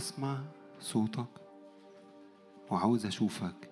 أسمع 0.00 0.40
صوتك 0.80 1.26
وعاوز 2.70 3.06
أشوفك. 3.06 3.70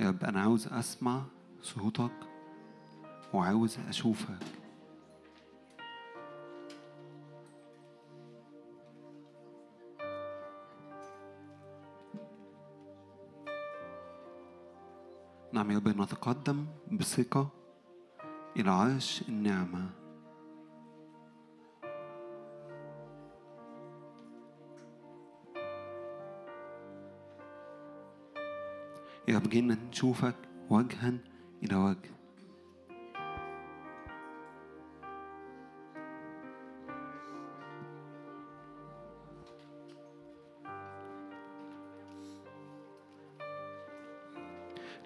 يا 0.00 0.08
رب 0.08 0.24
أنا 0.24 0.40
عاوز 0.40 0.66
أسمع 0.68 1.22
صوتك 1.62 2.10
وعاوز 3.34 3.78
أشوفك. 3.88 4.65
نعم 15.56 15.70
يا 15.70 15.76
رب 15.76 15.88
نتقدم 15.88 16.66
بثقة 16.92 17.48
إلى 18.56 18.70
عرش 18.70 19.24
النعمة. 19.28 19.90
يا 29.28 29.38
رب 29.38 29.48
جينا 29.48 29.74
نشوفك 29.74 30.34
وجها 30.70 31.12
إلى 31.62 31.76
وجه. 31.76 32.15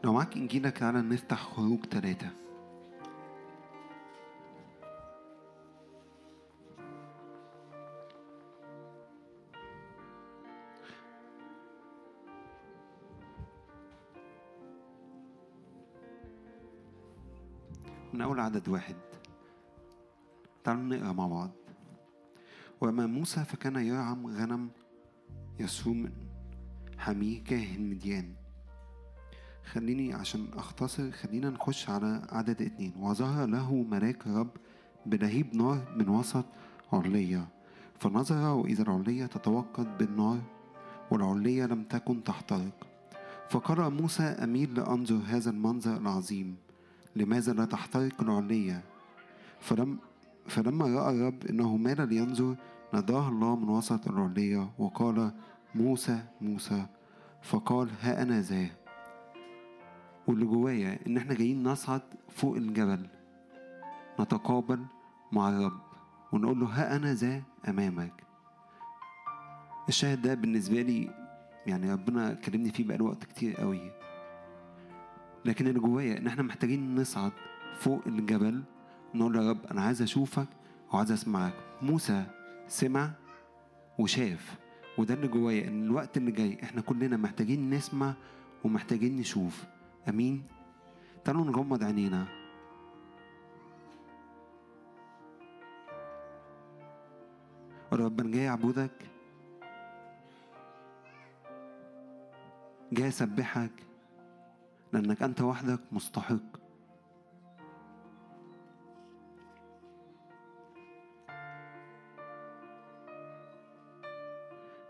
لو 0.04 0.12
معاك 0.12 0.36
إنجيلك 0.36 0.78
تعالى 0.78 1.02
نفتح 1.02 1.42
خروج 1.42 1.86
ثلاثة 1.86 2.30
من 18.12 18.21
أول 18.21 18.40
عدد 18.40 18.68
واحد. 18.68 18.96
تعالوا 20.65 20.82
نقرأ 20.82 21.12
مع 21.12 21.26
بعض. 21.26 21.51
وأما 22.80 23.06
موسى 23.06 23.45
فكان 23.45 23.76
يرعم 23.76 24.26
غنم 24.26 24.71
يسوم 25.59 26.10
حميه 26.98 27.45
كاهن 27.45 27.90
مديان. 27.90 28.40
خليني 29.64 30.14
عشان 30.14 30.46
أختصر 30.56 31.10
خلينا 31.10 31.50
نخش 31.50 31.90
على 31.90 32.22
عدد 32.32 32.62
اتنين. 32.62 32.92
وظهر 33.00 33.46
له 33.46 33.74
ملاك 33.74 34.26
رب 34.26 34.50
بلهيب 35.06 35.54
نار 35.54 35.94
من 35.96 36.08
وسط 36.08 36.44
علية 36.92 37.48
فنظر 37.98 38.54
وإذا 38.54 38.82
العلية 38.82 39.26
تتوقد 39.26 39.98
بالنار 39.98 40.40
والعلية 41.10 41.66
لم 41.66 41.84
تكن 41.84 42.24
تحترق. 42.24 42.86
فقال 43.50 43.94
موسى 43.94 44.22
أميل 44.22 44.74
لأنظر 44.74 45.20
هذا 45.26 45.50
المنظر 45.50 45.96
العظيم. 45.96 46.56
لماذا 47.16 47.52
لا 47.52 47.64
تحترق 47.64 48.22
العلية 48.22 48.82
فلم 49.60 49.98
فلما 50.46 50.86
رأى 50.86 51.16
الرب 51.16 51.46
إنه 51.46 51.76
مال 51.76 52.08
لينظر 52.08 52.56
ناداه 52.94 53.28
الله 53.28 53.56
من 53.56 53.68
وسط 53.68 54.08
العلية 54.08 54.70
وقال 54.78 55.32
موسى 55.74 56.22
موسى. 56.40 56.86
فقال 57.42 57.88
ها 58.00 58.22
أنا 58.22 58.40
ذا؟ 58.40 58.79
واللي 60.30 60.45
جوايا 60.45 60.98
إن 61.06 61.16
إحنا 61.16 61.34
جايين 61.34 61.62
نصعد 61.62 62.00
فوق 62.28 62.56
الجبل 62.56 63.06
نتقابل 64.20 64.84
مع 65.32 65.48
الرب 65.48 65.81
ونقول 66.32 66.60
له 66.60 66.66
ها 66.66 66.97
أنا 66.97 67.14
ذا 67.14 67.42
أمامك. 67.69 68.12
الشاهد 69.88 70.22
ده 70.22 70.34
بالنسبة 70.34 70.82
لي 70.82 71.10
يعني 71.66 71.93
ربنا 71.93 72.34
كلمني 72.34 72.71
فيه 72.71 72.84
بقاله 72.88 73.05
وقت 73.05 73.25
كتير 73.25 73.56
قوي. 73.56 73.93
لكن 75.44 75.66
اللي 75.66 75.81
جوايا 75.81 76.19
إن 76.19 76.27
إحنا 76.27 76.43
محتاجين 76.43 76.94
نصعد 77.00 77.32
فوق 77.78 78.03
الجبل 78.06 78.62
نقول 79.15 79.37
يا 79.37 79.50
رب 79.50 79.66
أنا 79.71 79.82
عايز 79.82 80.03
أشوفك 80.03 80.49
وعايز 80.93 81.12
أسمعك. 81.12 81.55
موسى 81.82 82.25
سمع 82.69 83.10
وشاف 83.99 84.59
وده 84.99 85.15
اللي 85.15 85.28
جوايا 85.28 85.69
إن 85.69 85.84
الوقت 85.84 86.16
اللي 86.16 86.31
جاي 86.31 86.59
إحنا 86.62 86.81
كلنا 86.81 87.16
محتاجين 87.16 87.71
نسمع 87.71 88.15
ومحتاجين 88.65 89.16
نشوف. 89.16 89.65
آمين. 90.09 90.43
تعالوا 91.25 91.44
نغمض 91.44 91.84
عينينا. 91.84 92.27
رب 97.93 98.21
أنا 98.21 98.31
جاي 98.31 98.49
اعبدك 98.49 99.11
جاي 102.93 103.09
اسبحك 103.09 103.72
لأنك 104.93 105.22
أنت 105.22 105.41
وحدك 105.41 105.81
مستحق. 105.93 106.61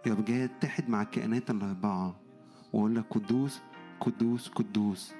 يا 0.06 0.14
جاي 0.14 0.44
اتحد 0.44 0.90
مع 0.90 1.02
الكائنات 1.02 1.50
الأربعة 1.50 2.16
وأقول 2.72 2.96
لك 2.96 3.04
قدوس 3.10 3.60
قدوس 4.00 4.48
قدوس. 4.48 5.14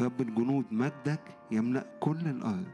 رب 0.00 0.20
الجنود 0.20 0.64
مجدك 0.70 1.20
يملأ 1.50 1.98
كل 2.00 2.28
الأرض. 2.28 2.66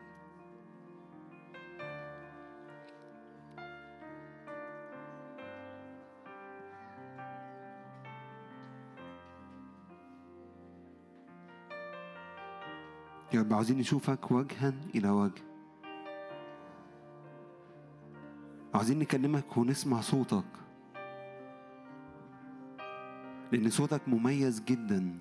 يا 13.34 13.40
رب 13.40 13.52
عاوزين 13.52 13.78
نشوفك 13.78 14.30
وجها 14.30 14.74
إلى 14.94 15.10
وجه. 15.10 15.42
عاوزين 18.74 18.98
نكلمك 18.98 19.56
ونسمع 19.56 20.00
صوتك. 20.00 20.44
لأن 23.52 23.70
صوتك 23.70 24.08
مميز 24.08 24.60
جدا. 24.60 25.18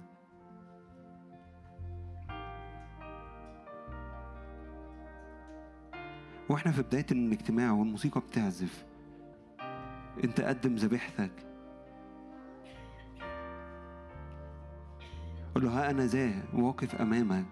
وإحنا 6.50 6.72
في 6.72 6.82
بداية 6.82 7.06
الاجتماع 7.12 7.72
والموسيقى 7.72 8.22
بتعزف 8.22 8.86
أنت 10.24 10.42
قدم 10.42 10.76
ذبيحتك. 10.76 11.32
قل 15.56 15.64
له 15.64 15.70
ها 15.70 15.90
أنا 15.90 16.06
ذا 16.06 16.44
واقف 16.54 16.96
أمامك. 16.96 17.46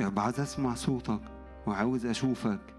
يا 0.00 0.06
رب 0.06 0.18
عايز 0.18 0.40
أسمع 0.40 0.74
صوتك 0.74 1.20
وعاوز 1.66 2.06
أشوفك. 2.06 2.77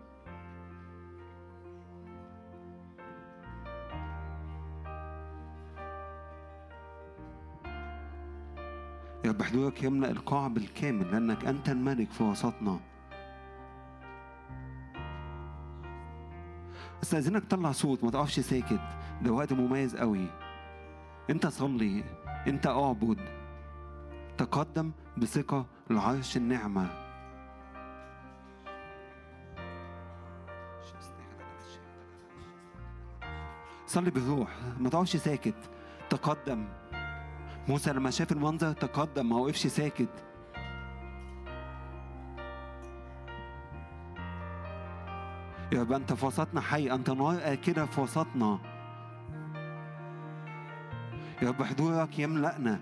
يا 9.39 9.43
رب 9.43 9.51
حضورك 9.51 9.83
يملأ 9.83 10.11
القاع 10.11 10.47
بالكامل 10.47 11.11
لأنك 11.11 11.45
أنت 11.45 11.69
الملك 11.69 12.11
في 12.11 12.23
وسطنا. 12.23 12.79
استأذنك 17.03 17.43
طلع 17.45 17.71
صوت 17.71 18.03
ما 18.03 18.11
تقفش 18.11 18.39
ساكت. 18.39 18.79
ده 19.21 19.31
وقت 19.31 19.53
مميز 19.53 19.95
قوي. 19.95 20.27
أنت 21.29 21.47
صلي 21.47 22.03
أنت 22.47 22.67
اعبد. 22.67 23.19
تقدم 24.37 24.91
بثقة 25.17 25.65
لعرش 25.89 26.37
النعمة. 26.37 26.87
صلي 33.87 34.11
بالروح 34.11 34.49
ما 34.79 34.89
تقفش 34.89 35.15
ساكت. 35.15 35.69
تقدم 36.09 36.65
موسى 37.69 37.91
لما 37.93 38.09
شاف 38.09 38.31
المنظر 38.31 38.73
تقدم 38.73 39.29
ما 39.29 39.35
وقفش 39.35 39.67
ساكت. 39.67 40.09
يا 45.71 45.81
رب 45.81 45.91
انت 45.91 46.13
في 46.13 46.25
وسطنا 46.25 46.61
حي 46.61 46.91
انت 46.91 47.09
نار 47.09 47.39
اكله 47.41 47.85
في 47.85 48.01
وسطنا 48.01 48.59
يا 51.41 51.47
رب 51.47 51.63
حضورك 51.63 52.19
يملأنا. 52.19 52.79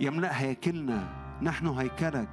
يملأ 0.00 0.40
هياكلنا. 0.40 1.08
نحن 1.42 1.66
هيكلك. 1.66 2.28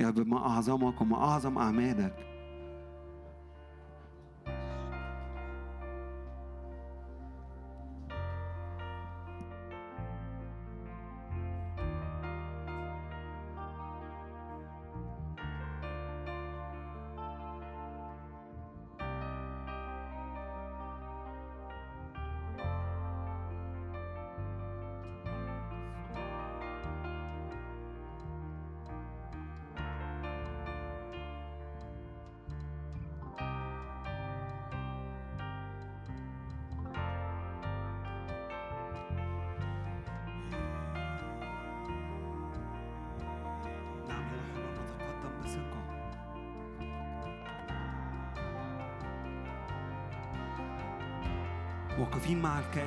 يا 0.00 0.08
رب 0.08 0.26
ما 0.26 0.38
أعظمك 0.38 1.00
وما 1.00 1.16
أعظم 1.16 1.58
أعمالك. 1.58 2.35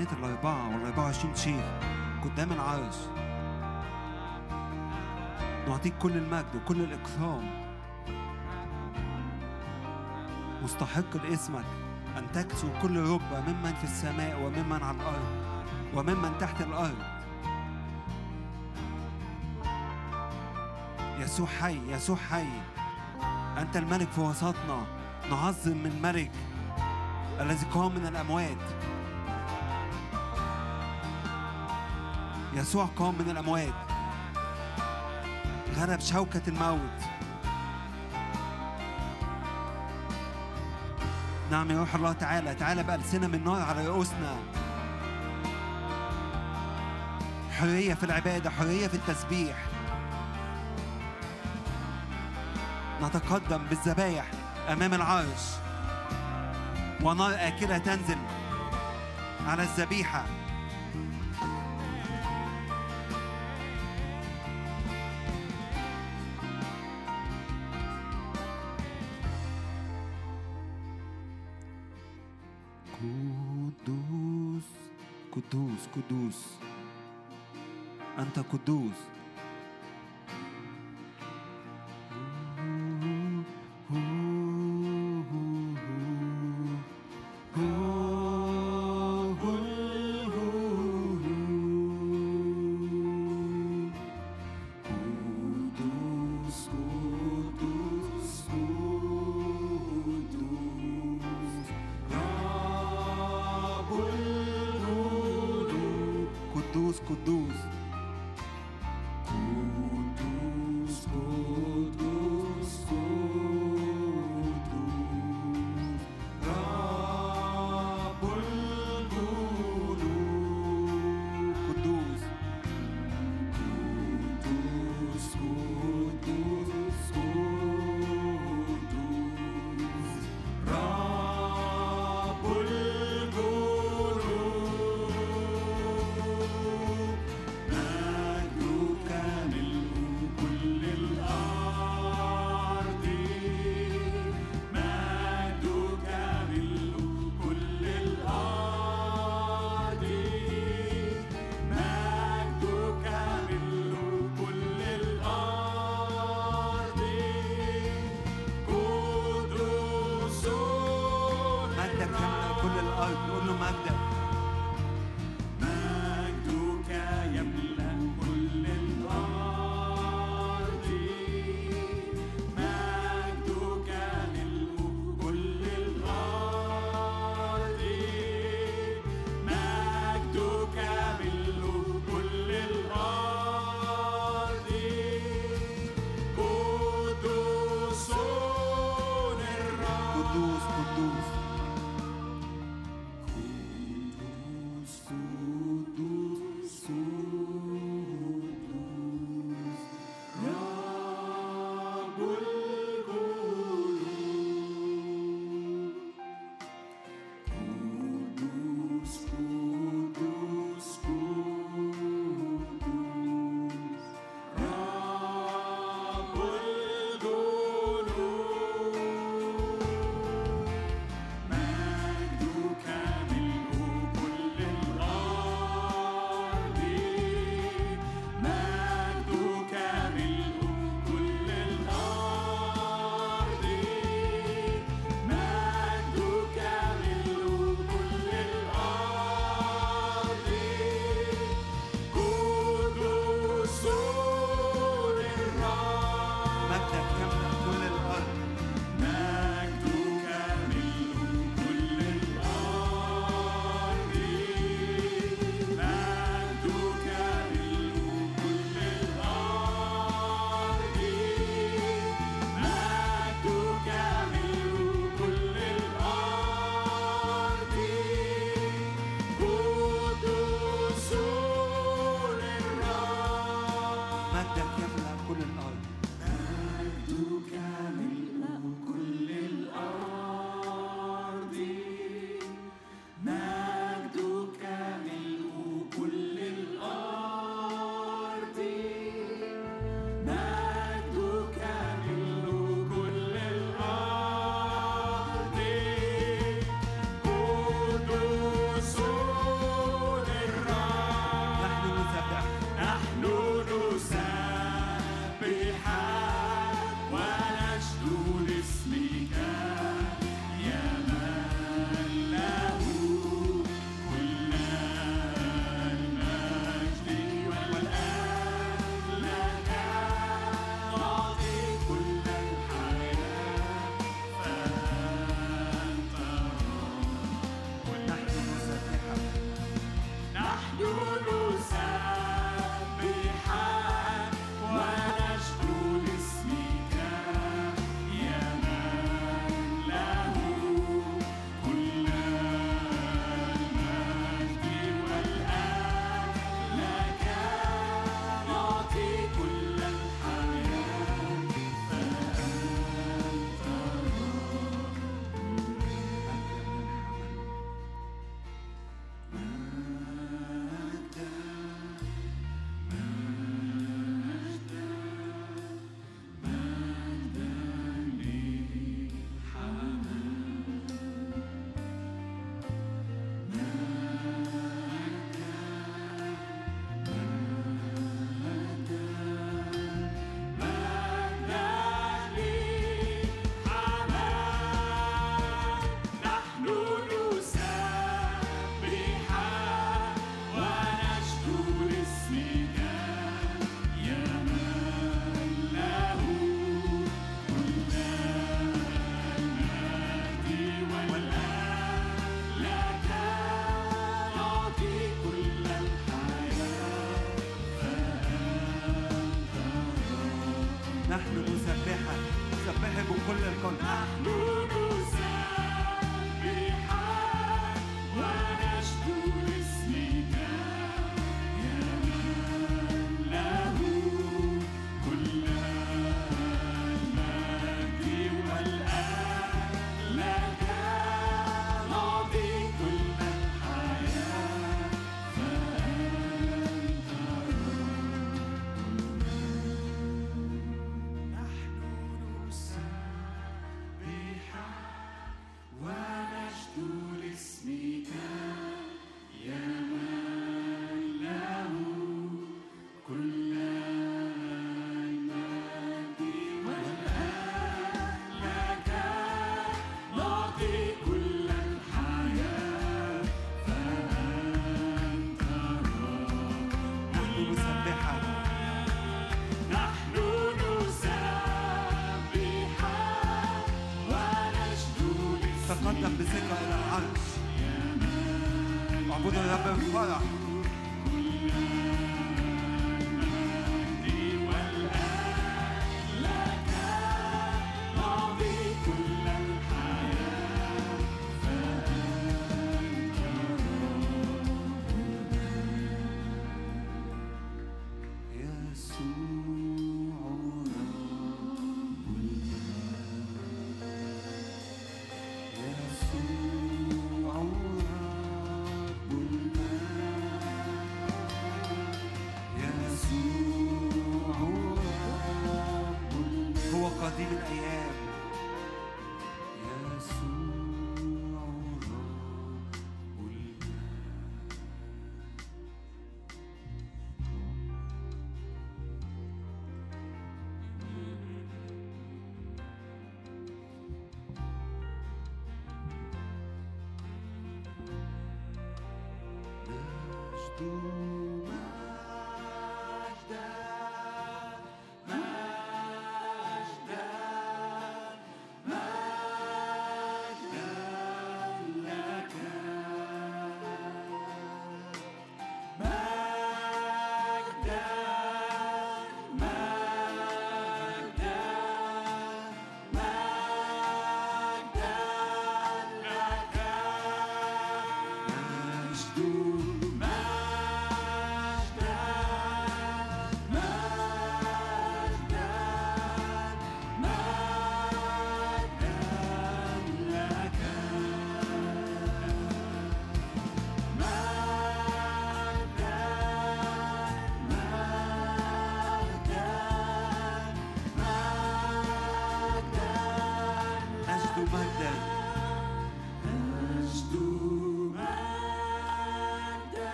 الكائنات 0.00 0.12
الأربعة 0.12 0.68
والأربعة 0.68 1.04
وعشرين 1.04 1.36
شيخ 1.36 1.64
قدام 2.24 2.52
العرش 2.52 2.96
نعطيك 5.68 5.94
كل 5.98 6.12
المجد 6.12 6.56
وكل 6.56 6.80
الإكرام 6.80 7.50
مستحق 10.62 11.16
لاسمك 11.16 11.64
أن 12.18 12.32
تكسو 12.32 12.68
كل 12.82 13.00
ركبة 13.00 13.40
ممن 13.40 13.74
في 13.74 13.84
السماء 13.84 14.40
وممن 14.40 14.82
على 14.82 14.96
الأرض 14.96 15.28
وممن 15.94 16.38
تحت 16.38 16.60
الأرض. 16.60 17.02
يسوع 21.18 21.46
حي 21.46 21.78
يسوع 21.88 22.16
حي 22.16 22.48
أنت 23.58 23.76
الملك 23.76 24.08
في 24.08 24.20
وسطنا. 24.20 24.86
نعظم 25.30 25.76
من 25.76 26.02
ملك 26.02 26.30
الذي 27.40 27.66
قام 27.74 27.94
من 27.94 28.06
الأموات. 28.06 28.64
يسوع 32.54 32.84
قام 32.96 33.14
من 33.14 33.30
الأموات. 33.30 33.74
غلب 35.76 36.00
شوكة 36.00 36.42
الموت. 36.48 37.00
نعم 41.50 41.70
يا 41.70 41.78
روح 41.78 41.94
الله 41.94 42.12
تعالى 42.12 42.54
تعالى 42.54 42.82
بألسنة 42.82 43.26
من 43.26 43.44
نار 43.44 43.62
على 43.62 43.86
رؤوسنا. 43.86 44.36
حرية 47.58 47.94
في 47.94 48.04
العبادة 48.04 48.50
حرية 48.50 48.86
في 48.86 48.94
التسبيح. 48.94 49.56
نتقدم 53.02 53.58
بالذبايح 53.70 54.26
أمام 54.68 54.94
العرش. 54.94 55.44
ونار 57.02 57.34
آكلة 57.34 57.78
تنزل 57.78 58.18
على 59.46 59.62
الذبيحة. 59.62 60.24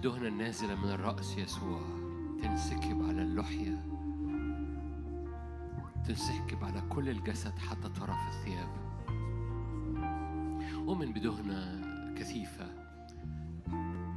الدهنة 0.00 0.28
النازلة 0.28 0.74
من 0.74 0.90
الرأس 0.90 1.38
يسوع. 1.38 1.80
تنسكب 2.42 3.02
على 3.08 3.22
اللحية. 3.22 3.84
تنسكب 6.06 6.64
على 6.64 6.80
كل 6.88 7.08
الجسد 7.08 7.58
حتى 7.58 7.88
طرف 7.88 8.18
الثياب. 8.28 8.68
أؤمن 10.74 11.12
بدهنة 11.12 11.82
كثيفة. 12.14 12.66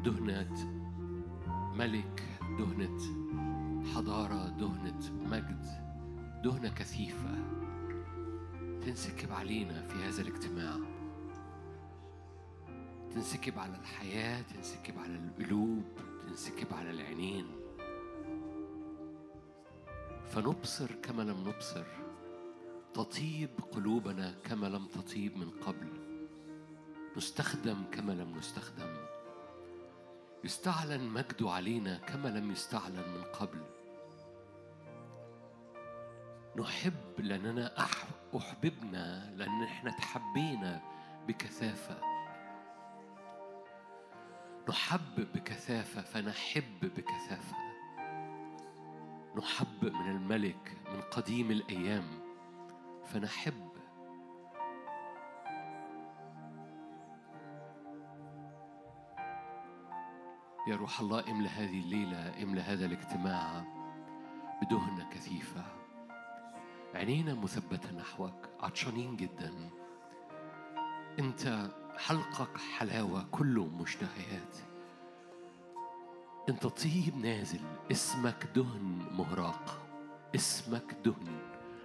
دهنة 0.04 0.56
ملك 1.76 2.24
دهنة 2.60 3.00
حضارة 3.96 4.50
دهنة 4.50 5.00
مجد. 5.26 5.66
دهنة 6.44 6.70
كثيفة. 6.70 7.36
تنسكب 8.86 9.32
علينا 9.32 9.82
في 9.82 9.96
هذا 9.96 10.22
الاجتماع. 10.22 10.93
تنسكب 13.14 13.60
على 13.60 13.76
الحياة 13.78 14.42
تنسكب 14.42 15.00
على 15.00 15.16
القلوب 15.16 15.84
تنسكب 16.28 16.74
على 16.74 16.90
العينين. 16.90 17.46
فنبصر 20.30 20.92
كما 20.92 21.22
لم 21.22 21.50
نبصر 21.50 21.86
تطيب 22.94 23.50
قلوبنا 23.72 24.36
كما 24.44 24.68
لم 24.68 24.88
تطيب 24.88 25.38
من 25.38 25.50
قبل. 25.50 25.88
نستخدم 27.18 27.84
كما 27.92 28.12
لم 28.12 28.38
نستخدم. 28.38 28.96
يستعلن 30.44 31.10
مجده 31.10 31.52
علينا 31.52 31.98
كما 31.98 32.28
لم 32.28 32.52
يستعلن 32.52 33.10
من 33.10 33.24
قبل. 33.24 33.62
نحب 36.60 37.20
لأننا 37.20 37.76
أح- 37.78 38.36
أحببنا 38.38 39.34
لأن 39.36 39.64
إحنا 39.64 39.92
تحبينا 39.92 40.82
بكثافة. 41.28 42.13
نحب 44.70 45.28
بكثافة 45.34 46.02
فنحب 46.02 46.80
بكثافة. 46.82 47.56
نحب 49.38 49.86
من 49.86 50.10
الملك 50.10 50.78
من 50.94 51.02
قديم 51.02 51.52
الأيام 51.52 52.06
فنحب. 53.06 53.70
يا 60.68 60.76
روح 60.76 61.00
الله 61.00 61.32
املى 61.32 61.50
هذه 61.50 61.80
الليلة 61.80 62.44
املى 62.44 62.62
هذا 62.62 62.86
الاجتماع 62.86 63.64
بدهنة 64.62 65.10
كثيفة. 65.10 65.64
عينينا 66.96 67.34
مثبتة 67.34 67.92
نحوك 67.92 68.50
عطشانين 68.60 69.16
جدا. 69.16 69.70
انت 71.20 71.70
حلقك 71.98 72.58
حلاوة 72.58 73.26
كله 73.32 73.66
مشتهيات. 73.66 74.58
انت 76.50 76.68
طيب 76.68 77.18
نازل 77.18 77.60
اسمك 77.92 78.48
دهن 78.56 79.06
مهراق. 79.12 79.80
اسمك 80.36 80.96
دهن 81.06 81.38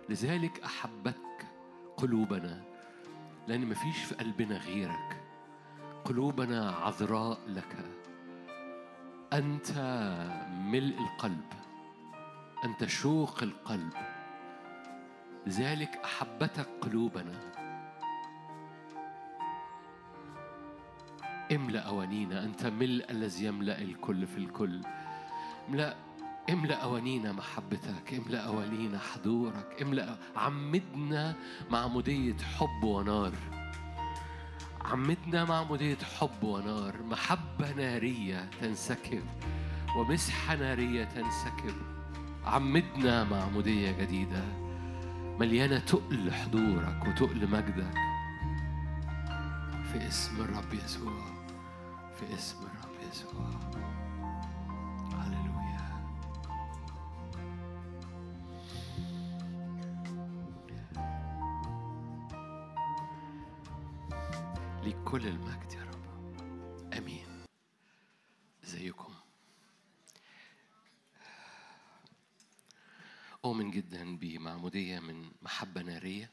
لذلك 0.08 0.60
احبتك 0.60 1.46
قلوبنا 1.96 2.62
لأن 3.48 3.66
مفيش 3.66 4.04
في 4.04 4.14
قلبنا 4.14 4.56
غيرك. 4.56 5.22
قلوبنا 6.04 6.70
عذراء 6.70 7.38
لك. 7.46 7.76
أنت 9.32 9.72
ملء 10.50 10.98
القلب 10.98 11.52
أنت 12.64 12.84
شوق 12.84 13.42
القلب. 13.42 13.92
لذلك 15.46 16.00
أحبتك 16.04 16.68
قلوبنا. 16.80 17.57
املأ 21.52 21.80
أوانينا 21.80 22.44
أنت 22.44 22.66
ملء 22.66 23.10
الذي 23.10 23.44
يملأ 23.44 23.82
الكل 23.82 24.26
في 24.26 24.38
الكل. 24.38 24.80
املأ 25.68 25.96
املأ 26.50 26.74
أوانينا 26.74 27.32
محبتك 27.32 28.14
املأ 28.14 28.40
أوانينا 28.40 28.98
حضورك 28.98 29.82
املأ 29.82 30.16
عمدنا 30.36 31.34
معمودية 31.70 32.36
حب 32.36 32.84
ونار. 32.84 33.32
عمدنا 34.80 35.44
معمودية 35.44 35.98
حب 36.18 36.42
ونار. 36.44 37.02
محبة 37.02 37.72
نارية 37.72 38.50
تنسكب 38.60 39.22
ومسحة 39.96 40.56
نارية 40.56 41.04
تنسكب. 41.04 41.74
عمدنا 42.44 43.24
معمودية 43.24 43.92
جديدة. 43.92 44.44
مليانة 45.40 45.78
تقل 45.78 46.32
حضورك 46.32 47.06
وتقل 47.08 47.50
مجدك. 47.50 47.94
في 49.92 50.08
اسم 50.08 50.40
الرب 50.40 50.74
يسوع. 50.74 51.37
في 52.18 52.34
اسم 52.34 52.66
الرب 52.66 53.10
يسوع. 53.10 53.50
هللويا. 55.14 55.88
ليك 64.82 64.96
كل 65.04 65.26
المجد 65.26 65.72
يا 65.72 65.84
رب. 65.84 66.04
آمين. 66.92 67.44
ازيكم 68.64 69.14
أؤمن 73.44 73.70
جدا 73.70 74.16
بمعمودية 74.16 74.98
من 75.00 75.30
محبة 75.42 75.82
نارية. 75.82 76.30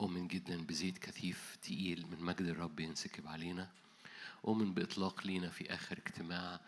أؤمن 0.00 0.28
جدا 0.28 0.66
بزيت 0.66 0.98
كثيف 0.98 1.56
تقيل 1.62 2.06
من 2.10 2.20
مجد 2.20 2.46
الرب 2.46 2.80
ينسكب 2.80 3.28
علينا. 3.28 3.85
أؤمن 4.46 4.74
بإطلاق 4.74 5.26
لينا 5.26 5.50
في 5.50 5.74
آخر 5.74 5.98
اجتماع 5.98 6.60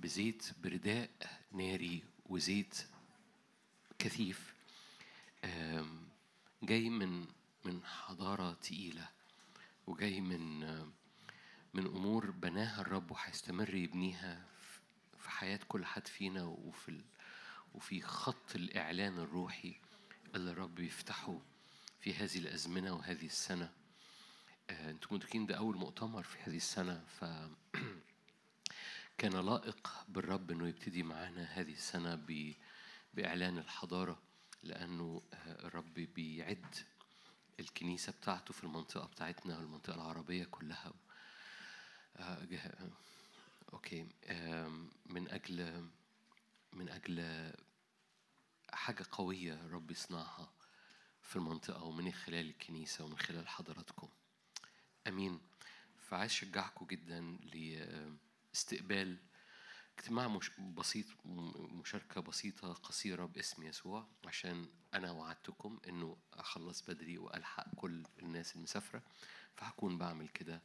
بزيت 0.00 0.50
برداء 0.62 1.10
ناري 1.52 2.02
وزيت 2.26 2.86
كثيف 3.98 4.54
جاي 6.62 6.90
من 6.90 7.26
من 7.64 7.84
حضارة 7.84 8.52
تقيلة 8.52 9.08
وجاي 9.86 10.20
من 10.20 10.60
من 11.74 11.86
أمور 11.86 12.30
بناها 12.30 12.80
الرب 12.80 13.10
وهيستمر 13.10 13.74
يبنيها 13.74 14.44
في 15.18 15.30
حياة 15.30 15.60
كل 15.68 15.84
حد 15.84 16.06
فينا 16.06 16.44
وفي. 16.44 17.00
وفي 17.74 18.00
خط 18.02 18.54
الإعلان 18.54 19.18
الروحي 19.18 19.74
اللي 20.34 20.50
الرب 20.50 20.78
يفتحه 20.78 21.38
في 22.00 22.14
هذه 22.14 22.38
الأزمنة 22.38 22.94
وهذه 22.94 23.26
السنة 23.26 23.72
آه، 24.70 24.90
أنتم 24.90 25.14
مدركين 25.14 25.46
ده 25.46 25.54
أول 25.56 25.76
مؤتمر 25.76 26.22
في 26.22 26.38
هذه 26.38 26.56
السنة 26.56 27.04
ف 27.06 27.24
كان 29.18 29.32
لائق 29.46 30.04
بالرب 30.08 30.50
إنه 30.50 30.68
يبتدي 30.68 31.02
معانا 31.02 31.44
هذه 31.44 31.72
السنة 31.72 32.14
ب... 32.14 32.54
بإعلان 33.14 33.58
الحضارة 33.58 34.22
لأنه 34.62 35.22
آه، 35.34 35.66
الرب 35.66 35.94
بيعد 35.94 36.74
الكنيسة 37.60 38.12
بتاعته 38.12 38.54
في 38.54 38.64
المنطقة 38.64 39.06
بتاعتنا 39.06 39.58
والمنطقة 39.58 39.94
العربية 39.94 40.44
كلها. 40.44 40.92
آه، 42.16 42.46
آم، 44.30 44.90
من 45.06 45.28
أجل 45.28 45.88
من 46.72 46.88
أجل 46.88 47.52
حاجة 48.72 49.04
قوية 49.12 49.54
الرب 49.54 49.90
يصنعها 49.90 50.52
في 51.22 51.36
المنطقة 51.36 51.82
ومن 51.84 52.12
خلال 52.12 52.46
الكنيسة 52.48 53.04
ومن 53.04 53.18
خلال 53.18 53.48
حضراتكم. 53.48 54.08
أمين. 55.08 55.40
فعايز 56.08 56.30
أشجعكم 56.30 56.86
جدا 56.86 57.20
لاستقبال 58.50 59.18
اجتماع 59.98 60.28
مش 60.28 60.50
بسيط 60.60 61.06
مشاركة 61.56 62.20
بسيطة 62.20 62.72
قصيرة 62.72 63.24
باسم 63.26 63.62
يسوع 63.62 64.06
عشان 64.26 64.68
أنا 64.94 65.10
وعدتكم 65.10 65.80
إنه 65.88 66.16
أخلص 66.32 66.82
بدري 66.82 67.18
وألحق 67.18 67.74
كل 67.76 68.02
الناس 68.22 68.56
المسافرة 68.56 69.02
فهكون 69.56 69.98
بعمل 69.98 70.28
كده 70.28 70.62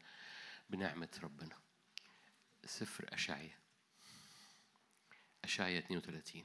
بنعمة 0.69 1.19
ربنا. 1.23 1.57
سفر 2.65 3.13
أشعية. 3.13 3.57
أشعية 5.43 5.79
32 5.79 6.43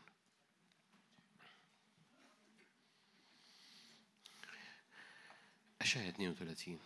أشعية 5.81 6.09
32 6.09 6.79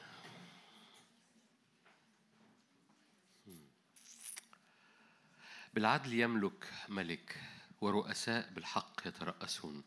بالعدل 5.75 6.13
يملك 6.13 6.73
ملك 6.89 7.41
ورؤساء 7.81 8.51
بالحق 8.53 9.07
يترأسون. 9.07 9.85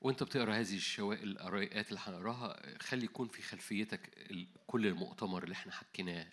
وانت 0.00 0.22
بتقرأ 0.22 0.54
هذه 0.54 0.80
القراءات 0.98 1.88
اللي 1.88 2.00
هنقراها 2.04 2.78
خلي 2.78 3.04
يكون 3.04 3.28
في 3.28 3.42
خلفيتك 3.42 4.28
كل 4.66 4.86
المؤتمر 4.86 5.44
اللي 5.44 5.52
إحنا 5.52 5.72
حكيناه. 5.72 6.26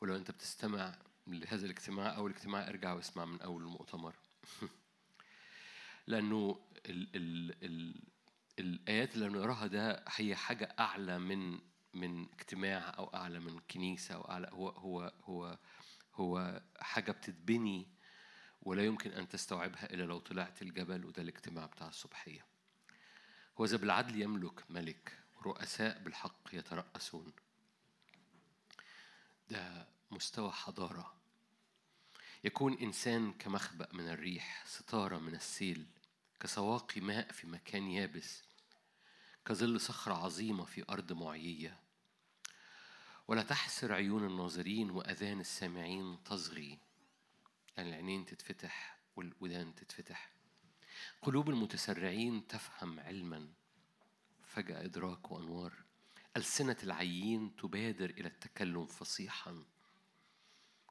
ولو 0.00 0.16
انت 0.16 0.30
بتستمع 0.30 0.98
لهذا 1.26 1.66
الاجتماع 1.66 2.16
أو 2.16 2.26
الاجتماع 2.26 2.68
ارجع 2.68 2.92
واسمع 2.92 3.24
من 3.24 3.40
أول 3.40 3.62
المؤتمر. 3.62 4.14
لأنه 6.06 6.60
ال 6.86 7.08
ال 7.16 7.54
ال 7.64 8.02
الآيات 8.58 9.14
اللي 9.14 9.28
بنقراها 9.28 9.66
ده 9.66 10.04
هي 10.08 10.36
حاجة 10.36 10.74
أعلى 10.78 11.18
من 11.18 11.58
من 11.94 12.32
اجتماع 12.32 12.94
أو 12.98 13.14
أعلى 13.14 13.40
من 13.40 13.58
كنيسة 13.58 14.14
أو 14.14 14.30
أعلى 14.30 14.48
هو 14.52 14.68
هو 14.68 15.12
هو 15.24 15.58
هو 16.14 16.62
حاجة 16.80 17.12
بتتبني 17.12 17.86
ولا 18.62 18.84
يمكن 18.84 19.10
أن 19.10 19.28
تستوعبها 19.28 19.94
إلا 19.94 20.02
لو 20.02 20.18
طلعت 20.18 20.62
الجبل 20.62 21.04
وده 21.04 21.22
الاجتماع 21.22 21.66
بتاع 21.66 21.88
الصبحية. 21.88 22.44
هو 23.58 23.64
إذا 23.64 23.76
بالعدل 23.76 24.22
يملك 24.22 24.70
ملك 24.70 25.18
رؤساء 25.42 25.98
بالحق 25.98 26.48
يترأسون. 26.52 27.32
ده 29.50 29.86
مستوى 30.10 30.50
حضارة. 30.50 31.14
يكون 32.44 32.78
إنسان 32.78 33.32
كمخبأ 33.32 33.88
من 33.92 34.08
الريح 34.08 34.64
ستارة 34.66 35.18
من 35.18 35.34
السيل 35.34 35.86
كسواقي 36.40 37.00
ماء 37.00 37.32
في 37.32 37.46
مكان 37.46 37.90
يابس 37.90 38.42
كظل 39.48 39.80
صخرة 39.80 40.14
عظيمة 40.14 40.64
في 40.64 40.84
أرض 40.88 41.12
معيية. 41.12 41.80
ولا 43.28 43.42
تحسر 43.42 43.92
عيون 43.92 44.26
الناظرين 44.26 44.90
وأذان 44.90 45.40
السامعين 45.40 46.24
تصغي 46.24 46.78
يعني 47.76 47.88
العينين 47.88 48.26
تتفتح 48.26 48.98
والودان 49.16 49.74
تتفتح. 49.74 50.30
قلوب 51.22 51.50
المتسرعين 51.50 52.46
تفهم 52.46 53.00
علما. 53.00 53.48
فجأة 54.46 54.84
إدراك 54.84 55.30
وأنوار. 55.30 55.72
ألسنة 56.36 56.76
العيين 56.82 57.56
تبادر 57.56 58.10
إلى 58.10 58.28
التكلم 58.28 58.86
فصيحا. 58.86 59.64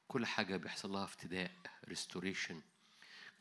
كل 0.08 0.26
حاجة 0.26 0.58
بيحصل 0.58 0.92
لها 0.92 1.04
افتداء 1.04 1.52
ريستوريشن 1.86 2.62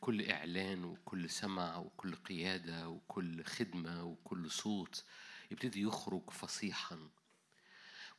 كل 0.01 0.29
إعلان 0.29 0.83
وكل 0.83 1.29
سمع 1.29 1.77
وكل 1.77 2.15
قيادة 2.15 2.89
وكل 2.89 3.43
خدمة 3.43 4.03
وكل 4.03 4.51
صوت 4.51 5.03
يبتدي 5.51 5.81
يخرج 5.81 6.29
فصيحا. 6.29 7.09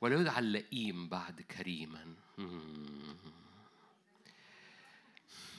ولا 0.00 0.20
يدعى 0.20 0.38
اللئيم 0.38 1.08
بعد 1.08 1.40
كريما. 1.42 2.14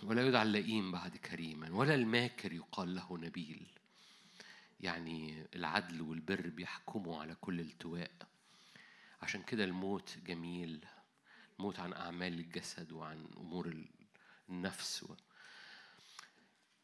ولا 0.03 0.27
يدعى 0.27 0.43
اللئيم 0.43 0.91
بعد 0.91 1.17
كريما. 1.17 1.69
ولا 1.71 1.95
الماكر 1.95 2.53
يقال 2.53 2.95
له 2.95 3.17
نبيل. 3.17 3.67
يعني 4.79 5.45
العدل 5.55 6.01
والبر 6.01 6.49
بيحكموا 6.49 7.21
على 7.21 7.36
كل 7.36 7.60
التواء. 7.60 8.12
عشان 9.21 9.43
كده 9.43 9.63
الموت 9.63 10.17
جميل. 10.25 10.86
الموت 11.60 11.79
عن 11.79 11.93
أعمال 11.93 12.34
الجسد 12.34 12.91
وعن 12.91 13.27
أمور 13.38 13.67
ال- 13.67 13.89
النفس 14.49 15.03
و... 15.03 15.15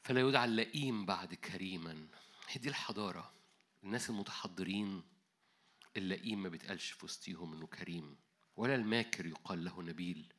فلا 0.05 0.21
يدعى 0.21 0.45
اللئيم 0.45 1.05
بعد 1.05 1.33
كريما. 1.33 2.07
هي 2.47 2.61
دي 2.61 2.69
الحضارة. 2.69 3.33
الناس 3.83 4.09
المتحضرين 4.09 5.03
اللئيم 5.97 6.43
ما 6.43 6.49
بيتقالش 6.49 6.91
في 6.91 7.05
وسطيهم 7.05 7.53
إنه 7.53 7.67
كريم 7.67 8.17
ولا 8.55 8.75
الماكر 8.75 9.25
يقال 9.25 9.63
له 9.63 9.81
نبيل. 9.81 10.33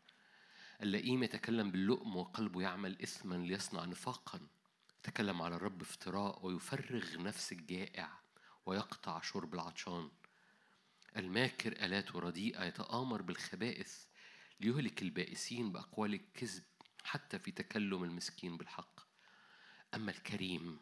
اللئيم 0.82 1.22
يتكلم 1.22 1.70
باللؤم 1.70 2.16
وقلبه 2.16 2.62
يعمل 2.62 3.02
إثما 3.02 3.34
ليصنع 3.34 3.84
نفاقا. 3.84 4.48
يتكلم 4.98 5.42
على 5.42 5.56
الرب 5.56 5.82
افتراء 5.82 6.46
ويفرغ 6.46 7.22
نفس 7.22 7.52
الجائع 7.52 8.20
ويقطع 8.66 9.20
شرب 9.20 9.54
العطشان. 9.54 10.10
الماكر 11.16 11.72
آلاته 11.72 12.18
رديئة 12.18 12.64
يتآمر 12.64 13.22
بالخبائث 13.22 14.04
ليهلك 14.60 15.02
البائسين 15.02 15.72
بأقوال 15.72 16.14
الكذب 16.14 16.64
حتى 17.04 17.38
في 17.38 17.50
تكلم 17.50 18.04
المسكين 18.04 18.56
بالحق. 18.56 19.05
أما 19.96 20.10
الكريم 20.10 20.78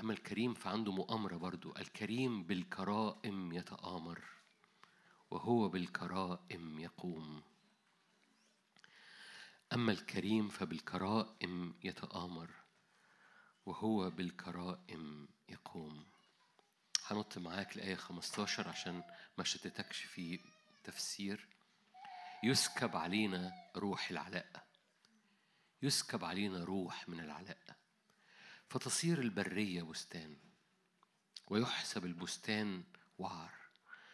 أما 0.00 0.12
الكريم 0.12 0.54
فعنده 0.54 0.92
مؤامرة 0.92 1.36
برضو. 1.36 1.76
الكريم 1.76 2.44
بالكرائم 2.44 3.52
يتآمر 3.52 4.24
وهو 5.30 5.68
بالكرائم 5.68 6.78
يقوم. 6.78 7.42
أما 9.72 9.92
الكريم 9.92 10.48
فبالكرائم 10.48 11.74
يتآمر 11.84 12.50
وهو 13.66 14.10
بالكرائم 14.10 15.28
يقوم. 15.48 16.06
هنط 17.06 17.38
معاك 17.38 17.76
لآية 17.76 17.94
15 17.96 18.68
عشان 18.68 19.02
ما 19.38 19.44
شتتكش 19.44 19.98
في 19.98 20.40
تفسير. 20.84 21.48
يسكب 22.42 22.96
علينا 22.96 23.52
روح 23.76 24.10
العلاء. 24.10 24.66
يسكب 25.82 26.24
علينا 26.24 26.64
روح 26.64 27.08
من 27.08 27.20
العلاء. 27.20 27.79
فتصير 28.70 29.18
البرية 29.18 29.82
بستان 29.82 30.36
ويحسب 31.48 32.04
البستان 32.04 32.84
وعر 33.18 33.50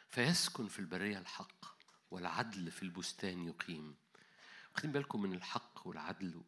فيسكن 0.08 0.68
في 0.68 0.78
البرية 0.78 1.18
الحق 1.18 1.64
والعدل 2.10 2.70
في 2.70 2.82
البستان 2.82 3.46
يقيم. 3.46 3.96
واخدين 4.72 4.92
بالكم 4.92 5.22
من 5.22 5.34
الحق 5.34 5.86
والعدل 5.86 6.42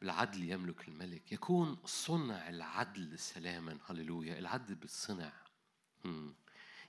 بالعدل 0.00 0.50
يملك 0.50 0.88
الملك. 0.88 1.32
يكون 1.32 1.78
صنع 1.84 2.48
العدل 2.48 3.18
سلاما 3.18 3.78
هللويا. 3.86 4.38
العدل 4.38 4.74
بالصنع. 4.74 5.32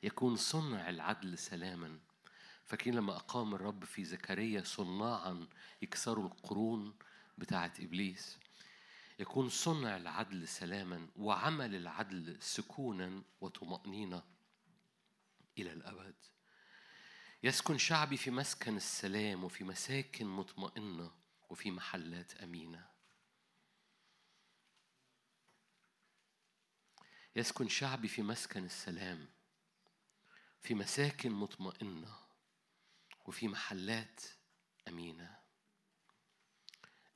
يكون 0.03 0.35
صنع 0.35 0.89
العدل 0.89 1.37
سلاما. 1.37 1.99
فاكرين 2.65 2.95
لما 2.95 3.15
أقام 3.15 3.55
الرب 3.55 3.85
في 3.85 4.05
زكريا 4.05 4.63
صناعا 4.63 5.47
يكسروا 5.81 6.27
القرون 6.27 6.95
بتاعة 7.37 7.73
إبليس؟ 7.79 8.37
يكون 9.19 9.49
صنع 9.49 9.97
العدل 9.97 10.47
سلاما 10.47 11.09
وعمل 11.15 11.75
العدل 11.75 12.41
سكونا 12.41 13.23
وطمأنينة 13.41 14.23
إلى 15.57 15.73
الأبد. 15.73 16.15
يسكن 17.43 17.77
شعبي 17.77 18.17
في 18.17 18.31
مسكن 18.31 18.77
السلام 18.77 19.43
وفي 19.43 19.63
مساكن 19.63 20.27
مطمئنة 20.27 21.11
وفي 21.49 21.71
محلات 21.71 22.35
أمينة. 22.35 22.89
يسكن 27.35 27.67
شعبي 27.69 28.07
في 28.07 28.21
مسكن 28.21 28.65
السلام 28.65 29.27
في 30.61 30.75
مساكن 30.75 31.31
مطمئنة 31.31 32.17
وفي 33.25 33.47
محلات 33.47 34.21
أمينة. 34.87 35.36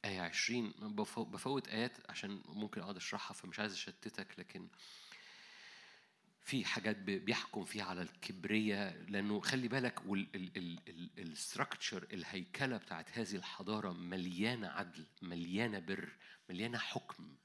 آية 0.06 0.22
عشرين 0.22 0.74
بفوت 1.16 1.68
آيات 1.68 2.10
عشان 2.10 2.42
ممكن 2.46 2.82
أقعد 2.82 2.96
أشرحها 2.96 3.34
فمش 3.34 3.60
عايز 3.60 3.74
أشتتك 3.74 4.40
لكن 4.40 4.68
في 6.44 6.66
حاجات 6.66 6.98
بي- 6.98 7.20
بيحكم 7.20 7.66
فيها 7.66 7.84
على 7.86 8.02
الكبرية 8.02 8.90
لأنه 8.90 9.40
خلي 9.40 9.68
بالك 9.68 10.00
ال 11.18 11.27
structure 11.27 12.08
الهيكلة 12.14 12.78
بتاعت 12.78 13.18
هذه 13.18 13.36
الحضارة 13.36 13.92
مليانة 13.94 14.68
عدل 14.68 15.06
مليانة 15.22 15.80
بر 15.80 16.10
مليانة 16.50 16.78
حكم. 16.78 17.36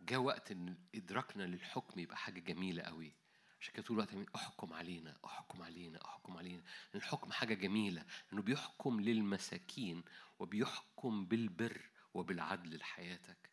جاء 0.00 0.18
وقت 0.20 0.50
إن 0.50 0.76
إدراكنا 0.94 1.42
للحكم 1.42 2.00
يبقى 2.00 2.16
حاجة 2.16 2.40
جميلة 2.40 2.82
قوي 2.82 3.12
عشان 3.60 3.74
كده 3.74 3.82
طول 3.82 3.96
الوقت 4.00 4.28
أحكم 4.36 4.72
علينا 4.72 5.16
أحكم 5.24 5.62
علينا 5.62 6.04
أحكم 6.04 6.36
علينا. 6.36 6.62
الحكم 6.94 7.32
حاجة 7.32 7.54
جميلة 7.54 8.04
انه 8.32 8.42
بيحكم 8.42 9.00
للمساكين 9.00 10.02
وبيحكم 10.42 11.24
بالبر 11.26 11.90
وبالعدل 12.14 12.76
لحياتك. 12.76 13.50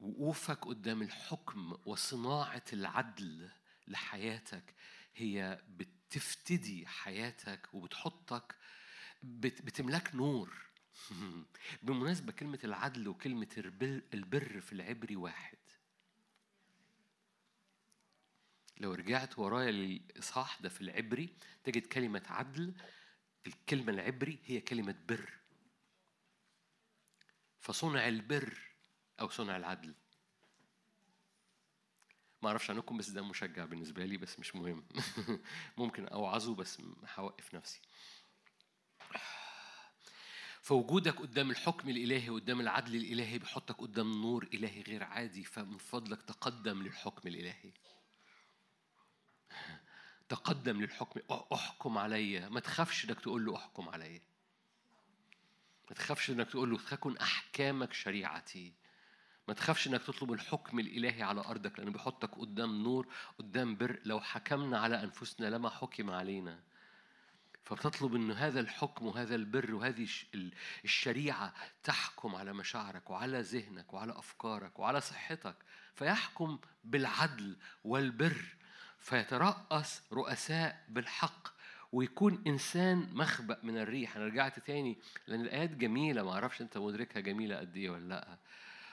وقوفك 0.00 0.66
قدام 0.66 1.02
الحكم 1.02 1.78
وصناعة 1.86 2.64
العدل 2.72 3.50
لحياتك 3.88 4.74
هي 5.16 5.62
بتفتدي 5.68 6.86
حياتك 6.86 7.68
وبتحطك 7.72 8.56
بت 9.22 9.62
بتملاك 9.62 10.14
نور. 10.14 10.66
بالمناسبة 11.82 12.32
كلمة 12.32 12.58
العدل 12.64 13.08
وكلمة 13.08 13.48
البر, 14.14 14.60
في 14.60 14.72
العبري 14.72 15.16
واحد. 15.16 15.58
لو 18.78 18.94
رجعت 18.94 19.38
ورايا 19.38 19.70
للإصحاح 19.70 20.60
ده 20.62 20.68
في 20.68 20.80
العبري 20.80 21.36
تجد 21.64 21.86
كلمة 21.86 22.22
عدل 22.26 22.74
الكلمة 23.46 23.92
العبري 23.92 24.38
هي 24.44 24.60
كلمة 24.60 24.94
بر. 25.08 25.32
فصنع 27.60 28.08
البر 28.08 28.58
أو 29.20 29.28
صنع 29.28 29.56
العدل. 29.56 29.94
ما 32.42 32.48
أعرفش 32.48 32.70
عنكم 32.70 32.96
بس 32.96 33.08
ده 33.08 33.22
مشجع 33.22 33.64
بالنسبة 33.64 34.04
لي 34.04 34.16
بس 34.16 34.38
مش 34.38 34.56
مهم. 34.56 34.84
ممكن 35.78 36.06
أوعظه 36.06 36.54
بس 36.54 36.82
هوقف 37.14 37.54
نفسي. 37.54 37.80
فوجودك 40.62 41.16
قدام 41.20 41.50
الحكم 41.50 41.88
الإلهي 41.88 42.28
قدام 42.28 42.60
العدل 42.60 42.96
الإلهي 42.96 43.38
بيحطك 43.38 43.80
قدام 43.80 44.22
نور 44.22 44.48
إلهي 44.54 44.82
غير 44.82 45.04
عادي 45.04 45.44
فمن 45.44 45.78
فضلك 45.78 46.22
تقدم 46.22 46.82
للحكم 46.82 47.28
الإلهي. 47.28 47.72
تقدم 50.28 50.80
للحكم. 50.80 51.20
أحكم 51.52 51.98
عليا 51.98 52.48
ما 52.48 52.60
تخافش 52.60 53.04
إنك 53.04 53.20
تقول 53.20 53.44
له 53.46 53.56
أحكم 53.56 53.88
عليا 53.88 54.20
ما 55.90 55.94
تخافش 55.96 56.30
إنك 56.30 56.50
تقول 56.50 56.70
له 56.70 56.78
تكن 56.90 57.16
أحكامك 57.16 57.92
شريعتي. 57.92 58.72
ما 59.48 59.54
تخافش 59.54 59.88
إنك 59.88 60.02
تطلب 60.02 60.32
الحكم 60.32 60.78
الإلهي 60.78 61.22
على 61.22 61.40
أرضك 61.40 61.78
لأنه 61.78 61.90
بيحطك 61.90 62.38
قدام 62.38 62.82
نور 62.82 63.06
قدام 63.38 63.76
بر. 63.76 64.00
لو 64.04 64.20
حكمنا 64.20 64.78
على 64.78 65.02
أنفسنا 65.02 65.46
لما 65.46 65.70
حكم 65.70 66.10
علينا. 66.10 66.60
فبتطلب 67.64 68.14
ان 68.14 68.30
هذا 68.30 68.60
الحكم 68.60 69.06
وهذا 69.06 69.34
البر 69.34 69.74
وهذه 69.74 70.02
الش- 70.02 70.26
ال- 70.34 70.52
الشريعة 70.84 71.54
تحكم 71.82 72.34
على 72.34 72.52
مشاعرك 72.52 73.10
وعلى 73.10 73.40
ذهنك 73.40 73.92
وعلى 73.94 74.18
أفكارك 74.18 74.78
وعلى 74.78 75.00
صحتك. 75.00 75.56
فيحكم 75.94 76.58
بالعدل 76.84 77.56
والبر. 77.84 78.56
فيترأس 78.98 80.02
رؤساء 80.12 80.84
بالحق 80.88 81.48
ويكون 81.92 82.42
إنسان 82.46 83.08
مخبأ 83.12 83.58
من 83.62 83.78
الريح. 83.78 84.16
أنا 84.16 84.26
رجعت 84.26 84.58
تاني 84.58 84.98
لأن 85.26 85.40
الآيات 85.40 85.70
جميلة. 85.70 86.22
ما 86.22 86.32
أعرفش 86.32 86.60
أنت 86.60 86.78
مدركها 86.78 87.20
جميلة 87.20 87.56
قد 87.56 87.76
إيه 87.76 87.90
ولا 87.90 88.08
لأ. 88.08 88.38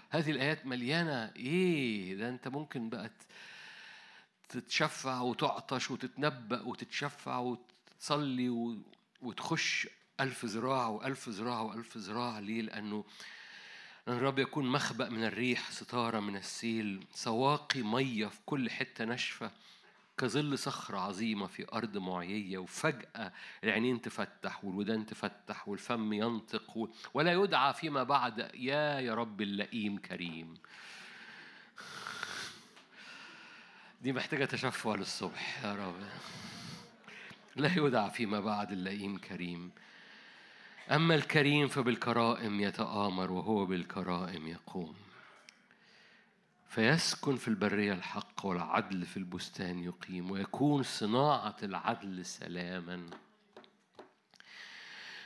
هذه 0.09 0.31
الآيات 0.31 0.65
مليانة. 0.65 1.31
إيه 1.35 2.15
ده 2.15 2.29
أنت 2.29 2.47
ممكن 2.47 2.89
بقى 2.89 3.11
تتشفع 4.49 5.21
وتعطش 5.21 5.91
وتتنبأ 5.91 6.61
وتتشفع 6.61 7.37
وتصلي 7.37 8.49
وتخش 9.21 9.87
ألف 10.19 10.45
ذراع 10.45 10.87
وألف 10.87 11.29
ذراع 11.29 11.61
وألف 11.61 11.97
ذراع 11.97 12.39
ليه؟ 12.39 12.61
لأنه 12.61 13.03
لأن 14.07 14.17
الرب 14.17 14.39
يكون 14.39 14.65
مخبأ 14.65 15.09
من 15.09 15.23
الريح 15.23 15.71
ستارة 15.71 16.19
من 16.19 16.35
السيل 16.35 17.07
سواقي 17.13 17.81
مية 17.81 18.27
في 18.27 18.39
كل 18.45 18.69
حتة 18.69 19.05
ناشفة. 19.05 19.51
كظل 20.17 20.57
صخرة 20.57 20.97
عظيمة 20.97 21.47
في 21.47 21.65
أرض 21.73 21.97
معيية 21.97 22.57
وفجأة 22.57 23.33
العينين 23.63 24.01
تفتح 24.01 24.65
والودان 24.65 25.05
تفتح 25.05 25.67
والفم 25.67 26.13
ينطق 26.13 26.89
ولا 27.13 27.33
يدعى 27.33 27.73
فيما 27.73 28.03
بعد 28.03 28.39
يا 28.53 28.99
يا 28.99 29.15
رب 29.15 29.41
اللئيم 29.41 29.97
كريم. 29.97 30.53
دي 34.01 34.13
محتاجة 34.13 34.45
تشفع 34.45 34.95
للصبح 34.95 35.63
يا 35.65 35.75
رب. 35.75 35.95
لا 37.55 37.77
يدعى 37.77 38.11
فيما 38.11 38.39
بعد 38.39 38.71
اللئيم 38.71 39.17
كريم. 39.17 39.71
أما 40.91 41.15
الكريم 41.15 41.67
فبالكرائم 41.67 42.61
يتآمر 42.61 43.31
وهو 43.31 43.65
بالكرائم 43.65 44.47
يقوم. 44.47 44.95
فيسكن 46.75 47.35
في 47.35 47.47
البرية 47.47 47.93
الحق 47.93 48.45
والعدل 48.45 49.05
في 49.05 49.17
البستان 49.17 49.83
يقيم 49.83 50.31
ويكون 50.31 50.83
صناعة 50.83 51.55
العدل 51.63 52.25
سلاما. 52.25 53.09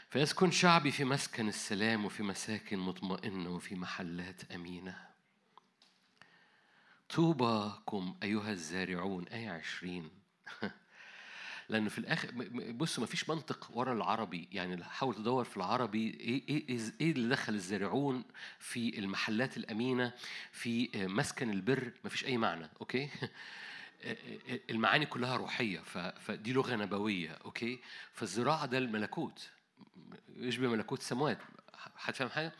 فيسكن 0.09 0.51
شعبي 0.51 0.91
في 0.91 1.03
مسكن 1.03 1.47
السلام 1.47 2.05
وفي 2.05 2.23
مساكن 2.23 2.79
مطمئنة 2.79 3.49
وفي 3.49 3.75
محلات 3.75 4.51
أمينة. 4.51 5.07
طوباكم 7.09 8.17
أيها 8.23 8.51
الزارعون 8.51 9.27
آية 9.27 9.49
عشرين. 9.49 10.09
لأنه 11.69 11.89
في 11.89 11.97
الآخر 11.97 12.31
بصوا 12.71 13.03
مفيش 13.03 13.29
منطق 13.29 13.69
ورا 13.73 13.93
العربي. 13.93 14.47
يعني 14.51 14.83
حاول 14.83 15.15
تدور 15.15 15.43
في 15.43 15.57
العربي. 15.57 16.09
إيه, 16.19 16.43
إيه, 16.49 16.79
إيه- 16.79 17.01
اللي 17.01 17.29
دخل 17.29 17.53
الزارعون 17.53 18.23
في 18.59 18.99
المحلات 18.99 19.57
الأمينة 19.57 20.13
في 20.51 20.89
مسكن 20.95 21.49
البر؟ 21.49 21.91
مفيش 22.05 22.25
أي 22.25 22.37
معنى 22.37 22.69
okay؟ 22.81 23.09
المعاني 24.69 25.05
كلها 25.05 25.35
روحية 25.35 25.79
فدي 26.19 26.53
لغة 26.53 26.75
نبوية 26.75 27.31
okay؟ 27.31 27.79
فالزراعة 28.13 28.65
ده 28.65 28.77
الملكوت. 28.77 29.49
يشبه 30.35 30.67
ملكوت 30.67 30.99
السماوات 30.99 31.37
حد 31.95 32.15
فاهم 32.15 32.29
حاجة؟ 32.29 32.53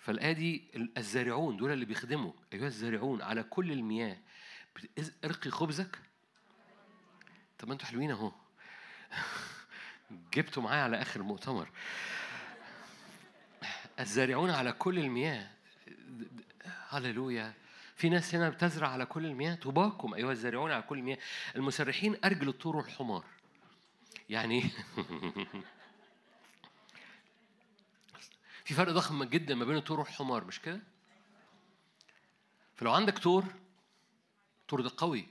فالآية 0.00 0.32
دي 0.32 0.64
الزارعون 0.98 1.56
دول 1.56 1.72
اللي 1.72 1.84
بيخدموا 1.84 2.32
أيها 2.52 2.66
الزارعون 2.66 3.22
على 3.22 3.42
كل 3.42 3.72
المياه. 3.72 4.16
ارقي 5.24 5.50
خبزك. 5.50 5.98
طب 7.58 7.68
ما 7.68 7.74
أنتوا 7.74 7.86
حلوين 7.86 8.10
أهو. 8.10 8.32
جبتوا 10.34 10.62
معايا 10.62 10.82
على 10.82 11.02
آخر 11.02 11.22
مؤتمر 11.22 11.70
الزارعون 14.00 14.50
على 14.50 14.72
كل 14.72 14.98
المياه. 14.98 15.50
هللويا. 16.88 17.54
في 17.96 18.08
ناس 18.08 18.34
هنا 18.34 18.50
بتزرع 18.50 18.88
على 18.88 19.06
كل 19.06 19.26
المياه. 19.26 19.54
طوباكم 19.54 20.14
ايها 20.14 20.32
الزارعون 20.32 20.72
على 20.72 20.82
كل 20.82 20.98
المياه. 20.98 21.18
المسرحين 21.56 22.16
أرجل 22.24 22.48
الطور 22.48 22.76
والحمار 22.76 23.24
يعني 24.28 24.62
في 28.64 28.74
فرق 28.74 28.92
ضخم 28.92 29.24
جدا 29.24 29.54
ما 29.54 29.64
بين 29.64 29.76
الطور 29.76 30.00
والحمار 30.00 30.44
مش 30.44 30.60
كده؟ 30.60 30.80
فلو 32.76 32.92
عندك 32.92 33.18
طور 33.18 33.44
الطور 34.60 34.80
ده 34.80 34.90
قوي. 34.96 35.28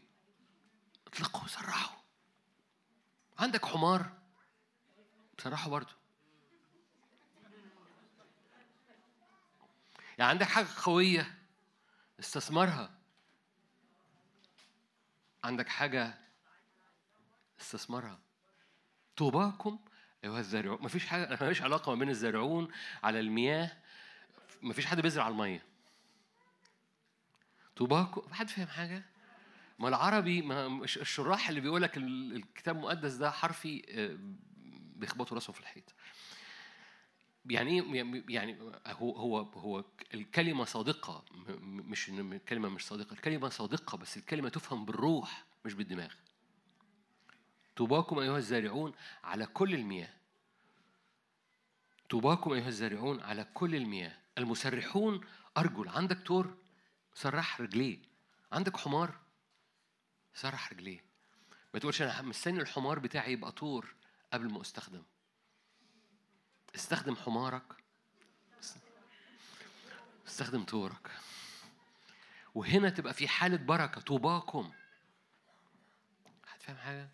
اطلقه 1.08 1.44
وسرحه 1.46 1.97
عندك 3.40 3.66
حمار؟ 3.66 4.12
سرحه 5.38 5.70
برضه 5.70 5.94
يعني 10.18 10.32
عندك 10.32 10.48
حاجة 10.48 10.68
قوية 10.84 11.38
استثمرها 12.20 12.92
عندك 15.44 15.68
حاجة 15.68 16.18
استثمرها 17.62 18.20
طوباكم؟ 19.18 19.80
أيها 20.24 20.40
الزارعون 20.40 20.78
مفيش 20.82 21.06
حاجة 21.08 21.34
مفيش 21.34 21.62
علاقة 21.62 21.94
ما 21.94 22.00
بين 22.00 22.10
الزارعون 22.10 22.72
على 23.04 23.20
المياه. 23.20 23.78
مفيش 24.62 24.86
حد 24.86 25.02
بيزرع 25.02 25.24
على 25.24 25.32
المية 25.32 25.66
طوباكم؟ 27.76 28.34
حد 28.34 28.50
فاهم 28.50 28.68
حاجة؟ 28.68 29.04
ما 29.80 29.88
العربي 29.88 30.42
ما 30.42 30.84
الشراح 30.84 31.50
اللي 31.50 31.62
بيقول 31.62 31.82
لك 31.82 31.98
ال- 31.98 32.36
الكتاب 32.36 32.76
المقدس 32.76 33.14
ده 33.14 33.32
حرفي 33.32 33.86
آه، 33.90 34.18
بيخبطوا 34.96 35.36
راسهم 35.36 35.54
في 35.54 35.60
الحيط. 35.60 35.94
يعني 37.46 37.82
إيه؟ 37.82 38.24
يعني 38.30 38.62
هو 38.88 39.12
هو 39.16 39.40
هو 39.42 39.86
الكلمة 40.14 40.66
صادقة 40.66 41.26
مش 41.60 42.10
الكلمة 42.10 42.70
مش 42.70 42.86
صادقة. 42.88 43.14
الكلمة 43.14 43.50
صادقة 43.50 43.98
بس 43.98 44.18
الكلمة 44.18 44.50
تفهم 44.50 44.86
بالروح 44.86 45.46
مش 45.66 45.74
بالدماغ. 45.74 46.14
طوباكم 47.76 48.20
أيها 48.20 48.38
الزارعون 48.38 48.94
على 49.24 49.46
كل 49.46 49.74
المياه. 49.74 50.14
طوباكم 52.10 52.52
أيها 52.54 52.68
الزارعون 52.68 53.22
على 53.22 53.44
كل 53.54 53.76
المياه. 53.76 54.18
المسرحون 54.38 55.22
أرجل 55.58 55.90
عندك 55.90 56.22
تور 56.26 56.58
سرح 57.14 57.62
رجليه. 57.62 57.98
عندك 58.52 58.78
حمار. 58.78 59.20
سرح 60.38 60.74
رجليه. 60.74 61.04
ما 61.74 61.80
تقولش 61.80 62.02
أنا 62.02 62.22
مستني 62.22 62.62
الحمار 62.62 63.00
بتاعي 63.00 63.32
يبقى 63.32 63.52
طور 63.52 63.96
قبل 64.34 64.50
ما 64.50 64.62
أستخدم. 64.62 65.04
استخدم 66.76 67.16
حمارك. 67.16 67.64
استخدم 70.28 70.64
طورك. 70.64 71.12
وهنا 72.56 72.90
تبقى 72.90 73.14
في 73.14 73.28
حالة 73.28 73.58
بركة 73.58 74.02
طوباكم. 74.02 74.72
هتفهم 76.48 76.78
حاجة؟ 76.78 77.10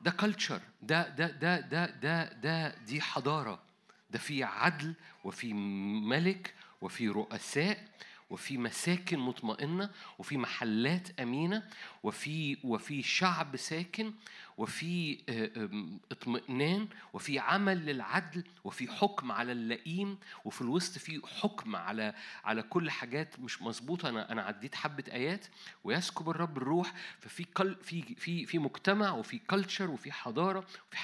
ده 0.00 0.10
كلتشر 0.10 0.60
ده 0.82 1.08
ده 1.08 1.26
ده 1.26 1.60
ده 1.60 1.86
ده 1.86 2.32
ده 2.32 2.74
دي 2.74 3.00
حضارة. 3.00 3.62
ده 4.10 4.18
في 4.18 4.44
عدل 4.44 4.94
وفي 5.24 5.52
ملك 5.52 6.54
وفي 6.80 7.08
رؤساء 7.08 7.88
وفي 8.30 8.58
مساكن 8.58 9.18
مطمئنة 9.18 9.90
وفي 10.18 10.36
محلات 10.36 11.20
أمينة 11.20 11.62
وفي 12.02 12.56
وفي 12.64 13.02
شعب 13.02 13.56
ساكن 13.56 14.12
وفي 14.58 15.18
آه، 15.28 15.90
اطمئنان 16.12 16.88
وفي 17.12 17.38
عمل 17.38 17.86
للعدل 17.86 18.44
وفي 18.64 18.88
حكم 18.92 19.32
على 19.32 19.52
اللئيم 19.52 20.18
وفي 20.44 20.62
الوسط 20.62 20.98
في 20.98 21.20
حكم 21.40 21.76
على 21.76 22.14
على 22.44 22.62
كل 22.62 22.90
حاجات 22.90 23.40
مش 23.40 23.62
مظبوطة. 23.62 24.08
أنا 24.08 24.32
أنا 24.32 24.42
عديت 24.42 24.74
حبة 24.74 25.04
آيات 25.12 25.46
ويسكب 25.84 26.30
الرب 26.30 26.56
الروح. 26.56 26.92
ففي 27.20 27.44
كل 27.44 27.74
في 27.82 28.02
في 28.14 28.46
في 28.46 28.58
مجتمع 28.58 29.10
وفي 29.10 29.38
كلتشر 29.38 29.90
وفي 29.90 30.12
حضارة 30.12 30.58
وفي 30.92 30.98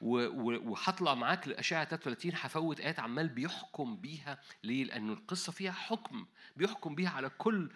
و- 0.00 0.26
و- 0.26 0.70
وهطلع 0.70 1.14
معاك 1.14 1.48
لأشعة 1.48 1.84
33 1.84 2.32
هفوت 2.34 2.80
آيات 2.80 3.00
عمال 3.00 3.28
بيحكم 3.28 3.96
بيها. 3.96 4.38
ليه؟ 4.64 4.84
لأن 4.84 5.10
القصة 5.10 5.52
فيها 5.52 5.72
حكم 5.72 6.26
بيحكم 6.56 6.94
بيها 6.94 7.10
على 7.10 7.28
كل 7.28 7.70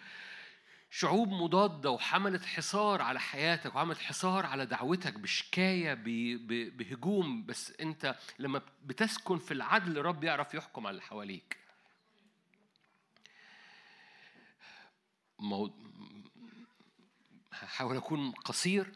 شعوب 0.89 1.29
مضادة 1.29 1.91
وحملت 1.91 2.45
حصار 2.45 3.01
على 3.01 3.19
حياتك 3.19 3.75
وعملت 3.75 3.99
حصار 3.99 4.45
على 4.45 4.65
دعوتك 4.65 5.13
بشكاية 5.13 5.93
بهجوم. 6.69 7.45
بس 7.45 7.71
أنت 7.71 8.15
لما 8.39 8.61
بتسكن 8.85 9.37
في 9.39 9.53
العدل 9.53 10.01
رب 10.01 10.23
يعرف 10.23 10.53
يحكم 10.53 10.87
على 10.87 10.91
اللي 10.91 11.01
حواليك. 11.01 11.57
مو... 15.39 15.73
هحاول 17.53 17.97
أكون 17.97 18.31
قصير. 18.31 18.91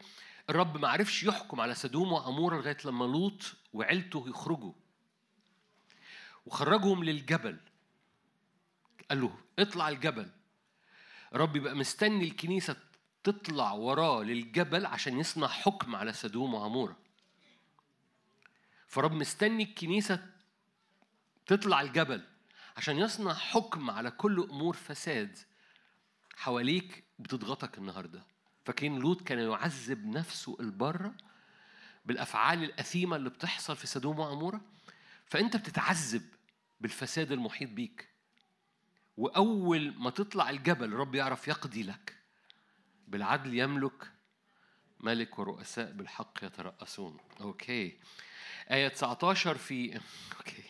الرب 0.50 0.78
ما 0.78 0.88
عرفش 0.88 1.22
يحكم 1.24 1.60
على 1.60 1.74
سدوم 1.74 2.12
وعمورة 2.12 2.56
لغاية 2.56 2.76
لما 2.84 3.04
لوط 3.04 3.56
وعيلته 3.72 4.28
يخرجوا. 4.28 4.72
وخرجهم 6.46 7.04
للجبل. 7.04 7.60
قال 9.10 9.20
له 9.20 9.38
اطلع 9.58 9.88
الجبل. 9.88 10.30
رب 11.34 11.56
يبقى 11.56 11.74
مستني 11.74 12.24
الكنيسة 12.24 12.76
تطلع 13.24 13.72
وراه 13.72 14.22
للجبل 14.22 14.86
عشان 14.86 15.18
يصنع 15.18 15.48
حكم 15.48 15.96
على 15.96 16.12
سدوم 16.12 16.54
وعمورة 16.54 16.96
فرب 18.88 19.12
مستني 19.12 19.62
الكنيسة 19.62 20.26
تطلع 21.46 21.80
الجبل 21.80 22.22
عشان 22.76 22.98
يصنع 22.98 23.34
حكم 23.34 23.90
على 23.90 24.10
كل 24.10 24.40
أمور 24.50 24.76
فساد 24.76 25.38
حواليك 26.36 27.04
بتضغطك 27.18 27.78
النهاردة. 27.78 28.22
فاكرين 28.64 28.98
لوط 28.98 29.22
كان 29.22 29.38
يعذب 29.38 30.06
نفسه 30.06 30.56
البرة 30.60 31.14
بالأفعال 32.04 32.64
الأثيمة 32.64 33.16
اللي 33.16 33.30
بتحصل 33.30 33.76
في 33.76 33.86
سدوم 33.86 34.18
وعمورة 34.18 34.60
فأنت 35.26 35.56
بتتعذب 35.56 36.22
بالفساد 36.80 37.32
المحيط 37.32 37.68
بيك. 37.70 38.08
وأول 39.16 39.94
ما 39.98 40.10
تطلع 40.10 40.50
الجبل 40.50 40.92
رب 40.92 41.14
يعرف 41.14 41.48
يقضي 41.48 41.82
لك 41.82 42.16
بالعدل 43.08 43.58
يملك 43.58 44.12
ملك 45.00 45.38
ورؤساء 45.38 45.92
بالحق 45.92 46.44
يترأسون. 46.44 47.18
أوكي. 47.40 47.98
آية 48.70 48.88
19 48.88 49.58
في 49.58 49.94
أوكي. 50.38 50.64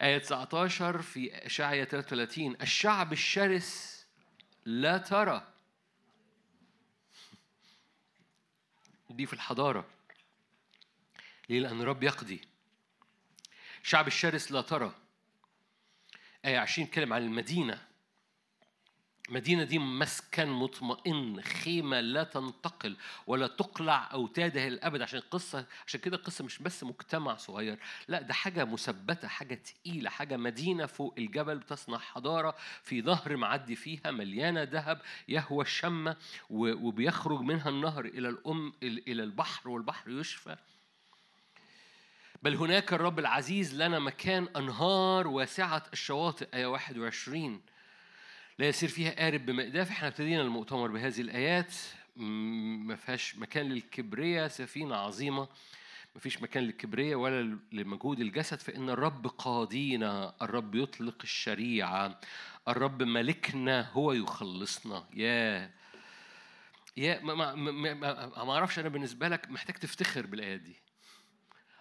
آية 0.00 0.18
19 0.18 1.02
في 1.02 1.46
إشعيا 1.46 1.84
33 1.84 2.56
الشعب 2.62 3.12
الشرس 3.12 4.06
لا 4.64 4.98
ترى. 4.98 5.52
دي 9.10 9.26
في 9.26 9.32
الحضارة. 9.32 9.86
ليه؟ 11.48 11.60
لأن 11.60 11.80
الرب 11.80 12.02
يقضي. 12.02 12.40
الشعب 13.84 14.06
الشرس 14.06 14.52
لا 14.52 14.60
ترى. 14.60 14.94
آية 16.44 16.58
20 16.58 16.88
كلم 16.88 17.12
عن 17.12 17.22
المدينة. 17.22 17.88
المدينة 19.28 19.64
دي 19.64 19.78
مسكن 19.78 20.48
مطمئن 20.48 21.40
خيمة 21.42 22.00
لا 22.00 22.24
تنتقل 22.24 22.96
ولا 23.26 23.46
تقلع 23.46 24.08
أوتادها 24.12 24.68
للأبد. 24.68 25.02
عشان 25.02 25.18
القصة 25.18 25.66
عشان 25.86 26.00
كده 26.00 26.16
القصة 26.16 26.44
مش 26.44 26.58
بس 26.58 26.84
مجتمع 26.84 27.36
صغير 27.36 27.78
لا 28.08 28.22
ده 28.22 28.34
حاجة 28.34 28.64
مثبتة 28.64 29.28
حاجة 29.28 29.54
تقيلة 29.54 30.10
حاجة 30.10 30.36
مدينة 30.36 30.86
فوق 30.86 31.14
الجبل 31.18 31.58
بتصنع 31.58 31.98
حضارة 31.98 32.54
في 32.82 33.00
نهر 33.00 33.36
معدي 33.36 33.76
فيها 33.76 34.10
مليانة 34.10 34.62
ذهب 34.62 35.00
يهوى 35.28 35.64
الشمة 35.64 36.16
وبيخرج 36.50 37.40
منها 37.40 37.68
النهر 37.68 38.04
إلى 38.04 38.28
الأم 38.28 38.72
إلى 38.82 39.22
البحر 39.22 39.68
والبحر 39.68 40.10
يشفى. 40.10 40.56
بل 42.42 42.54
هناك 42.54 42.92
الرب 42.92 43.18
العزيز 43.18 43.74
لنا 43.82 43.98
مكان 43.98 44.48
أنهار 44.56 45.28
واسعة 45.28 45.82
الشواطئ. 45.92 46.48
آية 46.54 46.66
21 46.66 47.60
لا 48.58 48.68
يصير 48.68 48.88
فيها 48.88 49.10
قارب 49.10 49.46
بمقداف. 49.46 49.90
إحنا 49.90 50.08
ابتدينا 50.08 50.42
المؤتمر 50.42 50.90
بهذه 50.90 51.20
الآيات. 51.20 51.74
ما 52.16 52.96
فيهاش 52.96 53.36
مكان 53.36 53.68
للكبرية 53.68 54.48
سفينة 54.48 54.96
عظيمة. 54.96 55.48
ما 56.14 56.20
فيش 56.20 56.42
مكان 56.42 56.62
للكبرية 56.64 57.16
ولا 57.16 57.58
لمجهود 57.72 58.20
الجسد. 58.20 58.60
فإن 58.60 58.90
الرب 58.90 59.26
قاضينا 59.26 60.34
الرب 60.42 60.74
يطلق 60.74 61.16
الشريعة. 61.22 62.20
الرب 62.68 63.02
ملكنا. 63.02 63.90
هو 63.92 64.12
يخلصنا. 64.12 65.04
يا 65.14 65.70
يا 66.96 67.20
ما 67.20 67.34
ما, 67.34 67.54
ما, 67.54 67.94
ما, 67.94 68.26
ما 68.44 68.52
أعرفش 68.52 68.78
أنا 68.78 68.88
بالنسبة 68.88 69.28
لك 69.28 69.50
محتاج 69.50 69.76
تفتخر 69.76 70.26
بالآيات 70.26 70.60
دي. 70.60 70.87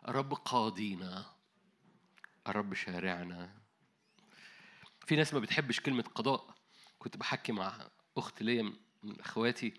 الرب 0.07 0.33
قاضينا 0.33 1.25
الرب 2.47 2.73
شارعنا. 2.73 3.51
في 5.05 5.15
ناس 5.15 5.33
ما 5.33 5.39
بتحبش 5.39 5.79
كلمة 5.79 6.03
قضاء. 6.03 6.55
كنت 6.99 7.17
بحكي 7.17 7.51
مع 7.51 7.89
أخت 8.17 8.43
ليا 8.43 8.73
من 9.03 9.19
أخواتي 9.19 9.73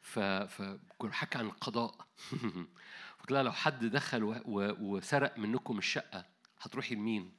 ف... 0.00 0.18
فكنت 0.18 1.10
بحكي 1.10 1.38
عن 1.38 1.46
القضاء. 1.46 2.06
قلت 3.20 3.30
لها 3.30 3.42
لو 3.42 3.52
حد 3.52 3.84
دخل. 3.84 4.42
وسرق 4.80 5.38
منكم 5.38 5.78
الشقة 5.78 6.24
هتروحي 6.60 6.94
لمين؟ 6.94 7.32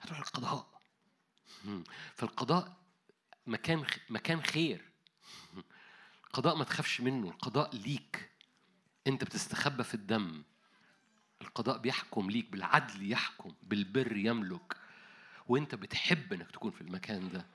هتروحي 0.00 0.20
للقضاء. 0.22 0.80
فالقضاء 2.16 2.76
مكان 3.46 3.86
مكان 4.10 4.42
خير. 4.42 4.90
القضاء 6.26 6.56
ما 6.56 6.64
تخافش 6.64 7.00
منه 7.00 7.28
القضاء 7.28 7.76
ليك. 7.76 8.30
انت 9.06 9.24
بتستخبى 9.24 9.84
في 9.84 9.94
الدم. 9.94 10.42
القضاء 11.42 11.78
بيحكم 11.78 12.30
ليك 12.30 12.50
بالعدل 12.50 13.12
يحكم 13.12 13.54
بالبر 13.62 14.16
يملك. 14.16 14.76
وانت 15.48 15.74
بتحب 15.74 16.32
انك 16.32 16.50
تكون 16.50 16.70
في 16.70 16.80
المكان 16.80 17.28
ده. 17.28 17.46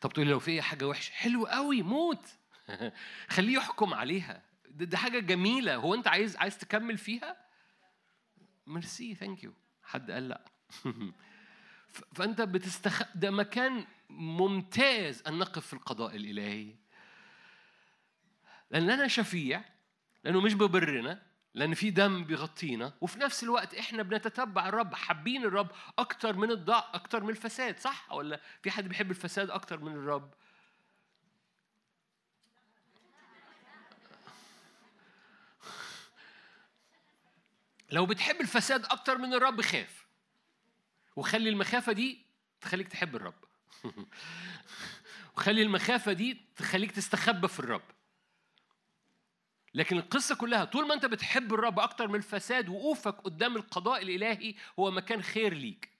طب 0.00 0.12
تقول 0.12 0.26
لو 0.26 0.38
في 0.38 0.62
حاجة 0.62 0.88
وحشة 0.88 1.12
حلو 1.12 1.46
قوي 1.46 1.82
موت. 1.82 2.26
خليه 3.34 3.56
يحكم 3.56 3.94
عليها. 3.94 4.42
ده 4.70 4.96
حاجة 4.98 5.18
جميلة. 5.18 5.74
هو 5.74 5.94
انت 5.94 6.08
عايز 6.08 6.36
عايز 6.36 6.58
تكمل 6.58 6.98
فيها؟ 6.98 7.36
merci 8.66 9.14
thank 9.14 9.44
you 9.44 9.54
حد 9.82 10.10
قال 10.10 10.28
لأ. 10.28 10.44
فانت 12.16 12.40
بتستخ 12.40 13.02
ده 13.14 13.30
مكان 13.30 13.86
ممتاز 14.10 15.22
أن 15.26 15.38
نقف 15.38 15.66
في 15.66 15.72
القضاء 15.72 16.16
الإلهي. 16.16 16.74
لأن 18.70 18.90
أنا 18.90 19.08
شفيع 19.08 19.64
لأنه 20.24 20.40
مش 20.40 20.54
ببرنا. 20.54 21.31
لأن 21.54 21.74
في 21.74 21.90
دم 21.90 22.24
بيغطينا 22.24 22.92
وفي 23.00 23.18
نفس 23.18 23.42
الوقت 23.42 23.74
إحنا 23.74 24.02
بنتتبع 24.02 24.68
الرب 24.68 24.94
حابين 24.94 25.44
الرب 25.44 25.70
أكتر 25.98 26.36
من 26.36 26.50
الضع 26.50 26.84
أكتر 26.94 27.22
من 27.22 27.30
الفساد 27.30 27.78
صح؟ 27.78 28.12
ولا 28.12 28.40
في 28.62 28.70
حد 28.70 28.88
بيحب 28.88 29.10
الفساد 29.10 29.50
أكتر 29.50 29.80
من 29.80 29.92
الرب؟ 29.92 30.34
لو 37.90 38.06
بتحب 38.06 38.40
الفساد 38.40 38.84
أكتر 38.84 39.18
من 39.18 39.34
الرب 39.34 39.60
خاف. 39.60 40.06
وخلي 41.16 41.48
المخافة 41.48 41.92
دي 41.92 42.26
تخليك 42.60 42.88
تحب 42.88 43.16
الرب. 43.16 43.44
وخلي 45.36 45.62
المخافة 45.62 46.12
دي 46.12 46.40
تخليك 46.56 46.92
تستخبى 46.92 47.48
في 47.48 47.60
الرب. 47.60 47.82
لكن 49.74 49.96
القصة 49.98 50.34
كلها 50.34 50.64
طول 50.64 50.86
ما 50.88 50.94
أنت 50.94 51.06
بتحب 51.06 51.54
الرب 51.54 51.78
أكتر 51.78 52.08
من 52.08 52.14
الفساد 52.14 52.68
وقوفك 52.68 53.14
قدام 53.14 53.56
القضاء 53.56 54.02
الإلهي 54.02 54.54
هو 54.78 54.90
مكان 54.90 55.22
خير 55.22 55.54
ليك. 55.54 55.90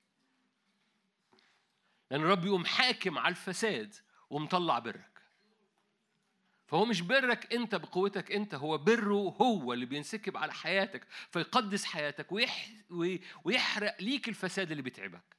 لأن 2.11 2.21
الرب 2.21 2.47
يقوم 2.47 2.65
حاكم 2.65 3.19
على 3.19 3.33
الفساد 3.33 3.95
ومطلع 4.31 4.79
برك. 4.79 5.23
فهو 6.67 6.85
مش 6.85 7.01
برك 7.01 7.53
أنت 7.55 7.75
بقوتك 7.75 8.33
أنت 8.33 8.55
هو 8.55 8.79
بره 8.79 9.15
هو 9.41 9.73
اللي 9.73 9.87
بينسكب 9.87 10.37
على 10.37 10.53
حياتك 10.53 11.07
فيقدس 11.31 11.85
حياتك 11.85 12.33
ويح 12.33 12.69
وي- 12.91 13.21
ويحرق 13.45 13.97
ليك 14.03 14.29
الفساد 14.29 14.71
اللي 14.71 14.83
بيتعبك 14.83 15.37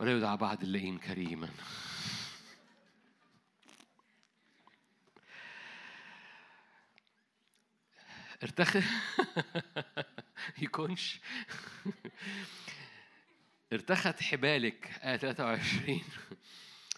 ولا 0.00 0.16
يدعى 0.16 0.36
بعد 0.36 0.62
اللئيم 0.62 0.98
كريما 0.98 1.48
ارتخي. 8.44 8.82
يكونش. 10.62 11.20
ارتخت 13.72 14.22
حبالك 14.22 14.90
آية 15.02 15.16
23 15.16 16.02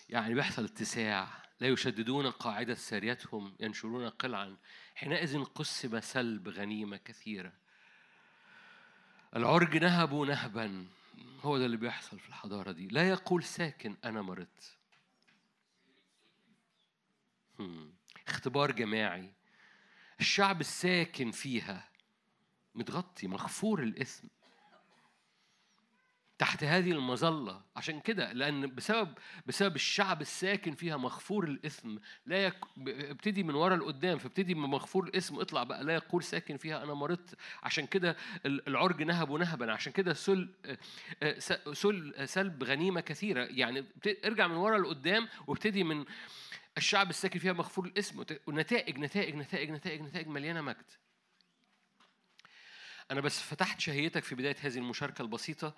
يعني 0.09 0.34
بيحصل 0.34 0.64
اتساع. 0.64 1.28
لا 1.61 1.68
يشددون 1.68 2.30
قاعدة 2.30 2.74
ساريتهم 2.74 3.57
ينشرون 3.61 4.09
قلعا. 4.09 4.57
حينئذ 4.94 5.44
قسم 5.44 6.01
سلب 6.01 6.49
غنيمة 6.49 6.97
كثيرة. 6.97 7.53
العرج 9.36 9.76
نهبوا 9.76 10.26
نهبا. 10.26 10.86
هو 11.40 11.59
ده 11.59 11.66
اللي 11.66 11.76
بيحصل 11.76 12.18
في 12.18 12.28
الحضارة 12.28 12.72
دي. 12.72 12.88
لا 12.88 13.09
يقول 13.09 13.44
ساكن 13.44 13.97
أنا 14.05 14.22
مرضت. 14.22 14.76
اختبار 18.28 18.72
جماعي. 18.72 19.36
الشعب 20.21 20.61
الساكن 20.61 21.31
فيها 21.31 21.89
متغطي 22.75 23.27
مغفور 23.27 23.83
الإثم 23.83 24.27
تحت 26.39 26.64
هذه 26.64 26.93
المظلة. 26.93 27.62
عشان 27.77 28.01
كده 28.01 28.33
لأن 28.33 28.75
بسبب 28.75 29.14
بسبب 29.47 29.75
الشعب 29.75 30.21
الساكن 30.21 30.75
فيها 30.75 30.97
مغفور 30.97 31.45
الإثم 31.45 31.97
لا 32.27 32.45
يك... 32.45 32.55
ابتدي 32.89 33.43
من 33.43 33.55
ورا 33.55 33.77
لقدام 33.77 34.19
فابتدي 34.19 34.55
من 34.55 34.69
مغفور 34.69 35.05
الإثم 35.05 35.39
اطلع 35.41 35.62
بقى. 35.62 35.85
لا 35.85 35.95
يقول 35.95 36.23
ساكن 36.23 36.57
فيها 36.57 36.83
أنا 36.83 36.95
مرضت. 36.95 37.35
عشان 37.62 37.87
كده 37.87 38.17
ال- 38.47 38.69
العرج 38.69 39.03
نهب 39.03 39.31
ونهبا. 39.31 39.73
عشان 39.73 39.93
كده 39.93 40.12
سل 40.14 40.55
آه، 41.23 41.39
سل 41.73 42.29
سلب 42.29 42.64
غنيمة 42.64 43.01
كثيرة. 43.01 43.45
يعني 43.45 43.85
ارجع 44.25 44.47
من 44.47 44.57
ورا 44.57 44.79
لقدام 44.79 45.29
وابتدي 45.47 45.85
من 45.85 46.05
الشعب 46.77 47.11
الساكن 47.11 47.39
فيها 47.39 47.53
مغفور 47.53 47.87
الاسم 47.87 48.24
ونتائج 48.47 48.99
نتائج 48.99 49.37
نتائج 49.37 49.70
نتائج 49.70 50.01
نتائج 50.01 50.27
مليانة 50.27 50.61
مجد. 50.61 50.91
أنا 53.11 53.20
بس 53.20 53.43
فتحت 53.43 53.81
شهيتك 53.81 54.24
في 54.24 54.35
بداية 54.35 54.57
هذه 54.61 54.79
المشاركة 54.79 55.22
البسيطة. 55.22 55.74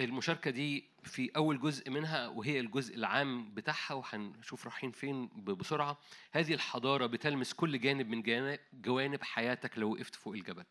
المشاركة 0.00 0.50
دي 0.50 0.88
في 1.02 1.30
أول 1.36 1.60
جزء 1.60 1.90
منها 1.90 2.28
وهي 2.28 2.60
الجزء 2.60 2.94
العام 2.96 3.54
بتاعها 3.54 3.94
وهنشوف 3.94 4.64
رايحين 4.64 4.90
فين 4.90 5.26
بسرعة. 5.44 5.98
هذه 6.32 6.54
الحضارة 6.54 7.06
بتلمس 7.06 7.52
كل 7.52 7.80
جانب 7.80 8.08
من 8.08 8.56
جوانب 8.72 9.22
حياتك 9.22 9.78
لو 9.78 9.92
وقفت 9.92 10.14
فوق 10.14 10.34
الجبل. 10.34 10.64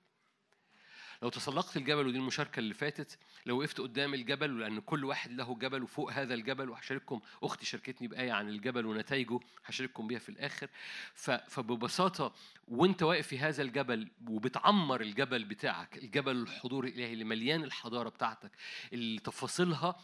لو 1.22 1.30
تسلقت 1.30 1.78
الجبل 1.78 2.08
ودي 2.08 2.18
المشاركة 2.18 2.60
اللي 2.60 2.74
فاتت 2.74 3.18
لو 3.46 3.60
وقفت 3.60 3.82
قدام 3.82 4.14
الجبل 4.14 4.60
لأن 4.60 4.80
كل 4.80 5.06
واحد 5.06 5.32
له 5.32 5.56
جبل 5.56 5.84
وفوق 5.84 6.12
هذا 6.14 6.34
الجبل 6.34 6.70
وهشارككم 6.70 7.22
أختي 7.44 7.66
شاركتني 7.66 8.08
بآية 8.08 8.32
عن 8.32 8.50
الجبل 8.50 8.86
ونتائجه 8.86 9.40
هشارككم 9.66 10.08
بيها 10.08 10.20
في 10.20 10.30
الآخر. 10.30 10.70
فببساطة 11.48 12.34
وأنت 12.68 13.04
واقف 13.04 13.28
في 13.28 13.40
هذا 13.40 13.62
الجبل 13.62 14.08
وبتعمر 14.28 15.02
الجبل 15.02 15.46
بتاعك 15.46 15.98
الجبل 15.98 16.36
الحضور 16.36 16.86
الإلهي 16.86 17.14
اللي 17.14 17.24
مليان 17.24 17.64
الحضارة 17.64 18.10
بتاعتك 18.10 18.52
اللي 18.94 19.20
تفاصيلها 19.20 19.96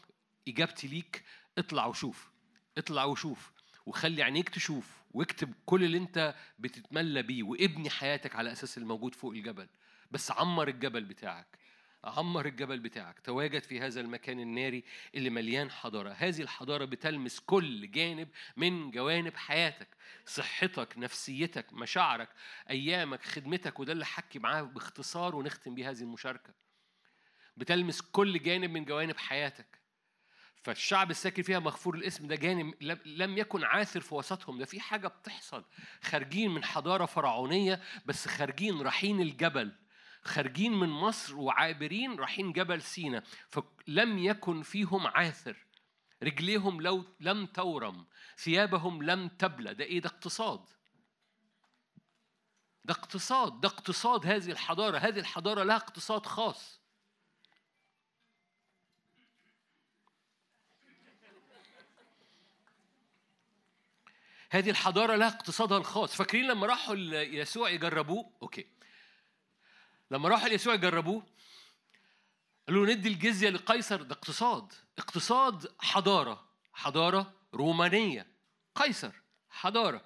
إجابتي 0.47 0.87
ليك 0.87 1.23
اطلع 1.57 1.85
وشوف 1.85 2.31
اطلع 2.77 3.03
وشوف 3.03 3.51
وخلي 3.85 4.23
عينيك 4.23 4.49
تشوف 4.49 5.03
واكتب 5.11 5.53
كل 5.65 5.83
اللي 5.83 5.97
أنت 5.97 6.35
بتتملى 6.59 7.21
بيه 7.23 7.43
وابني 7.43 7.89
حياتك 7.89 8.35
على 8.35 8.51
أساس 8.51 8.77
الموجود 8.77 9.15
فوق 9.15 9.31
الجبل. 9.31 9.67
بس 10.13 10.31
عمر 10.31 10.67
الجبل 10.67 11.03
بتاعك 11.03 11.57
عمر 12.03 12.45
الجبل 12.45 12.79
بتاعك. 12.79 13.19
تواجد 13.19 13.63
في 13.63 13.79
هذا 13.81 14.01
المكان 14.01 14.39
الناري 14.39 14.83
اللي 15.15 15.29
مليان 15.29 15.71
حضارة. 15.71 16.09
هذه 16.17 16.41
الحضارة 16.41 16.85
بتلمس 16.85 17.39
كل 17.39 17.91
جانب 17.91 18.29
من 18.57 18.91
جوانب 18.91 19.35
حياتك 19.35 19.87
صحتك 20.25 20.93
نفسيتك 20.97 21.73
مشاعرك 21.73 22.29
أيامك 22.69 23.23
خدمتك 23.23 23.79
وده 23.79 23.93
اللي 23.93 24.05
حكي 24.05 24.39
معاه 24.39 24.61
باختصار 24.61 25.35
ونختم 25.35 25.75
بيه 25.75 25.89
هذه 25.89 26.01
المشاركة. 26.01 26.53
بتلمس 27.57 28.01
كل 28.01 28.41
جانب 28.43 28.69
من 28.69 28.85
جوانب 28.85 29.17
حياتك. 29.17 29.79
فالشعب 30.63 31.11
الساكن 31.11 31.43
فيها 31.43 31.59
مغفور 31.59 31.95
الاسم 31.95 32.27
ده 32.27 32.35
جانب 32.35 32.73
لم- 32.81 32.99
لم 33.05 33.37
يكن 33.37 33.63
عاثر 33.63 34.01
في 34.01 34.15
وسطهم. 34.15 34.59
ده 34.59 34.65
في 34.65 34.79
حاجة 34.79 35.07
بتحصل. 35.07 35.65
خارجين 36.01 36.51
من 36.51 36.63
حضارة 36.63 37.05
فرعونية 37.05 37.81
بس 38.05 38.27
خارجين 38.27 38.81
رايحين 38.81 39.21
الجبل. 39.21 39.71
خارجين 40.25 40.73
من 40.73 40.89
مصر 40.89 41.35
وعابرين 41.35 42.19
رايحين 42.19 42.51
جبل 42.51 42.81
سينا 42.81 43.23
فلم 43.49 44.17
يكن 44.17 44.61
فيهم 44.61 45.07
عاثر. 45.07 45.65
رجليهم 46.23 46.81
لو 46.81 47.05
لم 47.19 47.45
تورم 47.45 48.05
ثيابهم 48.37 49.03
لم 49.03 49.27
تبلى. 49.27 49.73
ده 49.73 49.85
إيه؟ 49.85 50.01
ده 50.01 50.09
اقتصاد. 50.09 50.65
ده 52.85 52.93
اقتصاد. 52.93 53.61
ده 53.61 53.67
اقتصاد 53.67 54.25
هذه 54.25 54.51
الحضارة. 54.51 54.97
هذه 54.97 55.19
الحضارة 55.19 55.63
لها 55.63 55.75
اقتصاد 55.75 56.25
خاص. 56.25 56.83
هذه 64.49 64.69
الحضارة 64.69 65.15
لها 65.15 65.27
اقتصادها 65.27 65.77
الخاص. 65.77 66.15
فاكرين 66.15 66.47
لما 66.47 66.67
راحوا 66.67 66.95
ليسوع 66.95 67.69
يجربوه؟ 67.69 68.31
أوكي. 68.41 68.67
لما 70.13 70.29
راحوا 70.29 70.47
ليسوع 70.49 70.73
يجربوه 70.73 71.23
قالوا 72.67 72.85
له 72.85 72.93
ندي 72.93 73.09
الجزية 73.09 73.49
لقيصر 73.49 74.01
ده 74.01 74.15
اقتصاد 74.15 74.73
اقتصاد 74.97 75.75
حضارة 75.79 76.47
حضارة 76.73 77.33
رومانية. 77.53 78.27
قيصر 78.75 79.11
حضارة 79.49 80.05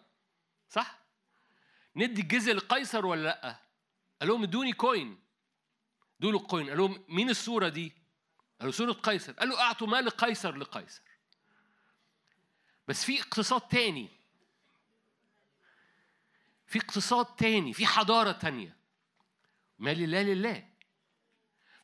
صح؟ 0.69 0.99
ندي 1.95 2.21
الجزية 2.21 2.53
لقيصر 2.53 3.05
ولا 3.05 3.23
لأ؟ 3.23 3.59
قال 4.19 4.29
لهم 4.29 4.43
ادوني 4.43 4.73
coin. 4.73 5.19
دول 6.19 6.35
ال 6.35 6.41
coin. 6.41 6.69
قال 6.69 6.77
لهم 6.77 7.03
مين 7.07 7.29
الصورة 7.29 7.69
دي؟ 7.69 7.93
قالوا 8.59 8.73
صورة 8.73 8.91
قيصر. 8.91 9.33
قالوا 9.33 9.61
أعطوا 9.61 9.87
مال 9.87 10.09
قيصر 10.09 10.55
لقيصر. 10.55 11.01
بس 12.87 13.03
في 13.03 13.21
اقتصاد 13.21 13.61
تاني. 13.61 14.09
في 16.67 16.79
اقتصاد 16.79 17.25
تاني 17.25 17.73
في 17.73 17.85
حضارة 17.85 18.31
تانية. 18.31 18.76
ما 19.79 19.93
لله 19.93 20.21
لله. 20.21 20.69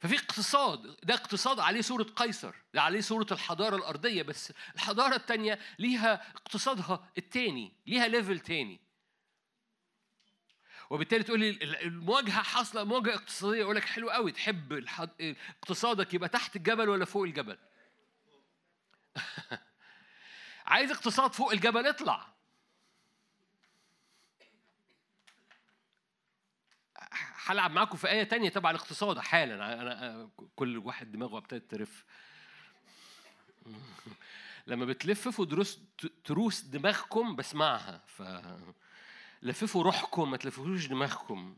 ففي 0.02 0.16
اقتصاد 0.16 0.98
ده 1.04 1.14
اقتصاد 1.14 1.60
عليه 1.60 1.82
صورة 1.82 2.04
قيصر 2.04 2.56
ده 2.74 2.82
عليه 2.82 3.02
صورة 3.02 3.28
الحضارة 3.32 3.76
الأرضية 3.76 4.24
بس 4.24 4.54
الحضارة 4.76 5.16
التانية 5.16 5.60
ليها 5.80 6.32
اقتصادها 6.36 7.12
التاني 7.18 7.74
ليها 7.86 8.08
level 8.08 8.40
تاني. 8.40 8.80
وبالتالي 10.90 11.24
تقول 11.24 11.40
لي 11.40 11.50
المواجهة 11.62 12.44
حاصلة 12.44 12.84
مواجهة 12.84 13.16
اقتصادية 13.16 13.64
أقول 13.64 13.76
لك 13.76 13.86
حلو 13.86 14.10
قوي 14.10 14.32
تحب. 14.32 14.86
اقتصادك 15.60 16.14
يبقى 16.14 16.30
تحت 16.30 16.56
الجبل 16.56 16.90
ولا 16.90 17.06
فوق 17.06 17.24
الجبل؟ 17.24 17.58
عايز 20.66 20.92
اقتصاد 20.92 21.34
فوق 21.34 21.52
الجبل 21.52 21.88
اطلع. 21.88 22.33
هلعب 27.46 27.72
معاكم 27.72 27.98
في 27.98 28.10
آية 28.10 28.24
تانية 28.24 28.50
تبع 28.50 28.70
الاقتصاد. 28.70 29.20
حالا 29.20 29.82
أنا 29.82 30.30
كل 30.56 30.78
واحد 30.78 31.12
دماغه 31.12 31.38
ابتدت 31.38 31.72
ترف. 31.72 32.06
لما 34.68 34.86
بتلففوا 34.86 35.46
دروس 35.46 35.80
تروس 36.24 36.62
دماغكم 36.62 37.36
بسمعها. 37.36 38.04
ف 38.08 38.24
لففوا 39.42 39.84
روحكم 39.84 40.32
ما 40.32 40.38
تلففوش 40.38 40.86
دماغكم. 40.86 41.58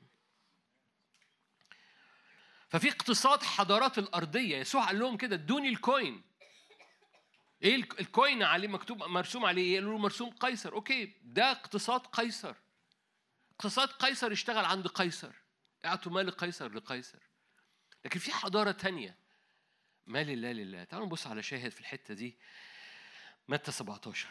ففي 2.69 2.89
اقتصاد 2.89 3.43
حضارات 3.43 3.97
الأرضية. 3.97 4.57
يسوع 4.57 4.85
قال 4.85 4.99
لهم 4.99 5.17
كده 5.17 5.35
ادوني 5.35 5.69
ال 5.69 5.78
coin. 5.78 6.21
إيه 7.63 7.75
ال 7.75 7.89
coin 7.89 8.43
عليه 8.43 8.67
مكتوب 8.67 9.03
مرسوم 9.03 9.45
عليه 9.45 9.61
إيه؟ 9.61 9.75
قالوا 9.75 9.93
له 9.93 9.97
مرسوم 9.97 10.29
قيصر. 10.29 10.73
okay 10.73 11.13
ده 11.23 11.51
اقتصاد 11.51 12.01
قيصر. 12.01 12.55
اقتصاد 13.51 13.87
قيصر 13.87 14.31
اشتغل 14.31 14.65
عند 14.65 14.87
قيصر. 14.87 15.44
أعطوا 15.85 16.11
مال 16.11 16.31
قيصر 16.31 16.71
لقيصر. 16.73 17.19
لكن 18.05 18.19
في 18.19 18.31
حضارة 18.31 18.71
تانية. 18.71 19.17
ما 20.07 20.23
لله 20.23 20.51
لله. 20.51 20.83
تعالوا 20.83 21.05
نبص 21.07 21.27
على 21.27 21.43
شاهد 21.43 21.69
في 21.71 21.79
الحتة 21.81 22.13
دي. 22.13 22.37
متى 23.47 23.71
17 23.71 24.27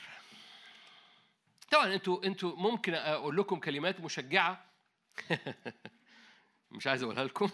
طبعا 1.70 1.94
أنتوا 1.94 2.24
أنتوا 2.24 2.56
ممكن 2.56 2.94
أقول 2.94 3.36
لكم 3.36 3.60
كلمات 3.60 4.00
مشجعة. 4.00 4.70
مش 6.70 6.86
عايز 6.86 7.02
أقولها 7.02 7.24
لكم. 7.24 7.50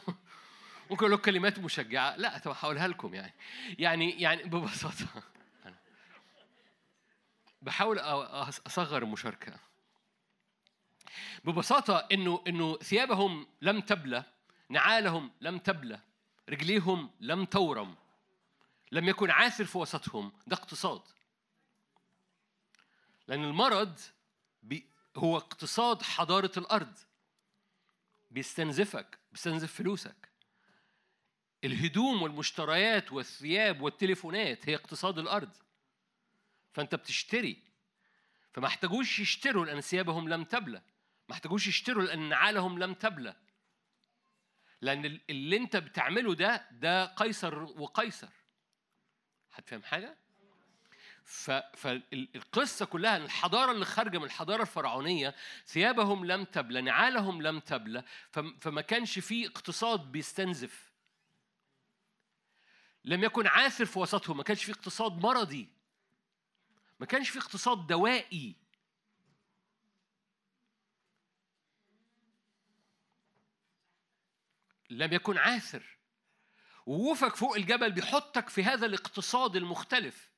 ممكن 0.91 1.05
أقول 1.05 1.13
لكم 1.13 1.23
كلمات 1.23 1.59
مشجعة. 1.59 2.17
لا 2.17 2.39
طب 2.39 2.51
هقولها 2.51 2.89
لكم 2.89 3.15
يعني. 3.15 3.35
يعني 3.79 4.21
يعني 4.23 4.43
ببساطة. 4.43 5.07
بحاول 7.63 7.99
أ- 7.99 8.03
أ- 8.03 8.61
أصغر 8.67 9.03
المشاركة. 9.03 9.61
ببساطة 11.45 12.09
إنه 12.13 12.45
إنه 12.47 12.77
ثيابهم 12.79 13.47
لم 13.63 13.81
تبلى 13.81 14.25
نعالهم 14.69 15.31
لم 15.41 15.59
تبلى 15.59 16.01
رجليهم 16.49 17.11
لم 17.21 17.45
تورم 17.45 17.97
لم 18.93 19.09
يكن 19.09 19.31
عاثر 19.31 19.65
في 19.65 19.79
وسطهم 19.79 20.33
ده 20.47 20.57
اقتصاد. 20.57 21.03
لأن 23.29 23.45
المرض 23.45 24.01
هو 25.17 25.37
اقتصاد 25.37 26.03
حضارة 26.03 26.53
الأرض. 26.57 26.99
بيستنزفك 28.31 29.19
بيستنزف 29.33 29.75
فلوسك. 29.75 30.29
الهدوم 31.65 32.23
والمشتريات 32.23 33.13
والثياب 33.13 33.81
والتليفونات 33.81 34.69
هي 34.69 34.75
اقتصاد 34.75 35.19
الأرض. 35.19 35.51
فأنت 36.73 36.95
بتشتري. 36.95 37.63
فما 38.53 38.67
احتاجوش 38.67 39.19
يشتروا 39.19 39.67
لأن 39.67 39.81
ثيابهم 39.81 40.29
لم 40.29 40.45
تبلى. 40.45 40.83
ما 41.31 41.35
احتاجوش 41.35 41.67
يشتروا 41.67 42.03
لأن 42.05 42.29
نعالهم 42.29 42.79
لم 42.79 42.95
تبلى. 42.95 43.37
ال- 44.83 45.21
اللي 45.31 45.57
أنت 45.57 45.77
بتعمله 45.77 46.35
ده 46.35 46.69
ده 46.71 47.05
قيصر 47.07 47.63
وقيصر. 47.63 48.29
هتفهم 49.55 49.83
حاجة؟ 49.83 50.17
ف- 51.25 51.51
فالقصة 51.51 52.87
كلها 52.87 53.17
إن 53.17 53.23
الحضارة 53.23 53.73
اللي 53.73 53.85
خارجة 53.85 54.19
من 54.19 54.25
الحضارة 54.25 54.63
الفرعونية 54.63 55.35
ثيابهم 55.67 56.25
لم 56.25 56.45
تبلى 56.45 56.81
نعالهم 56.81 57.43
لم 57.43 57.61
تبلى 57.61 58.05
فم- 58.31 58.57
فما 58.61 58.81
كانش 58.81 59.19
فيه 59.19 59.47
اقتصاد 59.47 60.01
بيستنزف. 60.13 60.91
لم 63.05 63.25
يكن 63.25 63.47
عاثر 63.47 63.85
في 63.85 63.99
وسطهم 63.99 64.37
ما 64.37 64.43
كانش 64.43 64.65
فيه 64.65 64.73
اقتصاد 64.73 65.13
مرضي. 65.13 65.69
ما 67.01 67.07
كانش 67.07 67.29
فيه 67.31 67.41
اقتصاد 67.41 67.87
دوائي. 67.87 68.57
لم 74.91 75.13
يكن 75.13 75.39
عاثر. 75.39 75.99
وقوفك 76.87 77.37
فوق 77.37 77.57
الجبل 77.57 77.93
بيحطك 77.93 78.49
في 78.49 78.65
هذا 78.65 78.87
الاقتصاد 78.87 79.57
المختلف. 79.57 80.31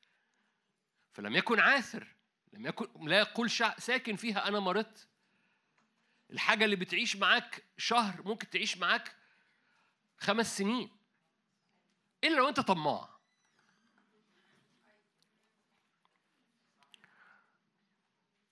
فلم 1.13 1.37
يكن 1.37 1.61
عاثر 1.61 2.15
لم 2.53 2.67
يكن 2.67 3.09
لا 3.09 3.19
يقول. 3.19 3.51
ساكن 3.79 4.17
فيها 4.17 4.49
أنا 4.49 4.61
مرضت. 4.61 5.09
الحاجة 6.31 6.65
اللي 6.65 6.77
بتعيش 6.77 7.17
معاك 7.17 7.65
شهر 7.79 8.23
ممكن 8.23 8.51
تعيش 8.51 8.79
معاك 8.79 9.17
خمس 10.19 10.59
سنين. 10.59 10.91
إلا 12.25 12.37
لو 12.37 12.49
أنت 12.49 12.61
طماع. 12.61 13.09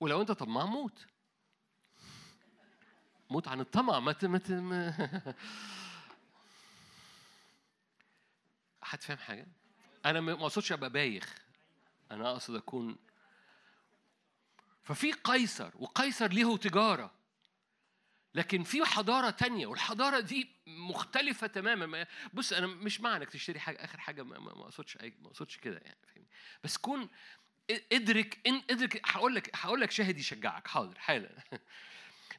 ولو 0.00 0.20
أنت 0.20 0.32
طماع 0.32 0.66
موت. 0.66 1.06
موت 3.30 3.48
عن 3.48 3.60
الطمع. 3.60 4.00
ما 4.00 4.12
ت... 4.12 4.24
ما 4.24 4.38
ت... 4.38 4.50
ما- 4.50 5.34
حد 8.90 9.02
فاهم 9.02 9.18
حاجة؟ 9.18 9.46
أنا 10.06 10.20
ما 10.20 10.32
أقصدش 10.32 10.72
أبقى 10.72 10.90
بايخ. 10.90 11.34
أنا 12.10 12.30
أقصد 12.30 12.54
أكون 12.54 12.96
ففي 14.82 15.12
قيصر 15.12 15.70
وقيصر 15.74 16.28
ليه 16.28 16.56
تجارة. 16.56 17.14
لكن 18.34 18.62
في 18.62 18.84
حضارة 18.84 19.30
تانية 19.30 19.66
والحضارة 19.66 20.20
دي 20.20 20.48
مختلفة 20.66 21.46
تماما. 21.46 21.86
ما- 21.86 22.06
بص 22.32 22.52
أنا 22.52 22.66
مش 22.66 23.00
معنى 23.00 23.16
إنك 23.16 23.30
تشتري 23.30 23.60
حاجة 23.60 23.84
آخر 23.84 24.00
حاجة 24.00 24.22
ما 24.22 24.50
أقصدش 24.64 24.96
ما 24.96 25.26
أقصدش 25.28 25.56
كده 25.56 25.78
يعني 25.84 25.98
فاهمني؟ 26.06 26.28
بس 26.64 26.76
كون 26.76 27.08
إدرك 27.92 28.38
إن 28.46 28.62
إدرك 28.70 29.00
هقول 29.04 29.34
لك 29.34 29.50
هقول 29.54 29.80
لك 29.80 29.90
شاهد 29.90 30.18
يشجعك. 30.18 30.66
حاضر 30.68 30.98
حالا. 30.98 31.42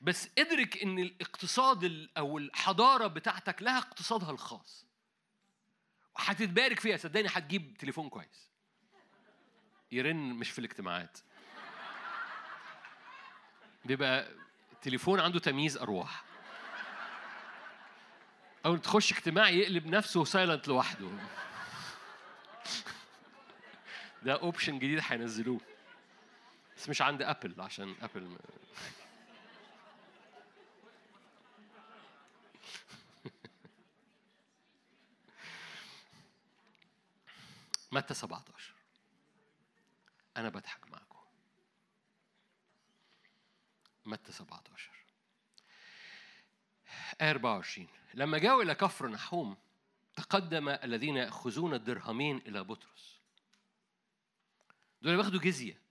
بس 0.02 0.30
إدرك 0.38 0.84
إن 0.84 1.00
الاقتصاد 1.00 1.84
ال- 1.84 2.18
أو 2.18 2.38
الحضارة 2.38 3.08
بتاعتك 3.08 3.62
لها 3.62 3.78
اقتصادها 3.78 4.32
الخاص. 4.32 4.86
وهتتبارك 6.16 6.80
فيها. 6.80 6.98
صدقني 6.98 7.28
هتجيب 7.32 7.78
تليفون 7.80 8.10
كويس. 8.10 8.52
يرن 9.92 10.16
مش 10.16 10.52
في 10.52 10.60
الاجتماعات. 10.60 11.18
بيبقى 13.86 14.32
تليفون 14.82 15.20
عنده 15.20 15.40
تمييز 15.40 15.78
أرواح. 15.78 16.24
أو 18.66 18.78
تخش 18.78 19.14
اجتماع 19.14 19.50
يقلب 19.50 19.88
نفسه 19.88 20.26
silent 20.26 20.68
لوحده. 20.68 21.10
ده 24.24 24.34
option 24.34 24.80
جديد 24.80 25.00
هينزلوه. 25.04 25.62
بس 26.78 26.90
مش 26.90 27.02
عند 27.02 27.22
Apple 27.22 27.62
عشان 27.62 27.96
Apple 28.02 28.38
متى 37.92 38.14
17 38.14 38.74
أنا 40.38 40.50
بضحك 40.50 40.92
معاكم 40.92 41.20
متى 44.06 44.32
17 44.32 44.92
آية 47.22 47.32
24 47.32 47.88
لما 48.14 48.38
جاءوا 48.38 48.64
إلى 48.64 48.76
كفر 48.76 49.08
نحوم 49.08 49.58
تقدم 50.16 50.70
الذين 50.70 51.18
يأخذون 51.18 51.74
الدرهمين 51.74 52.38
إلى 52.38 52.64
بطرس. 52.64 53.20
دول 55.02 55.16
بياخدوا 55.16 55.40
جزية. 55.40 55.82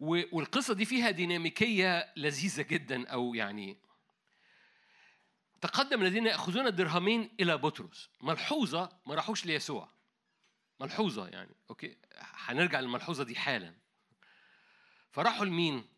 والقصة 0.00 0.74
دي 0.74 0.84
فيها 0.84 1.10
ديناميكية 1.10 2.12
لذيذة 2.16 2.62
جدا 2.62 3.08
أو 3.08 3.34
يعني 3.34 3.76
تقدم 5.60 6.02
الذين 6.02 6.26
يأخذون 6.26 6.66
الدرهمين 6.66 7.30
إلى 7.40 7.58
بطرس. 7.58 8.10
ملحوظة 8.20 8.92
ما 9.06 9.14
راحوش 9.14 9.46
ليسوع. 9.46 9.88
ملحوظة 10.80 11.28
يعني. 11.28 11.54
أوكي؟ 11.70 11.96
هنرجع 12.16 12.80
للملحوظة 12.80 13.24
دي 13.24 13.36
حالا. 13.36 13.74
فراحوا 15.10 15.44
لمين؟ 15.44 15.88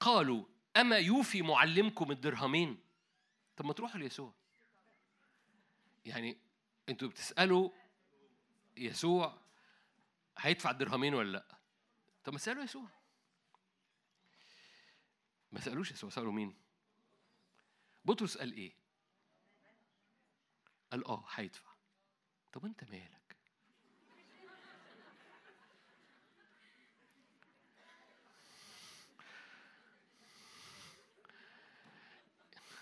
قالوا 0.00 0.44
أما 0.76 0.96
يوفي 0.96 1.42
معلمكم 1.42 2.10
الدرهمين؟ 2.10 2.84
طب 3.56 3.64
ما 3.64 3.72
تروحوا 3.72 4.00
ليسوع. 4.00 4.34
يعني 6.04 6.38
أنتوا 6.88 7.08
بتسألوا 7.08 7.70
يسوع 8.76 9.40
هيدفع 10.38 10.70
الدرهمين 10.70 11.14
ولا 11.14 11.32
لأ؟ 11.32 11.58
طب 12.24 12.32
ما 12.32 12.38
تسألوا 12.38 12.64
يسوع. 12.64 12.88
ما 15.52 15.60
سألوش 15.60 15.90
يسوع 15.90 16.10
سألوا 16.10 16.32
مين؟ 16.32 16.54
بطرس 18.04 18.38
قال 18.38 18.52
إيه؟ 18.52 18.72
قال 20.92 21.04
آه 21.04 21.24
هيدفع. 21.34 21.77
طب 22.52 22.64
انت 22.64 22.84
مالك 22.84 23.36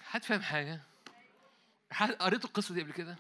حد 0.04 0.24
فاهم 0.24 0.42
حاجة؟ 0.42 0.80
حد 1.90 2.12
قريت 2.12 2.44
القصة 2.44 2.74
دي 2.74 2.82
قبل 2.82 2.92
كده؟ 2.92 3.16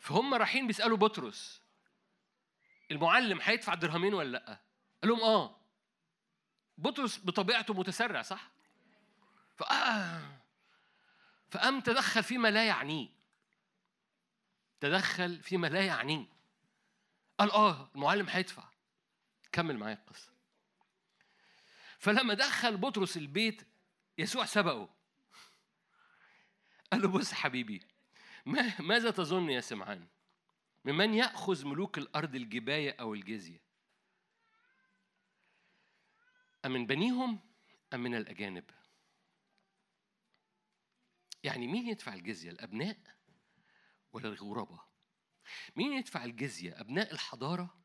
فهم 0.00 0.34
رايحين 0.34 0.66
بيسألوا 0.66 0.96
بطرس 0.96 1.62
المعلم 2.90 3.38
هيدفع 3.42 3.74
درهمين 3.74 4.14
ولا 4.14 4.28
لأ؟ 4.28 4.60
قال 5.02 5.10
لهم 5.10 5.20
آه 5.20 5.56
بطرس 6.78 7.18
بطبيعته 7.24 7.74
متسرع 7.74 8.22
صح؟ 8.22 8.50
فقام 11.50 11.80
تدخل 11.80 12.22
فيما 12.22 12.48
لا 12.48 12.66
يعنيه 12.66 13.21
تدخل 14.82 15.42
فيما 15.42 15.66
لا 15.66 15.86
يعنيه 15.86 16.26
قال 17.38 17.50
آه 17.50 17.90
المعلم 17.94 18.28
هيدفع. 18.28 18.68
كمل 19.52 19.78
معايا 19.78 19.94
القصة. 19.94 20.32
فلما 21.98 22.34
دخل 22.34 22.76
بطرس 22.76 23.16
البيت 23.16 23.62
يسوع 24.18 24.44
سبقه. 24.44 24.88
قال 26.92 27.02
له 27.02 27.08
بص 27.08 27.32
حبيبي 27.32 27.86
ما 28.46 28.80
ماذا 28.80 29.10
تظن 29.10 29.50
يا 29.50 29.60
سمعان؟ 29.60 30.06
ممن 30.84 31.14
يأخذ 31.14 31.66
ملوك 31.66 31.98
الأرض 31.98 32.34
الجباية 32.34 32.96
أو 33.00 33.14
الجزية؟ 33.14 33.60
أمن 36.64 36.86
بنيهم 36.86 37.40
أم 37.94 38.00
من 38.02 38.14
الأجانب؟ 38.14 38.64
يعني 41.44 41.66
مين 41.66 41.88
يدفع 41.88 42.14
الجزية؟ 42.14 42.50
الأبناء 42.50 43.21
ولا 44.12 44.28
الغرباء 44.28 44.88
مين 45.76 45.92
يدفع 45.92 46.24
الجزية 46.24 46.80
أبناء 46.80 47.12
الحضارة 47.12 47.82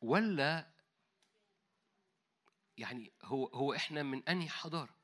ولا 0.00 0.70
يعني 2.78 3.12
هو 3.22 3.46
هو 3.46 3.74
إحنا 3.74 4.02
من 4.02 4.28
أنهي 4.28 4.48
حضارة؟ 4.48 4.96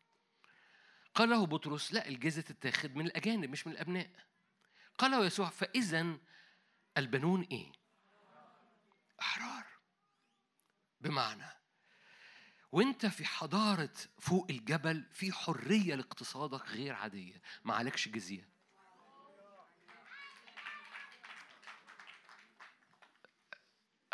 قال 1.15 1.31
له 1.31 1.47
بطرس 1.47 1.93
لا 1.93 2.09
الجزية 2.09 2.43
تتاخد 2.43 2.97
من 2.97 3.07
الأجانب 3.07 3.51
مش 3.51 3.67
من 3.67 3.73
الأبناء. 3.73 4.11
قال 4.99 5.11
له 5.11 5.25
يسوع 5.25 5.49
فإذا 5.49 6.19
البنون 6.97 7.43
إيه؟ 7.43 7.73
أحرار 9.21 9.67
بمعنى 11.01 11.63
وأنت 12.73 13.07
في 13.07 13.25
حضارة 13.25 13.95
فوق 14.19 14.47
الجبل 14.51 15.07
في 15.13 15.33
حرية 15.33 15.95
لاقتصادك 15.95 16.69
غير 16.69 16.95
عادية 16.95 17.43
ما 17.65 17.75
عليكش 17.75 18.09
جزية 18.09 18.52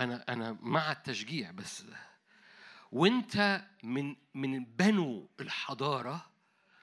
أنا 0.00 0.24
أنا 0.28 0.58
مع 0.60 0.92
التشجيع 0.92 1.50
بس 1.50 1.84
وأنت 2.92 3.64
من 3.82 4.16
من 4.34 4.64
بنو 4.64 5.30
الحضارة 5.40 6.30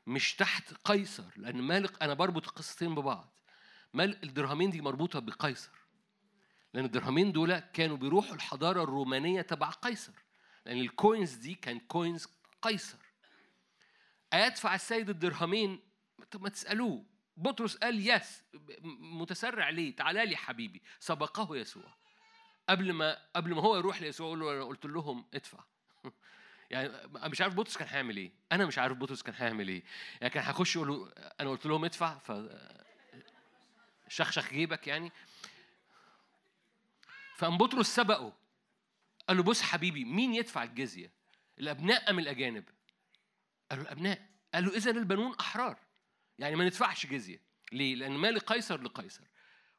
مش 0.07 0.36
تحت 0.36 0.74
قيصر 0.74 1.32
لأن 1.36 1.61
مالك 1.61 2.03
أنا 2.03 2.13
بربط 2.13 2.47
القصتين 2.47 2.95
ببعض. 2.95 3.39
مال 3.93 4.24
الدرهمين 4.24 4.70
دي 4.70 4.82
مربوطة 4.82 5.20
بقيصر. 5.20 5.72
لأن 6.74 6.86
الدرهمين 6.86 7.32
دول 7.32 7.59
كانوا 7.59 7.97
بيروحوا 7.97 8.36
الحضارة 8.36 8.84
الرومانية 8.84 9.41
تبع 9.41 9.70
قيصر. 9.70 10.13
لأن 10.66 10.78
ال 10.77 10.87
coins 10.87 11.33
دي 11.34 11.55
كان 11.55 11.80
coins 11.79 12.27
قيصر. 12.61 12.97
أيدفع 14.34 14.76
السيد 14.76 15.09
الدرهمين؟ 15.09 15.80
طب 16.32 16.41
ما 16.41 16.49
تسألوه. 16.49 17.05
بطرس 17.38 17.78
قال 17.78 18.09
yes 18.09 18.43
متسرع 18.99 19.70
ليه؟ 19.70 19.95
تعالى 19.95 20.26
لي 20.26 20.36
حبيبي. 20.36 20.82
سبقه 20.99 21.55
يسوع. 21.57 21.95
قبل 22.70 22.93
ما 22.93 23.18
قبل 23.36 23.53
ما 23.53 23.61
هو 23.61 23.78
يروح 23.78 24.01
ليسوع 24.01 24.28
يقول 24.28 24.39
له 24.39 24.53
أنا 24.53 24.63
قلت 24.63 24.86
لهم 24.86 25.26
ادفع. 25.34 25.63
يعني 26.72 26.91
مش 27.16 27.41
عارف 27.41 27.53
بطرس 27.55 27.78
كان 27.78 27.88
هيعمل 27.88 28.18
إيه. 28.18 28.32
أنا 28.51 28.66
مش 28.66 28.78
عارف 28.78 28.97
بطرس 28.97 29.22
كان 29.22 29.36
هيعمل 29.38 29.68
إيه. 29.68 29.84
يعني 30.22 30.34
كان 30.34 30.43
هيخش 30.43 30.76
يقول 30.76 30.88
له 30.88 31.11
أنا 31.39 31.49
قلت 31.49 31.66
لهم 31.66 31.86
ادفع 31.86 32.18
ف 32.18 32.32
شخشخ 34.07 34.49
جيبك 34.53 34.88
يعني. 34.88 35.11
فقام 37.36 37.57
بطرس 37.57 37.95
سبقه. 37.95 38.34
قال 39.28 39.38
له 39.38 39.43
بص 39.43 39.61
حبيبي 39.61 40.05
مين 40.05 40.34
يدفع 40.34 40.63
الجزية؟ 40.63 41.11
الأبناء 41.59 42.09
أم 42.09 42.20
الأجانب؟ 42.20 42.63
قال 43.72 43.80
له 43.80 43.86
الأبناء. 43.86 44.30
قال 44.53 44.66
له 44.66 44.76
اذا 44.76 44.91
البنون 44.91 45.36
أحرار. 45.39 45.78
يعني 46.39 46.55
ما 46.55 46.66
ندفعش 46.66 47.05
جزية. 47.05 47.41
ليه؟ 47.72 47.95
لأن 47.95 48.11
ما 48.11 48.32
لقيصر 48.32 48.82
لقيصر 48.82 49.24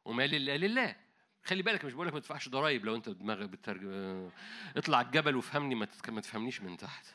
وما 0.04 0.26
لله 0.26 0.56
لله. 0.56 1.05
خلي 1.46 1.62
بالك 1.62 1.84
مش 1.84 1.92
بقول 1.92 2.06
لك 2.06 2.14
ما 2.14 2.20
تدفعش 2.20 2.48
ضرايب 2.48 2.84
لو 2.84 2.96
انت 2.96 3.08
دماغك 3.08 3.48
بترجم 3.48 4.30
اطلع 4.76 5.00
الجبل 5.00 5.36
وافهمني 5.36 5.74
ما 5.74 6.20
تفهمنيش 6.20 6.62
من 6.62 6.76
تحت 6.76 7.06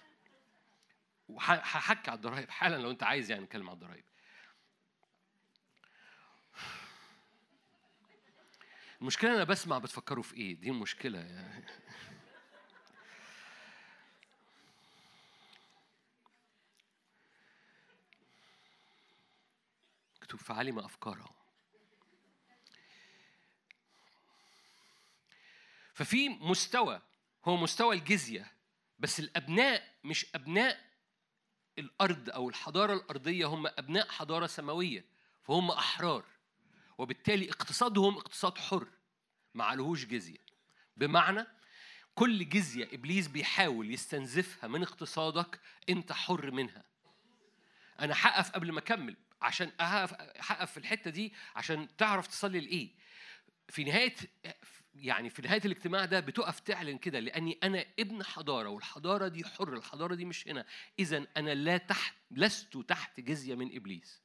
وح- 1.30 1.76
هحكي 1.78 2.12
على 2.12 2.18
الضرايب 2.18 2.50
حالا 2.50 2.76
لو 2.76 2.92
انت 2.92 3.04
عايز 3.04 3.32
يعني 3.32 3.44
نتكلم 3.44 3.70
على 3.70 3.76
الضرايب 3.76 4.04
المشكلة 9.02 9.36
أنا 9.36 9.44
بسمع 9.44 9.78
بتفكروا 9.78 10.24
في 10.24 10.36
إيه؟ 10.36 10.56
دي 10.56 10.70
المشكلة 10.70 11.20
يعني. 11.20 11.66
مكتوب 20.22 20.40
فعلم 20.40 20.80
أفكارهم 20.80 21.41
ففي 25.94 26.30
مستوى 26.30 27.02
هو 27.46 27.58
مستوى 27.58 27.96
الجزية 27.96 28.52
بس 29.00 29.20
الأبناء 29.20 29.96
مش 30.04 30.26
أبناء 30.36 30.92
الأرض 31.80 32.30
أو 32.30 32.50
الحضارة 32.50 32.94
الأرضية 32.94 33.46
هم 33.46 33.68
أبناء 33.68 34.08
حضارة 34.08 34.48
سماوية 34.48 35.06
فهم 35.44 35.72
أحرار 35.72 36.26
وبالتالي 36.98 37.50
اقتصادهم 37.50 38.18
اقتصاد 38.18 38.58
حر 38.58 38.88
ما 39.54 39.64
عليهوش 39.64 40.06
جزية. 40.06 40.38
بمعنى 40.98 41.46
كل 42.16 42.50
جزية 42.50 42.90
إبليس 42.94 43.28
بيحاول 43.28 43.94
يستنزفها 43.94 44.68
من 44.68 44.84
اقتصادك 44.84 45.60
أنت 45.90 46.12
حر 46.12 46.52
منها. 46.52 46.84
أنا 48.00 48.14
هقف 48.18 48.52
قبل 48.52 48.72
ما 48.72 48.80
أكمل 48.80 49.16
عشان 49.42 49.72
أقف 49.80 50.14
هقف 50.38 50.72
في 50.72 50.78
الحتة 50.78 51.12
دي 51.12 51.34
عشان 51.56 51.98
تعرف 51.98 52.28
تصلي 52.28 52.60
لإيه. 52.60 52.90
في 53.70 53.84
نهاية 53.84 54.16
يعني 54.96 55.30
في 55.30 55.42
نهاية 55.42 55.62
الاجتماع 55.66 56.06
ده 56.06 56.20
بتقف 56.20 56.60
تعلن 56.60 56.98
كده 56.98 57.20
لأني 57.20 57.58
أنا 57.64 57.86
ابن 58.00 58.24
حضارة 58.24 58.70
والحضارة 58.70 59.28
دي 59.28 59.46
حر 59.46 59.74
الحضارة 59.74 60.16
دي 60.16 60.26
مش 60.26 60.48
هنا. 60.48 60.66
إذا 61.00 61.26
أنا 61.38 61.54
لا 61.54 61.78
تحت 61.78 62.16
لست 62.32 62.78
تحت 62.78 63.20
جزية 63.20 63.56
من 63.56 63.76
إبليس. 63.76 64.22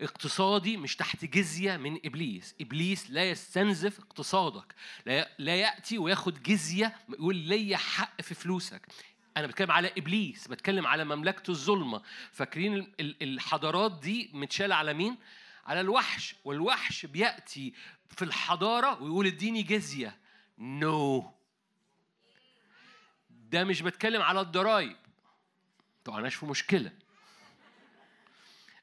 اقتصادي 0.00 0.76
مش 0.76 0.96
تحت 0.96 1.24
جزية 1.24 1.76
من 1.76 1.98
إبليس. 2.04 2.54
إبليس 2.60 3.10
لا 3.10 3.30
يستنزف 3.30 3.98
اقتصادك. 3.98 4.74
لا, 5.38 5.56
يأتي 5.56 5.98
وياخد 5.98 6.42
جزية 6.42 6.96
يقول 7.08 7.36
لي 7.36 7.76
حق 7.76 8.22
في 8.22 8.34
فلوسك. 8.34 8.86
أنا 9.36 9.46
بتكلم 9.46 9.70
على 9.70 9.92
إبليس 9.98 10.48
بتكلم 10.48 10.86
على 10.86 11.04
مملكة 11.04 11.50
الظلمة. 11.50 12.02
فاكرين 12.32 12.74
ال- 12.74 12.92
ال- 13.00 13.22
الحضارات 13.22 14.00
دي 14.00 14.30
متشالة 14.32 14.74
على 14.74 14.94
مين؟ 14.94 15.16
على 15.66 15.80
الوحش 15.80 16.34
والوحش 16.44 17.06
بيأتي 17.06 17.74
في 18.08 18.22
الحضارة 18.24 19.02
ويقول 19.02 19.26
اديني 19.26 19.62
جزية 19.62 20.18
نو 20.58 21.22
no. 21.22 21.24
ده 23.30 23.64
مش 23.64 23.82
بتكلم 23.82 24.22
على 24.22 24.40
الضرايب 24.40 24.96
طبعا 26.04 26.28
في 26.28 26.46
مشكلة 26.46 26.92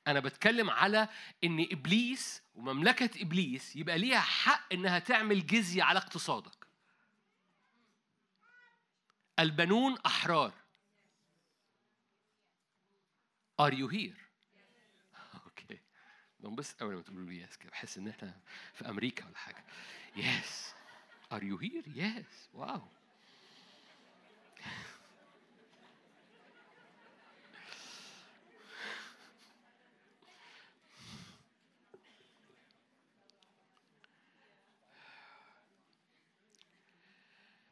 أنا 0.08 0.20
بتكلم 0.20 0.70
على 0.70 1.10
إن 1.44 1.68
إبليس 1.72 2.42
ومملكة 2.56 3.22
إبليس 3.22 3.76
يبقى 3.76 3.98
ليها 3.98 4.20
حق 4.20 4.74
إنها 4.74 5.00
تعمل 5.00 5.46
جزية 5.46 5.84
على 5.84 5.98
اقتصادك. 6.00 6.68
البنون 9.40 9.98
أحرار. 10.06 10.54
Are 13.62 13.74
you 13.74 13.88
here؟ 13.88 14.23
okay. 16.44 16.56
بنبسط 16.56 16.82
أول 16.82 16.96
ما 16.96 17.02
تقولوا 17.02 17.30
لي 17.30 17.42
yes 17.42 17.58
كده 17.58 17.70
بحس 17.72 17.98
إن 17.98 18.08
إحنا 18.08 18.40
في 18.74 18.90
أمريكا 18.90 19.26
ولا 19.26 19.38
حاجة. 19.38 19.64
yes. 20.16 20.74
Are 21.34 21.42
you 21.44 21.58
here؟ 21.64 21.90
yes. 21.98 22.50
wow. 22.54 22.82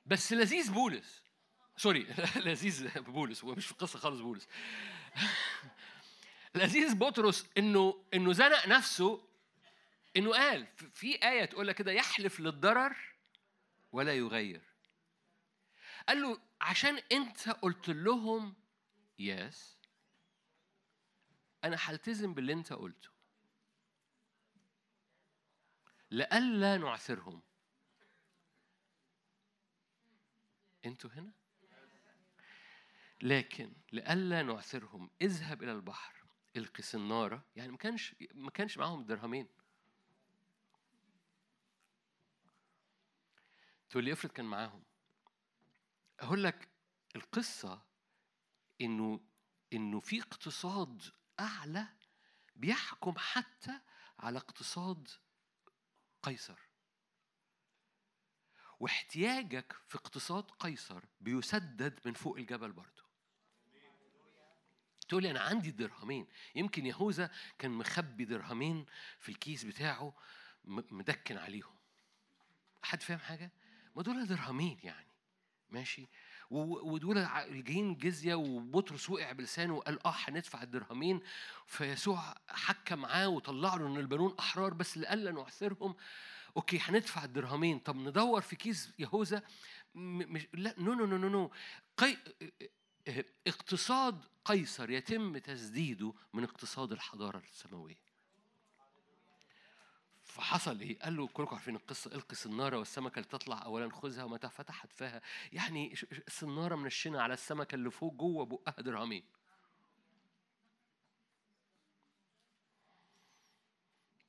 بس 0.06 0.34
لذيذ 0.34 0.72
بولس 0.72 1.22
سوري 1.78 2.08
لذيذ 2.46 3.00
بولس 3.02 3.44
هو 3.44 3.56
مش 3.56 3.66
في 3.66 3.72
القصة 3.72 4.00
خالص 4.00 4.20
بولس 4.20 4.48
لذيذ 6.56 6.96
بطرس 6.96 7.50
إنه 7.58 8.06
إنه 8.14 8.34
زنق 8.34 8.68
نفسه 8.68 9.28
إنه 10.18 10.32
قال 10.32 10.68
في- 10.94 11.16
آية 11.30 11.46
تقول 11.46 11.68
لك 11.68 11.76
كده 11.76 11.92
يحلف 11.92 12.40
للضرر 12.40 12.96
ولا 13.92 14.14
يغير. 14.16 14.62
قال 16.08 16.22
له 16.22 16.42
عشان 16.62 16.98
أنت 17.12 17.50
قلت 17.50 17.90
لهم 17.90 18.56
يس 19.20 19.78
أنا 21.64 21.78
هلتزم 21.80 22.34
باللي 22.34 22.54
أنت 22.54 22.74
قلته. 22.74 23.10
لئلا 26.12 26.78
نعثرهم. 26.78 27.42
أنتوا 30.86 31.10
هنا؟ 31.10 31.34
لكن 33.22 33.74
لئلا 33.92 34.42
نعثرهم. 34.44 35.10
اذهب 35.22 35.64
إلى 35.64 35.72
البحر. 35.72 36.21
القي 36.56 36.84
سناره 36.84 37.46
يعني 37.56 37.72
ما 37.72 37.78
كانش 37.78 38.16
ما 38.34 38.52
كانش 38.52 38.78
معاهم 38.78 39.04
درهمين. 39.04 39.48
تقول 43.90 44.04
لي 44.04 44.14
افرض 44.14 44.32
كان 44.32 44.46
معاهم. 44.46 44.84
أقول 46.20 46.44
لك 46.44 46.70
القصة 47.16 47.82
إنه 48.82 49.20
إنه 49.74 50.00
في 50.00 50.22
اقتصاد 50.22 51.04
أعلى 51.40 51.88
بيحكم 52.56 53.14
حتى 53.18 53.80
على 54.20 54.38
اقتصاد 54.38 55.10
قيصر. 56.24 56.60
واحتياجك 58.80 59.74
في 59.88 59.96
اقتصاد 59.96 60.44
قيصر 60.44 61.04
بيسدد 61.22 62.00
من 62.06 62.14
فوق 62.14 62.38
الجبل 62.38 62.72
برضه. 62.72 63.01
تقول 65.12 65.24
لي 65.24 65.32
أنا 65.32 65.40
عندي 65.40 65.72
درهمين. 65.72 66.28
يمكن 66.56 66.86
يهوذا 66.86 67.32
كان 67.60 67.72
مخبي 67.72 68.26
درهمين 68.26 68.86
في 69.20 69.30
الكيس 69.30 69.64
بتاعه 69.64 70.14
مدكن 70.66 71.38
عليهم. 71.38 71.76
حد 72.84 73.04
فاهم 73.04 73.20
حاجة؟ 73.20 73.52
ما 73.96 74.04
دول 74.04 74.28
درهمين 74.28 74.80
يعني. 74.84 75.08
ماشي؟ 75.70 76.08
ودول 76.50 77.28
جايين 77.50 77.98
جزية 77.98 78.36
وبطرس 78.36 79.10
وقع 79.10 79.32
بلسانه 79.32 79.74
وقال 79.74 80.06
آه 80.06 80.16
هندفع 80.18 80.64
الدرهمين. 80.64 81.22
فيسوع 81.68 82.36
حكى 82.48 82.96
معاه 82.96 83.30
وطلع 83.30 83.76
له 83.76 83.88
إن 83.88 83.98
البنون 83.98 84.36
أحرار 84.40 84.74
بس 84.74 84.98
لئلا 84.98 85.32
نعثرهم. 85.32 85.96
okay 86.58 86.80
هندفع 86.80 87.24
الدرهمين. 87.24 87.80
طب 87.80 87.96
ندور 87.96 88.42
في 88.42 88.56
كيس 88.56 88.94
يهوذا 89.00 89.44
مش 89.96 90.48
لا 90.54 90.76
no 90.78 90.94
no 90.94 91.06
no 91.06 91.18
no 91.18 91.30
no 91.30 91.52
قي... 91.98 92.18
اقتصاد 93.48 94.26
قيصر 94.46 94.90
يتم 94.90 95.38
تسديده 95.38 96.14
من 96.34 96.44
اقتصاد 96.44 96.92
الحضارة 96.92 97.38
السماوية. 97.38 98.12
فحصل 100.24 100.80
إيه؟ 100.80 101.00
قال 101.00 101.18
له 101.18 101.28
كلكم 101.28 101.56
عارفين 101.56 101.76
القصة 101.76 102.16
القي 102.16 102.32
السناره 102.32 102.78
والسمكة 102.78 103.20
اللي 103.20 103.30
تطلع 103.30 103.64
اولا 103.66 103.90
خذها 103.90 104.24
ومتى 104.24 104.50
فتحت 104.50 104.94
فيها. 104.94 105.22
يعني 105.54 105.94
السناره 106.28 106.76
منشنة 106.76 107.22
على 107.22 107.34
السمكة 107.34 107.76
اللي 107.76 107.92
فوق 107.92 108.14
جوه 108.14 108.46
بقها 108.46 108.82
درهمين. 108.82 109.24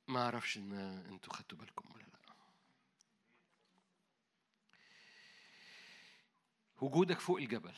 ما 0.07 0.19
أعرفش 0.19 0.57
إن 0.57 0.73
أنتوا 1.11 1.33
خدتوا 1.33 1.57
بالكم 1.57 1.91
ولا 1.91 2.03
لأ. 2.03 2.35
وجودك 6.81 7.19
فوق 7.19 7.37
الجبل. 7.37 7.73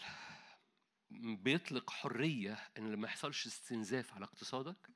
بيطلق 1.22 1.90
حرية 1.90 2.54
إن 2.78 2.92
لما 2.92 3.08
يحصلش 3.08 3.48
استنزاف 3.48 4.14
على 4.14 4.26
اقتصادك 4.26 4.90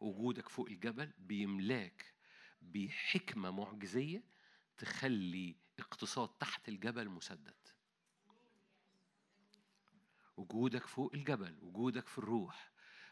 وجودك 0.00 0.48
فوق 0.48 0.68
الجبل 0.68 1.12
بيملاك 1.18 2.14
بحكمة 2.62 3.50
معجزية 3.50 4.24
تخلي 4.76 5.56
اقتصاد 5.78 6.28
تحت 6.28 6.68
الجبل 6.68 7.08
مسدد. 7.08 7.54
وجودك 10.36 10.86
فوق 10.86 11.14
الجبل 11.14 11.58
وجودك 11.62 12.08
في 12.08 12.18
الروح 12.18 12.70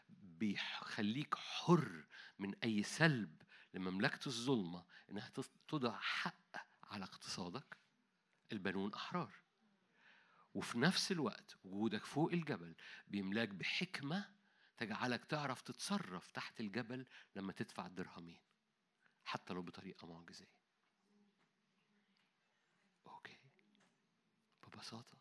بيخليك 0.09 1.35
حر 1.35 2.05
من 2.39 2.55
أي 2.63 2.83
سلب 2.83 3.41
لمملكة 3.73 4.27
الظلمة 4.27 4.85
إنها 5.09 5.31
تضع 5.67 5.99
حق 5.99 6.57
على 6.83 7.03
اقتصادك. 7.03 7.77
البنون 8.51 8.93
أحرار. 8.93 9.44
وفي 10.55 10.79
نفس 10.79 11.11
الوقت 11.11 11.55
وجودك 11.63 12.05
فوق 12.05 12.31
الجبل 12.31 12.75
بيملاك 13.07 13.49
بحكمة 13.49 14.35
تجعلك 14.77 15.25
تعرف 15.25 15.61
تتصرف 15.61 16.31
تحت 16.31 16.59
الجبل 16.59 17.05
لما 17.35 17.53
تدفع 17.53 17.85
الدرهمين 17.85 18.39
حتى 19.25 19.53
لو 19.53 19.61
بطريقة 19.61 20.07
معجزية. 20.07 20.55
أوكي. 23.07 23.37
ببساطة. 24.67 25.17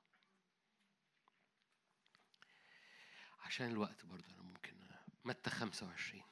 عشان 3.40 3.70
الوقت 3.70 4.06
برضه 4.06 4.34
أنا 4.34 4.42
ممكن 4.42 4.74
متى 5.24 5.50
25 5.50 6.24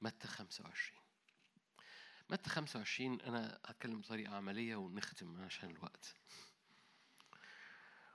متى 0.00 0.28
25 0.28 1.00
متى 2.30 2.50
25 2.50 3.20
أنا 3.20 3.60
هتكلم 3.66 4.00
بطريقة 4.00 4.36
عملية 4.36 4.76
ونختم 4.76 5.40
عشان 5.40 5.70
الوقت. 5.70 6.14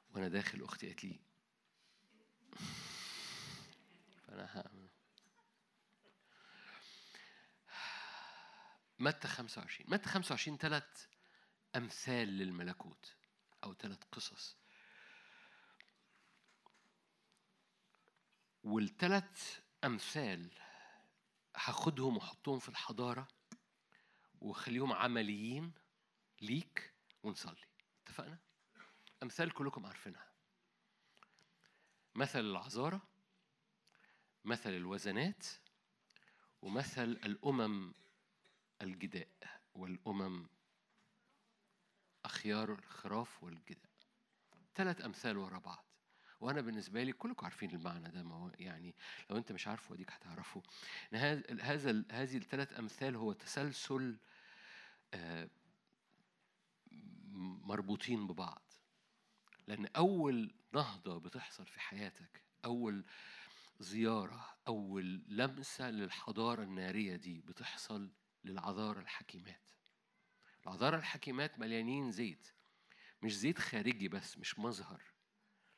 وأنا 0.09 0.27
داخل 0.27 0.63
أختي 0.63 0.87
قالت 0.87 1.03
لي 1.03 1.19
فأنا 4.27 4.45
ه... 4.45 4.87
متى 8.99 9.27
25 9.27 9.89
متى 9.91 10.09
25 10.09 10.57
ثلاث 10.57 11.07
أمثال 11.75 12.27
للملكوت 12.27 13.15
أو 13.63 13.73
ثلاث 13.73 14.03
قصص. 14.11 14.57
والثلاث 18.63 19.59
أمثال 19.83 20.51
هاخدهم 21.55 22.17
وأحطهم 22.17 22.59
في 22.59 22.69
الحضارة 22.69 23.27
وخليهم 24.41 24.93
عمليين 24.93 25.73
ليك 26.41 26.93
ونصلي. 27.23 27.67
اتفقنا؟ 28.03 28.46
أمثال 29.24 29.53
كلكم 29.53 29.86
عارفينها. 29.86 30.28
مثل 32.15 32.39
العذارة 32.39 33.01
مثل 34.45 34.70
الوزنات 34.70 35.45
ومثل 36.61 37.03
الأمم 37.03 37.93
الجداء 38.82 39.30
والأمم 39.74 40.47
أخيار 42.26 42.74
الخراف 42.74 43.43
والجداء. 43.43 43.91
ثلاث 44.76 45.01
أمثال 45.05 45.38
ورا 45.38 45.59
بعض. 45.59 45.86
وأنا 46.39 46.61
بالنسبة 46.61 47.03
لي 47.03 47.13
كلكم 47.13 47.45
عارفين 47.45 47.70
المعنى 47.72 48.11
ده 48.11 48.24
ما 48.24 48.36
هو 48.36 48.51
يعني 48.59 48.95
لو 49.30 49.38
أنت 49.38 49.51
مش 49.51 49.68
عارفه 49.68 49.95
أديك 49.95 50.11
هتعرفه. 50.11 50.63
هذا 51.13 52.03
هذه 52.11 52.38
الثلاث 52.38 52.80
أمثال 52.80 53.15
هو 53.15 53.34
تسلسل 53.34 54.18
آه، 55.13 55.49
مربوطين 57.63 58.28
ببعض. 58.28 58.66
لأن 59.68 59.86
أول 59.86 60.53
نهضة 60.74 61.20
بتحصل 61.20 61.65
في 61.65 61.80
حياتك 61.80 62.43
أول 62.65 63.05
زيارة 63.80 64.57
أول 64.68 65.24
لمسة 65.28 65.89
للحضارة 65.89 66.63
النارية 66.63 67.15
دي 67.15 67.41
بتحصل 67.41 68.11
للعذارى 68.43 68.99
الحكيمات. 68.99 69.72
العذارى 70.65 70.97
الحكيمات 70.97 71.59
مليانين 71.59 72.11
زيت 72.11 72.47
مش 73.22 73.38
زيت 73.38 73.59
خارجي 73.59 74.07
بس 74.07 74.38
مش 74.38 74.59
مظهر. 74.59 75.03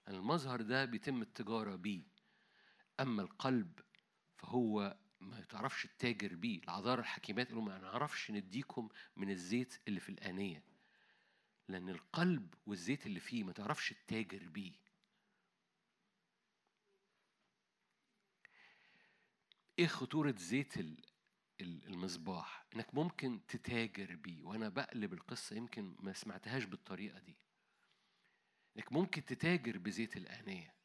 لأن 0.07 0.15
المظهر 0.15 0.61
ده 0.61 0.85
بيتم 0.85 1.21
التجارة 1.21 1.75
بيه. 1.75 2.03
أما 2.99 3.21
القلب 3.21 3.79
فهو 4.37 4.97
ما 5.19 5.41
تعرفش 5.41 5.85
التاجر 5.85 6.35
بيه. 6.35 6.63
العذارى 6.63 7.01
الحكيمات 7.01 7.49
يقولوا 7.49 7.63
ما 7.63 7.77
نعرفش 7.77 8.31
نديكم 8.31 8.89
من 9.15 9.29
الزيت 9.29 9.79
اللي 9.87 9.99
في 9.99 10.09
الآنية. 10.09 10.63
لأن 11.69 11.89
القلب 11.89 12.53
والزيت 12.65 13.05
اللي 13.05 13.19
فيه 13.19 13.43
ما 13.43 13.51
تعرفش 13.53 13.91
التاجر 13.91 14.49
بيه. 14.49 14.73
إيه 19.79 19.87
خطورة 19.87 20.35
زيت 20.37 20.77
ال- 20.77 21.05
ال- 21.61 21.85
المصباح؟ 21.85 22.65
إنك 22.75 22.95
ممكن 22.95 23.45
تتاجر 23.47 24.15
بيه. 24.15 24.43
وأنا 24.43 24.69
بقلب 24.69 25.13
القصة 25.13 25.55
يمكن 25.55 25.95
ما 25.99 26.13
سمعتهاش 26.13 26.63
بالطريقة 26.63 27.19
دي. 27.19 27.37
إنك 28.77 28.91
ممكن 28.91 29.25
تتاجر 29.25 29.77
بزيت 29.77 30.17
الآنية. 30.17 30.75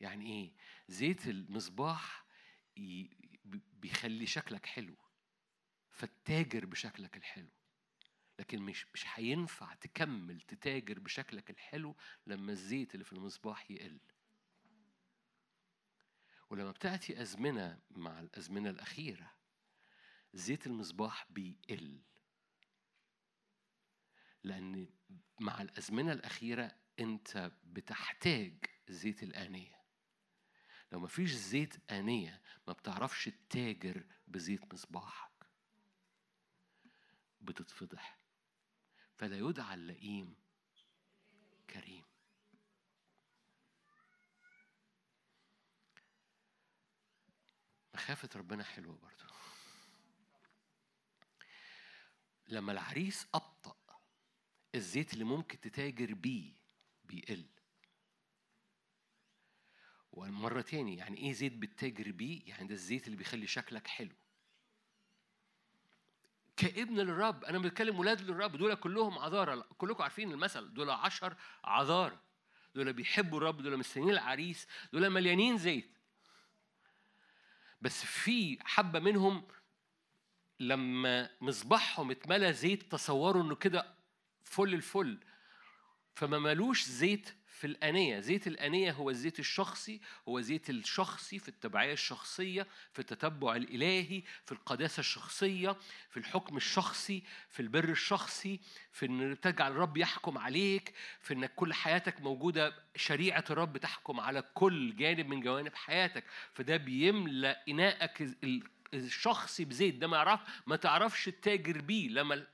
يعني 0.00 0.26
إيه؟ 0.32 0.56
زيت 0.88 1.26
المصباح 1.26 2.26
بيخلي 3.72 4.26
شكلك 4.26 4.66
حلو. 4.66 4.96
فالتاجر 5.90 6.66
بشكلك 6.66 7.16
الحلو. 7.16 7.57
لكن 8.38 8.62
مش 8.62 8.86
مش 8.94 9.04
هينفع 9.14 9.74
تكمل 9.74 10.40
تتاجر 10.40 10.98
بشكلك 10.98 11.50
الحلو 11.50 11.96
لما 12.26 12.52
الزيت 12.52 12.94
اللي 12.94 13.04
في 13.04 13.12
المصباح 13.12 13.70
يقل. 13.70 14.00
ولما 16.50 16.70
بتأتي 16.70 17.22
أزمنة 17.22 17.80
مع 17.90 18.20
الأزمنة 18.20 18.70
الأخيرة 18.70 19.34
زيت 20.34 20.66
المصباح 20.66 21.26
بيقل. 21.32 22.02
لأن 24.44 24.88
مع 25.40 25.62
الأزمنة 25.62 26.12
الأخيرة 26.12 26.74
أنت 27.00 27.52
بتحتاج 27.64 28.64
زيت 28.88 29.22
الآنية. 29.22 29.78
لو 30.92 31.00
مفيش 31.00 31.32
زيت 31.32 31.90
آنية 31.92 32.42
ما 32.66 32.72
بتعرفش 32.72 33.24
تتاجر 33.24 34.06
بزيت 34.28 34.74
مصباحك. 34.74 35.32
بتتفضح. 37.40 38.17
فلا 39.18 39.36
يدعى 39.38 39.74
اللئيم 39.74 40.36
كريم. 41.70 42.04
مخافة 47.94 48.28
ربنا 48.36 48.64
حلوة 48.64 48.96
برضو. 48.96 49.34
لما 52.48 52.72
العريس 52.72 53.26
أبطأ 53.34 53.76
الزيت 54.74 55.12
اللي 55.12 55.24
ممكن 55.24 55.60
تتاجر 55.60 56.14
بيه 56.14 56.54
بيقل. 57.04 57.46
ومرة 60.12 60.60
تاني 60.60 60.96
يعني 60.96 61.18
إيه 61.18 61.32
زيت 61.32 61.52
بتتاجر 61.52 62.12
بيه؟ 62.12 62.48
يعني 62.48 62.68
ده 62.68 62.74
الزيت 62.74 63.06
اللي 63.06 63.16
بيخلي 63.16 63.46
شكلك 63.46 63.86
حلو. 63.86 64.16
كابن 66.58 67.00
للرب. 67.00 67.44
أنا 67.44 67.58
بتكلم 67.58 67.98
ولاد 67.98 68.20
للرب. 68.20 68.56
دول 68.56 68.74
كلهم 68.74 69.18
عذارى 69.18 69.64
كلكم 69.78 70.02
عارفين 70.02 70.32
المثل. 70.32 70.74
دول 70.74 70.90
عشر 70.90 71.36
عذارى 71.64 72.18
دول 72.74 72.92
بيحبوا 72.92 73.38
الرب. 73.38 73.62
دول 73.62 73.76
مستنيين 73.76 74.10
العريس. 74.10 74.66
دول 74.92 75.10
مليانين 75.10 75.58
زيت. 75.58 75.98
بس 77.80 78.04
في 78.04 78.58
حبة 78.60 78.98
منهم 78.98 79.46
لما 80.60 81.30
مصباحهم 81.40 82.10
اتملى 82.10 82.52
زيت 82.52 82.92
تصوروا 82.92 83.42
إنه 83.42 83.54
كده 83.54 83.94
فل 84.44 84.74
الفل. 84.74 85.18
فما 86.14 86.38
ملوش 86.38 86.84
زيت 86.84 87.37
في 87.58 87.66
الأنية. 87.66 88.20
زيت 88.20 88.46
الأنية 88.46 88.92
هو 88.92 89.10
الزيت 89.10 89.38
الشخصي 89.38 90.00
هو 90.28 90.40
زيت 90.40 90.70
الشخصي 90.70 91.38
في 91.38 91.48
التبعية 91.48 91.92
الشخصية 91.92 92.66
في 92.92 92.98
التتبع 92.98 93.56
الإلهي 93.56 94.22
في 94.46 94.52
القداسة 94.52 95.00
الشخصية 95.00 95.76
في 96.10 96.16
الحكم 96.16 96.56
الشخصي 96.56 97.22
في 97.48 97.60
البر 97.60 97.88
الشخصي 97.88 98.60
في 98.92 99.06
أن 99.06 99.40
تجعل 99.40 99.72
الرب 99.72 99.96
يحكم 99.96 100.38
عليك 100.38 100.94
في 101.20 101.34
أنك 101.34 101.54
كل 101.54 101.74
حياتك 101.74 102.20
موجودة 102.20 102.74
شريعة 102.96 103.44
الرب 103.50 103.76
تحكم 103.78 104.20
على 104.20 104.42
كل 104.54 104.96
جانب 104.96 105.26
من 105.28 105.40
جوانب 105.40 105.74
حياتك. 105.74 106.24
فده 106.54 106.76
بيملأ 106.76 107.62
إناءك 107.68 108.22
ال- 108.22 108.62
الشخصي 108.94 109.64
بزيت. 109.64 109.94
ده 109.94 110.06
ما 110.06 110.16
يعرف 110.16 110.40
ما 110.66 110.76
تعرفش 110.76 111.28
التاجر 111.28 111.80
بيه. 111.80 112.08
لما 112.08 112.46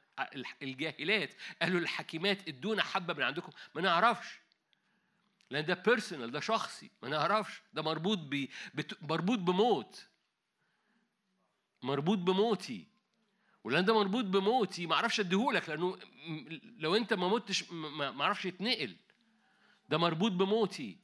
الجاهلات 0.63 1.35
قالوا 1.63 1.81
الحكيمات 1.81 2.49
ادونا 2.49 2.83
حبة 2.83 3.15
من 3.15 3.23
عندكم. 3.23 3.53
ما 3.75 3.83
نعرفش. 3.83 4.44
لأن 5.51 5.65
ده 5.65 5.75
بيرسونال 5.75 6.31
ده 6.31 6.41
شخصي. 6.41 6.91
ما 7.03 7.09
نعرفش. 7.09 7.63
ده 7.73 7.83
مربوط 7.83 8.19
ب 8.19 8.49
مربوط 9.03 9.39
بموت. 9.39 10.09
مربوط 11.83 12.19
بموتي. 12.19 12.89
ولأن 13.65 13.85
ده 13.85 13.95
مربوط 13.95 14.25
بموتي 14.25 14.87
ما 14.87 14.95
أعرفش 14.95 15.21
أديهولك 15.21 15.69
لأنه 15.69 15.99
لو 16.79 16.97
أنت 16.97 17.15
ما 17.15 17.29
متش 17.29 17.73
ما 17.73 18.23
أعرفش 18.25 18.45
يتنقل. 18.45 18.97
ده 19.89 19.99
مربوط 19.99 20.33
بموتي. 20.33 20.99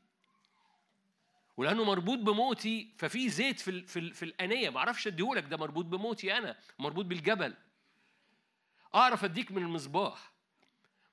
ولأنه 1.56 1.84
مربوط 1.84 2.18
بموتي 2.18 2.94
ففي 2.98 3.28
زيت 3.28 3.60
في 3.60 3.86
في, 3.86 4.12
في 4.12 4.24
الأنية. 4.24 4.70
ما 4.70 4.78
أعرفش 4.78 5.06
أديهولك 5.06 5.44
ده 5.44 5.56
مربوط 5.56 5.84
بموتي 5.84 6.38
أنا. 6.38 6.58
مربوط 6.78 7.04
بالجبل. 7.04 7.54
أعرف 8.94 9.24
أديك 9.24 9.52
من 9.52 9.62
المصباح. 9.62 10.32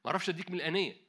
ما 0.05 0.11
أعرفش 0.11 0.29
أديك 0.29 0.51
من 0.51 0.55
الأنية. 0.55 1.06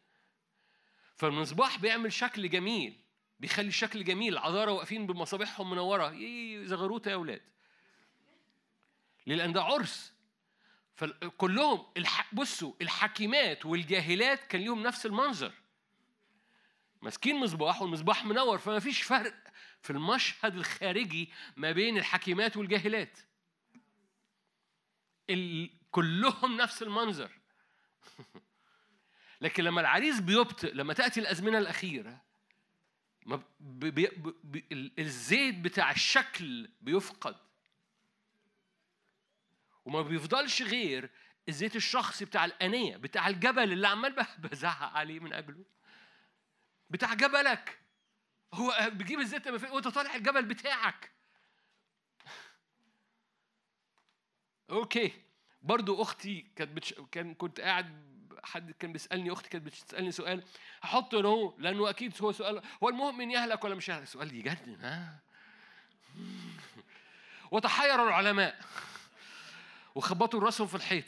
فالمصباح 1.19 1.79
بيعمل 1.79 2.13
شكل 2.13 2.51
جميل 2.51 3.01
بيخلي 3.41 3.69
الشكل 3.69 4.05
جميل 4.05 4.33
العذارى 4.33 4.73
واقفين 4.73 5.07
بمصابيحهم 5.07 5.71
منورة. 5.71 6.13
يي 6.13 6.67
زغروطه 6.67 7.09
يا 7.09 7.15
أولاد؟ 7.15 7.43
لأن 9.27 9.53
ده 9.53 9.63
عرس. 9.63 10.13
فكلهم 10.95 11.87
الح... 11.97 12.35
بصوا 12.35 12.73
الحكيمات 12.83 13.67
والجاهلات 13.67 14.47
كان 14.47 14.61
ليهم 14.61 14.83
نفس 14.83 15.07
المنظر. 15.07 15.53
ماسكين 17.03 17.37
مصباح 17.37 17.83
والمصباح 17.83 18.25
منور 18.25 18.59
فما 18.59 18.79
فيش 18.79 19.03
فرق 19.03 19.35
في 19.83 19.91
المشهد 19.91 20.55
الخارجي 20.57 21.33
ما 21.57 21.73
بين 21.73 21.99
الحكيمات 21.99 22.57
والجاهلات. 22.57 23.19
ال... 25.31 25.71
كلهم 25.91 26.57
نفس 26.57 26.83
المنظر. 26.83 27.31
لكن 29.41 29.65
لما 29.65 29.81
العريس 29.81 30.21
بيبطئ 30.21 30.73
لما 30.75 30.95
تأتي 30.95 31.21
الأزمنة 31.21 31.59
الأخيرة 31.59 32.23
ما 33.27 33.37
ب... 33.37 33.43
ب... 33.61 33.95
ب... 33.95 34.35
ب... 34.45 34.57
ال- 34.73 34.93
الزيت 34.99 35.55
بتاع 35.55 35.91
الشكل 35.91 36.71
بيفقد. 36.81 37.37
وما 39.85 40.03
بيفضلش 40.03 40.63
غير 40.63 41.11
الزيت 41.49 41.77
الشخصي 41.77 42.25
بتاع 42.25 42.45
الأنية 42.45 42.97
بتاع 42.97 43.29
الجبل 43.29 43.73
اللي 43.73 43.89
عمال 43.89 44.27
بزعق 44.39 44.93
عليه 44.93 45.21
من 45.21 45.33
أجله 45.33 45.65
بتاع 46.91 47.15
جبلك. 47.15 47.79
هو 48.55 48.91
بيجيب 48.93 49.21
الزيت 49.21 49.47
وانت 49.47 49.89
طالع 49.89 50.15
الجبل 50.15 50.45
بتاعك. 50.45 51.11
أوكي. 54.71 55.13
برضو 55.63 56.03
أختي 56.03 56.41
كانت 56.57 56.73
بتش... 56.73 56.95
كان 57.13 57.35
كنت 57.35 57.61
قاعد 57.61 58.08
حد 58.45 58.71
كان 58.71 58.93
بيسألني 58.93 59.33
أختي 59.33 59.49
كانت 59.49 59.67
بتسألني 59.67 60.13
سؤال 60.13 60.45
هحط 60.83 61.15
اهو 61.15 61.55
لأنه 61.59 61.91
أكيد 61.91 62.15
هو 62.23 62.33
سؤال 62.33 62.63
هو 62.83 62.89
المؤمن 62.89 63.31
يهلك 63.31 63.65
ولا 63.65 63.75
مش 63.75 63.89
يهلك؟ 63.89 64.05
سؤال 64.05 64.35
يجنن 64.35 64.77
ها؟ 64.81 65.19
وتحير 67.53 68.09
العلماء 68.09 68.61
وخبطوا 69.95 70.41
راسهم 70.41 70.67
في 70.67 70.75
الحيط. 70.75 71.05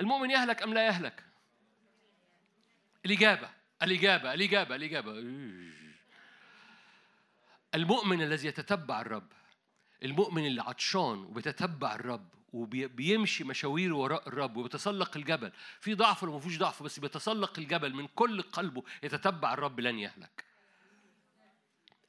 المؤمن 0.00 0.30
يهلك 0.30 0.62
أم 0.62 0.74
لا 0.74 0.86
يهلك؟ 0.86 1.24
الإجابة 3.06 3.50
الإجابة 3.82 4.34
الإجابة 4.34 4.76
الإجابة. 4.76 5.12
المؤمن 7.74 8.22
الذي 8.22 8.48
يتتبع 8.48 9.00
الرب 9.00 9.32
المؤمن 10.02 10.46
اللي 10.46 10.62
عطشان 10.62 11.18
وبيتتبع 11.18 11.94
الرب 11.94 12.28
وبيمشي 12.52 13.44
مشاويره 13.44 13.94
وراء 13.94 14.28
الرب 14.28 14.56
وبيتسلق 14.56 15.16
الجبل. 15.16 15.52
في 15.80 15.94
ضعف 15.94 16.22
ولا 16.22 16.32
ما 16.32 16.38
فيهوش 16.38 16.58
ضعف 16.58 16.82
بس 16.82 16.98
بيتسلق 17.00 17.58
الجبل 17.58 17.94
من 17.94 18.06
كل 18.06 18.42
قلبه 18.42 18.82
يتتبع 19.02 19.52
الرب 19.54 19.80
لن 19.80 19.98
يهلك. 19.98 20.44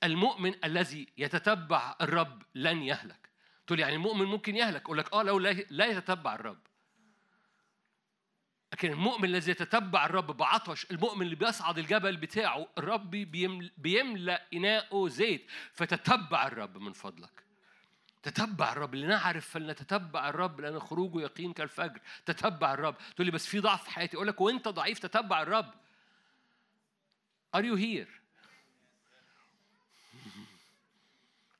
المؤمن 0.03 0.65
الذي 0.65 1.07
يتتبع 1.17 1.95
الرب 2.01 2.43
لن 2.55 2.83
يهلك. 2.83 3.29
تقول 3.67 3.79
يعني 3.79 3.95
المؤمن 3.95 4.25
ممكن 4.25 4.55
يهلك 4.55 4.81
أقول 4.81 4.97
لك 4.97 5.13
آه 5.13 5.23
لو 5.23 5.39
لا 5.69 5.85
يتتبع 5.85 6.35
الرب. 6.35 6.59
لكن 8.73 8.91
المؤمن 8.91 9.25
الذي 9.25 9.51
يتتبع 9.51 10.05
الرب 10.05 10.37
بعطش 10.37 10.91
المؤمن 10.91 11.21
اللي 11.21 11.35
بيصعد 11.35 11.77
الجبل 11.77 12.17
بتاعه 12.17 12.67
الرب 12.77 13.11
بيمل- 13.11 13.71
بيملأ 13.77 14.47
إناءه 14.53 15.07
زيت 15.07 15.51
فتتبع 15.73 16.47
الرب 16.47 16.77
من 16.77 16.93
فضلك. 16.93 17.46
تتبع 18.27 18.71
الرب 18.71 18.95
لنعرف 18.95 19.49
فلنتتبع 19.49 20.29
الرب 20.29 20.59
لأن 20.61 20.79
خروجه 20.79 21.21
يقين 21.21 21.53
كالفجر. 21.53 21.99
تتبع 22.25 22.73
الرب. 22.73 22.95
تقول 23.15 23.25
لي 23.25 23.31
بس 23.31 23.45
في 23.47 23.59
ضعف 23.59 23.83
في 23.83 23.89
حياتي. 23.89 24.17
أقول 24.17 24.27
لك 24.27 24.41
وأنت 24.41 24.67
ضعيف 24.67 24.99
تتبع 24.99 25.41
الرب. 25.41 25.73
Are 27.57 27.61
you 27.61 27.77
here؟ 27.79 28.07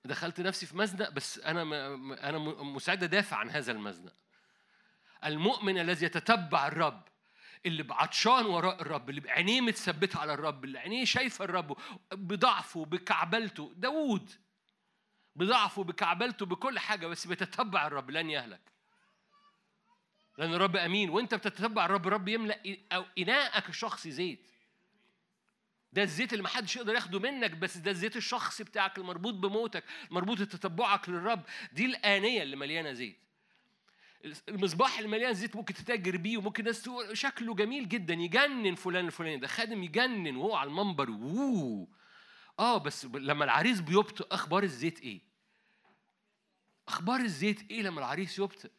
دخلت 0.05 0.41
نفسي 0.41 0.65
في 0.65 0.77
مزنق 0.77 1.09
بس 1.09 1.39
أنا 1.39 1.61
أنا 2.29 2.37
م- 2.37 2.75
مستعد 2.75 3.03
أدافع 3.03 3.37
عن 3.37 3.49
هذا 3.49 3.71
المزنق. 3.71 4.13
المؤمن 5.25 5.77
الذي 5.79 6.05
يتتبع 6.05 6.67
الرب 6.67 7.03
اللي 7.65 7.83
بعطشان 7.83 8.45
وراء 8.45 8.81
الرب 8.81 9.09
اللي 9.09 9.21
بعينيه 9.21 9.61
متثبتة 9.61 10.19
على 10.19 10.33
الرب 10.33 10.63
اللي 10.63 10.79
عينيه 10.79 11.05
شايفة 11.05 11.45
الرب 11.45 11.77
بضعفه 12.11 12.85
بكعبلته. 12.85 13.73
داوود. 13.75 14.31
بضعفه 15.37 15.83
بكعبلته 15.83 16.45
بكل 16.45 16.79
حاجة 16.79 17.07
بس 17.07 17.27
بيتتبع 17.27 17.87
الرب 17.87 18.11
لن 18.11 18.29
يهلك. 18.29 18.61
لأن 20.37 20.53
الرب 20.53 20.75
أمين. 20.75 21.09
وأنت 21.09 21.35
بتتتبع 21.35 21.85
الرب 21.85 22.07
الرب 22.07 22.27
يملأ 22.27 22.59
إ- 22.67 22.93
أو 22.93 23.05
إناءك 23.17 23.69
الشخصي 23.69 24.11
زيت. 24.11 24.47
ده 25.93 26.03
الزيت 26.03 26.33
اللي 26.33 26.43
محدش 26.43 26.75
يقدر 26.75 26.95
ياخده 26.95 27.19
منك 27.19 27.51
بس 27.51 27.77
ده 27.77 27.91
الزيت 27.91 28.15
الشخصي 28.17 28.63
بتاعك 28.63 28.97
المربوط 28.97 29.33
بموتك 29.33 29.83
مربوط 30.11 30.41
بتتبعك 30.41 31.09
للرب. 31.09 31.43
دي 31.71 31.85
الآنية 31.85 32.43
اللي 32.43 32.55
مليانة 32.55 32.93
زيت. 32.93 33.17
المصباح 34.49 34.97
اللي 34.97 35.09
مليان 35.11 35.33
زيت 35.33 35.55
ممكن 35.55 35.73
تتاجر 35.73 36.17
بيه 36.17 36.37
وممكن 36.37 36.63
ناس 36.63 36.81
تقول 36.81 37.17
شكله 37.17 37.55
جميل 37.55 37.89
جدا 37.89 38.13
يجنن 38.13 38.75
فلان 38.75 39.05
الفلاني 39.05 39.37
ده. 39.37 39.47
خادم 39.47 39.83
يجنن 39.83 40.35
وهو 40.35 40.55
على 40.55 40.67
المنبر 40.69 41.09
ووو. 41.09 41.89
آه 42.59 42.77
بس 42.77 43.05
لما 43.05 43.45
العريس 43.45 43.79
بيبطئ 43.81 44.27
أخبار 44.31 44.63
الزيت 44.63 44.99
إيه؟ 45.01 45.26
أخبار 46.87 47.19
الزيت 47.19 47.71
إيه 47.71 47.81
لما 47.81 47.99
العريس 47.99 48.39
يبطئ؟ 48.39 48.71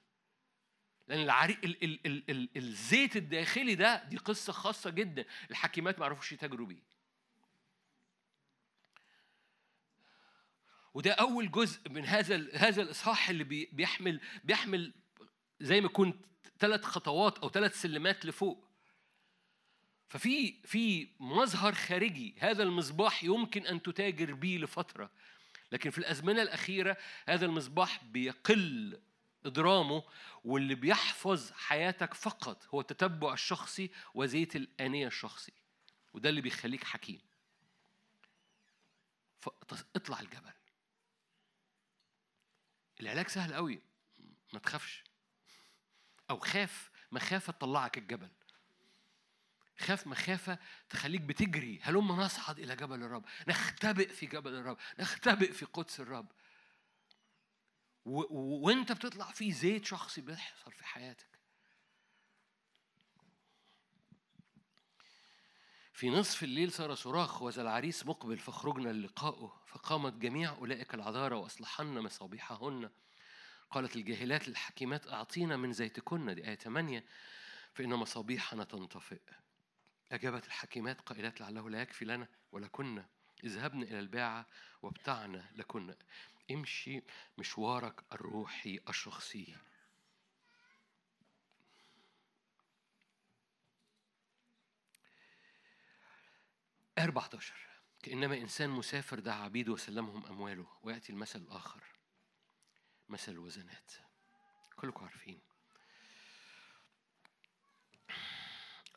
لأن 1.08 1.20
العري... 1.22 1.52
ال... 1.64 1.84
ال... 1.84 2.06
ال... 2.06 2.30
ال... 2.30 2.48
الزيت 2.56 3.16
الداخلي 3.16 3.74
ده 3.74 4.04
دي 4.04 4.16
قصة 4.16 4.52
خاصة 4.52 4.90
جدا 4.90 5.24
الحكيمات 5.50 5.98
ما 5.98 6.06
يعرفوش 6.06 6.32
يتاجروا 6.32 6.66
بيه. 6.66 6.82
وده 10.94 11.12
أول 11.12 11.50
جزء 11.50 11.88
من 11.90 12.04
هذا 12.04 12.34
ال- 12.34 12.56
هذا 12.56 12.82
الإصحاح 12.82 13.28
اللي 13.30 13.44
بي- 13.44 13.68
بيحمل 13.72 14.20
بيحمل 14.44 14.92
زي 15.60 15.80
ما 15.80 15.88
كنت 15.88 16.26
ثلاث 16.58 16.84
خطوات 16.84 17.38
أو 17.38 17.48
ثلاث 17.50 17.80
سلمات 17.82 18.26
لفوق. 18.26 18.68
ففي 20.08 20.62
في 20.62 21.08
مظهر 21.20 21.74
خارجي 21.74 22.34
هذا 22.38 22.62
المصباح 22.62 23.24
يمكن 23.24 23.66
أن 23.66 23.82
تتاجر 23.82 24.34
به 24.34 24.58
لفترة. 24.62 25.10
لكن 25.72 25.90
في 25.90 25.98
الأزمنة 25.98 26.42
الأخيرة 26.42 26.96
هذا 27.28 27.46
المصباح 27.46 28.04
بيقل 28.04 29.00
إضرامه 29.46 30.02
واللي 30.44 30.74
بيحفظ 30.74 31.52
حياتك 31.52 32.14
فقط 32.14 32.66
هو 32.74 32.80
التتبع 32.80 33.32
الشخصي 33.32 33.90
وزيت 34.14 34.56
الآنية 34.56 35.06
الشخصي 35.06 35.52
وده 36.14 36.28
اللي 36.28 36.40
بيخليك 36.40 36.84
حكيم. 36.84 37.20
فاطلع 39.40 40.20
الجبل. 40.20 40.52
العلاج 43.00 43.28
سهل 43.28 43.54
قوي 43.54 43.82
ما 44.52 44.58
تخافش. 44.58 45.04
أو 46.30 46.38
خاف 46.38 46.90
مخافه 47.12 47.52
تطلعك 47.52 47.98
الجبل. 47.98 48.30
خاف 49.80 50.06
مخافة 50.06 50.58
تخليك 50.88 51.20
بتجري. 51.20 51.80
هلما 51.82 52.14
نصعد 52.14 52.58
إلى 52.58 52.76
جبل 52.76 53.02
الرب. 53.02 53.24
نختبئ 53.48 54.08
في 54.08 54.26
جبل 54.26 54.54
الرب. 54.54 54.76
نختبئ 54.98 55.52
في 55.52 55.64
قدس 55.64 56.00
الرب. 56.00 56.32
وانت 58.04 58.92
بتطلع 58.92 59.32
في 59.32 59.52
زيت 59.52 59.84
شخصي 59.84 60.20
بيحصل 60.20 60.72
في 60.72 60.86
حياتك. 60.86 61.38
في 65.92 66.10
نصف 66.10 66.42
الليل 66.42 66.72
صار 66.72 66.94
صراخ 66.94 67.42
وذا 67.42 67.62
العريس 67.62 68.06
مقبل 68.06 68.38
فخرجنا 68.38 68.90
للقائه 68.90 69.62
فقامت 69.66 70.12
جميع 70.12 70.50
أولئك 70.52 70.94
العذارى 70.94 71.36
وأصلحن 71.36 71.98
مصابيحهن. 71.98 72.90
قالت 73.70 73.96
الجاهلات 73.96 74.48
للحكيمات 74.48 75.06
أعطينا 75.06 75.56
من 75.56 75.72
زيتكن. 75.72 76.34
دي 76.34 76.48
آية 76.48 76.54
8 76.54 77.04
فإن 77.74 77.94
مصابيحنا 77.94 78.64
تنطفئ. 78.64 79.20
أجابت 80.12 80.46
الحكيمات 80.46 81.00
قائلات 81.00 81.40
لعله 81.40 81.70
لا 81.70 81.82
يكفي 81.82 82.04
لنا 82.04 82.28
ولكن 82.52 83.04
اذهبن 83.44 83.82
إلى 83.82 83.98
الباعة 83.98 84.46
وابتعنا 84.82 85.50
لكن 85.56 85.94
امشي 86.50 87.02
مشوارك 87.38 88.04
الروحي 88.12 88.80
الشخصي. 88.88 89.56
14 96.98 97.54
كإنما 98.02 98.36
إنسان 98.36 98.70
مسافر 98.70 99.18
دعا 99.18 99.44
عبيده 99.44 99.72
وسلمهم 99.72 100.26
أمواله 100.26 100.66
ويأتي 100.82 101.12
المثل 101.12 101.38
الآخر. 101.38 101.82
مثل 103.08 103.32
الوزنات. 103.32 103.92
كلكم 104.76 105.04
عارفين. 105.04 105.47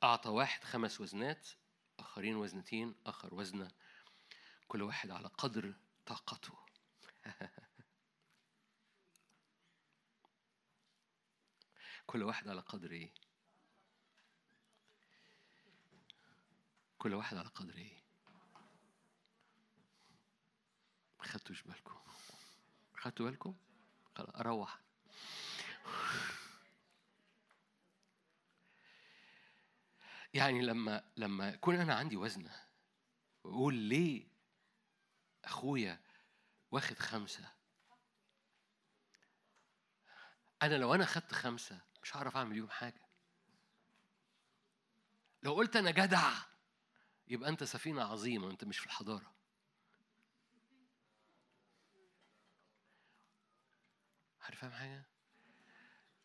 أعطى 0.03 0.29
واحد 0.29 0.63
خمس 0.63 1.01
وزنات 1.01 1.49
آخرين 1.99 2.35
وزنتين 2.35 2.95
آخر 3.05 3.35
وزنة 3.35 3.71
كل 4.67 4.81
واحد 4.81 5.11
على 5.11 5.27
قدر 5.27 5.73
طاقته 6.05 6.53
كل 12.07 12.23
واحد 12.23 12.47
على 12.47 12.61
قدر 12.61 12.91
إيه؟ 12.91 13.13
كل 16.97 17.13
واحد 17.13 17.37
على 17.37 17.47
قدر 17.47 17.77
إيه؟ 17.77 18.01
ما 21.19 21.25
خدتوش 21.25 21.61
بالكم 21.61 21.99
خدتوا 22.95 23.25
بالكم؟ 23.25 23.55
خلاص 24.15 24.35
أروح 24.35 24.79
يعني 30.33 30.61
لما 30.61 31.11
لما 31.17 31.49
يكون 31.49 31.75
أنا 31.75 31.95
عندي 31.95 32.17
وزنه 32.17 32.55
وأقول 33.43 33.73
ليه 33.75 34.27
أخويا 35.45 35.99
واخد 36.71 36.99
خمسة؟ 36.99 37.51
أنا 40.61 40.75
لو 40.75 40.95
أنا 40.95 41.05
خدت 41.05 41.33
خمسة 41.33 41.81
مش 42.03 42.15
هعرف 42.17 42.37
أعمل 42.37 42.57
يوم 42.57 42.69
حاجة. 42.69 43.01
لو 45.43 45.53
قلت 45.53 45.75
أنا 45.75 45.91
جدع 45.91 46.31
يبقى 47.27 47.49
أنت 47.49 47.63
سفينة 47.63 48.03
عظيمة 48.03 48.51
أنت 48.51 48.63
مش 48.63 48.79
في 48.79 48.85
الحضارة. 48.85 49.35
عارف 54.41 54.59
فاهم 54.59 54.71
حاجة؟ 54.71 55.10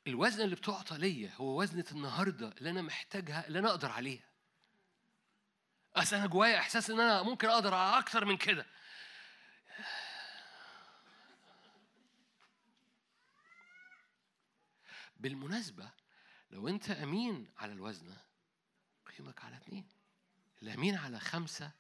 الوزن 0.07 0.45
اللي 0.45 0.57
بتعطى 0.57 0.99
ليا 0.99 1.33
هو 1.37 1.61
وزنة 1.61 1.85
النهاردة 1.93 2.49
اللي 2.49 2.71
أنا 2.71 2.83
محتاجها 2.83 3.47
اللي 3.47 3.59
أنا 3.59 3.71
أقدر 3.71 3.91
عليها. 3.91 4.29
أصل 5.97 6.17
أنا 6.17 6.27
جوايا 6.27 6.59
إحساس 6.59 6.91
إن 6.91 7.01
أنا 7.01 7.23
ممكن 7.23 7.49
أقدر 7.49 7.75
على 7.75 7.99
أكتر 7.99 8.25
من 8.25 8.37
كده. 8.37 8.67
بالمناسبة 15.17 15.91
لو 16.51 16.69
أنت 16.69 16.91
أمين 16.91 17.51
على 17.59 17.73
الوزنة 17.73 18.17
قيمك 19.07 19.45
على 19.45 19.57
اتنين. 19.57 19.89
اللي 20.61 20.75
أمين 20.75 20.97
على 20.97 21.21
خمسة 21.21 21.71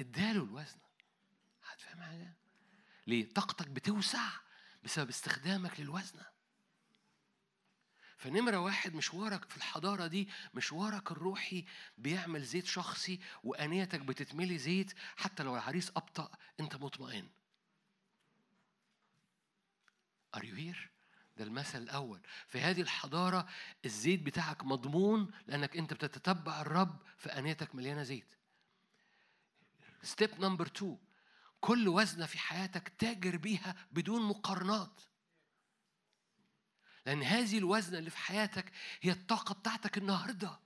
اداله 0.00 0.44
الوزنة. 0.44 0.84
هتفهم 1.64 2.02
حاجة؟ 2.02 2.34
ليه؟ 3.06 3.34
طاقتك 3.34 3.68
بتوسع 3.68 4.30
بسبب 4.84 5.08
استخدامك 5.08 5.80
للوزنة. 5.80 6.33
فنمرة 8.24 8.56
واحد 8.56 8.94
مشوارك 8.94 9.44
في 9.44 9.56
الحضارة 9.56 10.06
دي 10.06 10.28
مشوارك 10.54 11.12
الروحي 11.12 11.64
بيعمل 11.98 12.42
زيت 12.42 12.66
شخصي 12.66 13.20
وأنيتك 13.44 14.00
بتتملي 14.00 14.58
زيت 14.58 14.92
حتى 15.16 15.42
لو 15.42 15.54
العريس 15.54 15.90
أبطأ 15.90 16.30
أنت 16.60 16.76
مطمئن. 16.76 17.28
Are 20.36 20.40
you 20.40 20.54
here؟ 20.56 20.88
ده 21.36 21.44
المثل 21.44 21.82
الأول. 21.82 22.20
في 22.48 22.60
هذه 22.60 22.80
الحضارة 22.80 23.48
الزيت 23.84 24.22
بتاعك 24.22 24.64
مضمون 24.64 25.30
لأنك 25.46 25.76
أنت 25.76 25.94
بتتتبع 25.94 26.60
الرب 26.60 26.98
فأنيتك 27.16 27.74
مليانة 27.74 28.02
زيت. 28.02 28.34
step 30.02 30.40
number 30.40 30.66
2 30.66 30.98
كل 31.60 31.88
وزنة 31.88 32.26
في 32.26 32.38
حياتك 32.38 32.88
تاجر 32.98 33.36
بيها 33.36 33.74
بدون 33.92 34.22
مقارنات. 34.22 35.00
لأن 37.06 37.22
هذه 37.22 37.58
الوزنة 37.58 37.98
اللي 37.98 38.10
في 38.10 38.18
حياتك 38.18 38.72
هي 39.00 39.10
الطاقة 39.10 39.54
بتاعتك 39.54 39.98
النهاردة. 39.98 40.58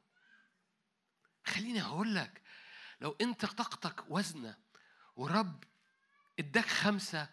خليني 1.46 1.82
أقول 1.82 2.14
لك 2.14 2.42
لو 3.00 3.16
أنت 3.20 3.46
طاقتك 3.46 4.04
وزنة 4.08 4.56
ورب 5.16 5.64
إداك 6.38 6.66
خمسة 6.66 7.28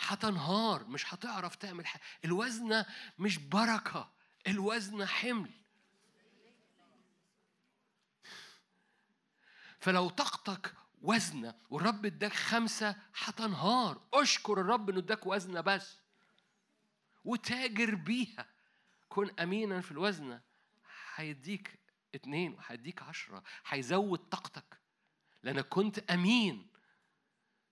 هتنهار 0.00 0.84
مش 0.84 1.14
هتعرف 1.14 1.56
تعمل 1.56 1.86
حاجة. 1.86 2.02
الوزنة 2.24 2.86
مش 3.18 3.38
بركة 3.38 4.12
الوزنة 4.46 5.06
حمل. 5.06 5.50
فلو 9.80 10.08
طاقتك 10.08 10.74
وزنة 11.02 11.54
والرب 11.70 12.06
إداك 12.06 12.32
خمسة 12.32 12.96
هتنهار. 13.18 14.00
أشكر 14.14 14.60
الرب 14.60 14.90
إنه 14.90 14.98
إداك 14.98 15.26
وزنة 15.26 15.60
بس. 15.60 15.96
وتاجر 17.26 17.94
بيها. 17.94 18.46
كن 19.08 19.30
امينا 19.40 19.80
في 19.80 19.92
الوزنة 19.92 20.42
هيديك 21.14 21.78
اتنين 22.14 22.54
وهيديك 22.54 23.02
عشرة 23.02 23.42
هيزود 23.66 24.18
طاقتك. 24.18 24.80
لانك 25.42 25.68
كنت 25.68 25.98
أمين 25.98 26.68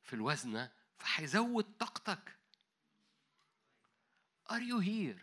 في 0.03 0.13
الوزنة 0.13 0.73
فهيزود 0.99 1.77
طاقتك. 1.79 2.39
Are 4.51 4.61
you 4.61 4.81
here? 4.81 5.21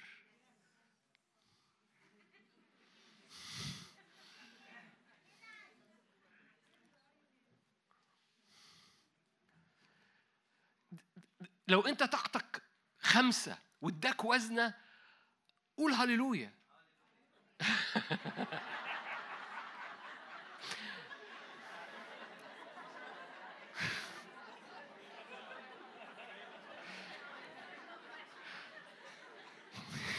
لو 11.67 11.81
أنت 11.81 12.03
طاقتك 12.03 12.63
خمسة 12.99 13.70
واداك 13.81 14.25
وزنة 14.25 14.73
قول 15.77 15.93
هللويا 15.93 16.51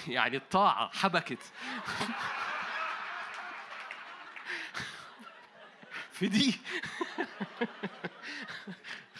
يعني 0.09 0.36
الطاعة 0.36 0.90
حبكت. 0.94 1.39
في 6.12 6.28
دي. 6.28 6.60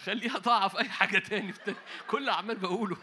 خليها 0.05 0.39
طاعة 0.39 0.69
في 0.69 0.78
أي 0.78 0.89
حاجة 0.89 1.19
تاني. 1.19 1.55
كل 2.09 2.31
عمال 2.31 2.56
بقوله. 2.59 2.97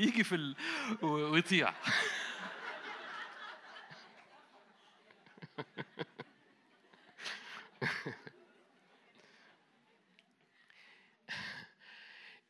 يجي 0.00 0.24
في 0.24 0.34
ال... 0.34 0.56
ويطيع. 1.02 1.74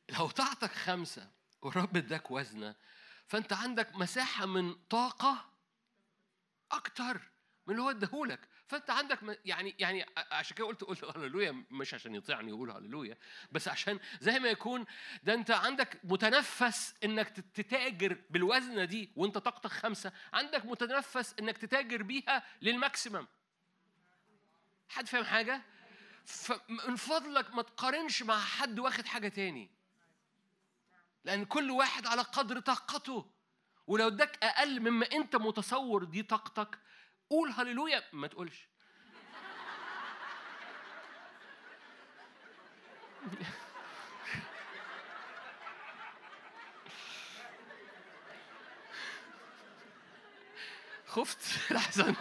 لو 0.08 0.30
طاعتك 0.30 0.72
خمسة 0.72 1.30
والرب 1.62 1.96
اداك 1.96 2.30
وزنة 2.30 2.74
فأنت 3.28 3.52
عندك 3.52 3.96
مساحة 3.96 4.46
من 4.46 4.74
طاقة 4.74 5.50
أكتر 6.72 7.30
من 7.66 7.74
اللي 7.74 7.82
هو 7.82 7.90
اداهولك. 7.90 8.48
فانت 8.70 8.90
عندك 8.90 9.38
يعني 9.44 9.74
يعني 9.78 10.06
عشان 10.32 10.56
كده 10.56 10.66
قلت 10.66 10.84
قلت 10.84 11.04
هللويا 11.16 11.64
مش 11.70 11.94
عشان 11.94 12.14
يطيعني 12.14 12.48
يقول 12.48 12.70
هللويا 12.70 13.16
بس 13.52 13.68
عشان 13.68 13.98
زي 14.20 14.38
ما 14.38 14.48
يكون 14.48 14.84
ده 15.22 15.34
انت 15.34 15.50
عندك 15.50 16.00
متنفس 16.04 16.94
انك 17.04 17.28
تت- 17.28 17.44
تتاجر 17.54 18.18
بالوزنة 18.30 18.84
دي 18.84 19.12
وانت 19.16 19.38
طاقتك 19.38 19.70
خمسة 19.70 20.12
عندك 20.32 20.66
متنفس 20.66 21.34
انك 21.40 21.58
تتاجر 21.58 22.02
بيها 22.02 22.42
للماكسيمم. 22.62 23.26
حد 24.88 25.06
فاهم 25.08 25.24
حاجة؟ 25.24 25.62
فمن 26.24 26.96
فضلك 26.96 27.54
ما 27.54 27.62
تقارنش 27.62 28.22
مع 28.22 28.40
حد 28.40 28.78
واخد 28.78 29.06
حاجة 29.06 29.28
تاني. 29.28 29.70
لأن 31.24 31.44
كل 31.44 31.70
واحد 31.70 32.06
على 32.06 32.22
قدر 32.22 32.60
طاقته. 32.60 33.30
ولو 33.86 34.06
اداك 34.06 34.44
أقل 34.44 34.80
مما 34.80 35.06
انت 35.12 35.36
متصور 35.36 36.04
دي 36.04 36.22
طاقتك 36.22 36.78
قول 37.30 37.50
هللويا 37.50 38.02
ما 38.12 38.26
تقولش. 38.26 38.66
خفت 51.06 51.72
لحظة 51.72 52.14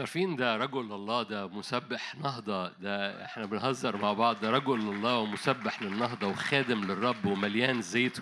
تعرفين 0.00 0.36
ده 0.36 0.56
رجل 0.56 0.92
الله 0.92 1.22
ده 1.22 1.46
مسبح 1.48 2.14
نهضة 2.14 2.68
ده 2.68 3.24
إحنا 3.24 3.46
بنهزر 3.46 3.96
مع 3.96 4.12
بعض 4.12 4.40
ده 4.40 4.50
رجل 4.50 4.80
الله 4.80 5.18
ومسبح 5.18 5.82
للنهضة 5.82 6.26
وخادم 6.26 6.84
للرب 6.84 7.24
ومليان 7.26 7.82
زيت. 7.82 8.18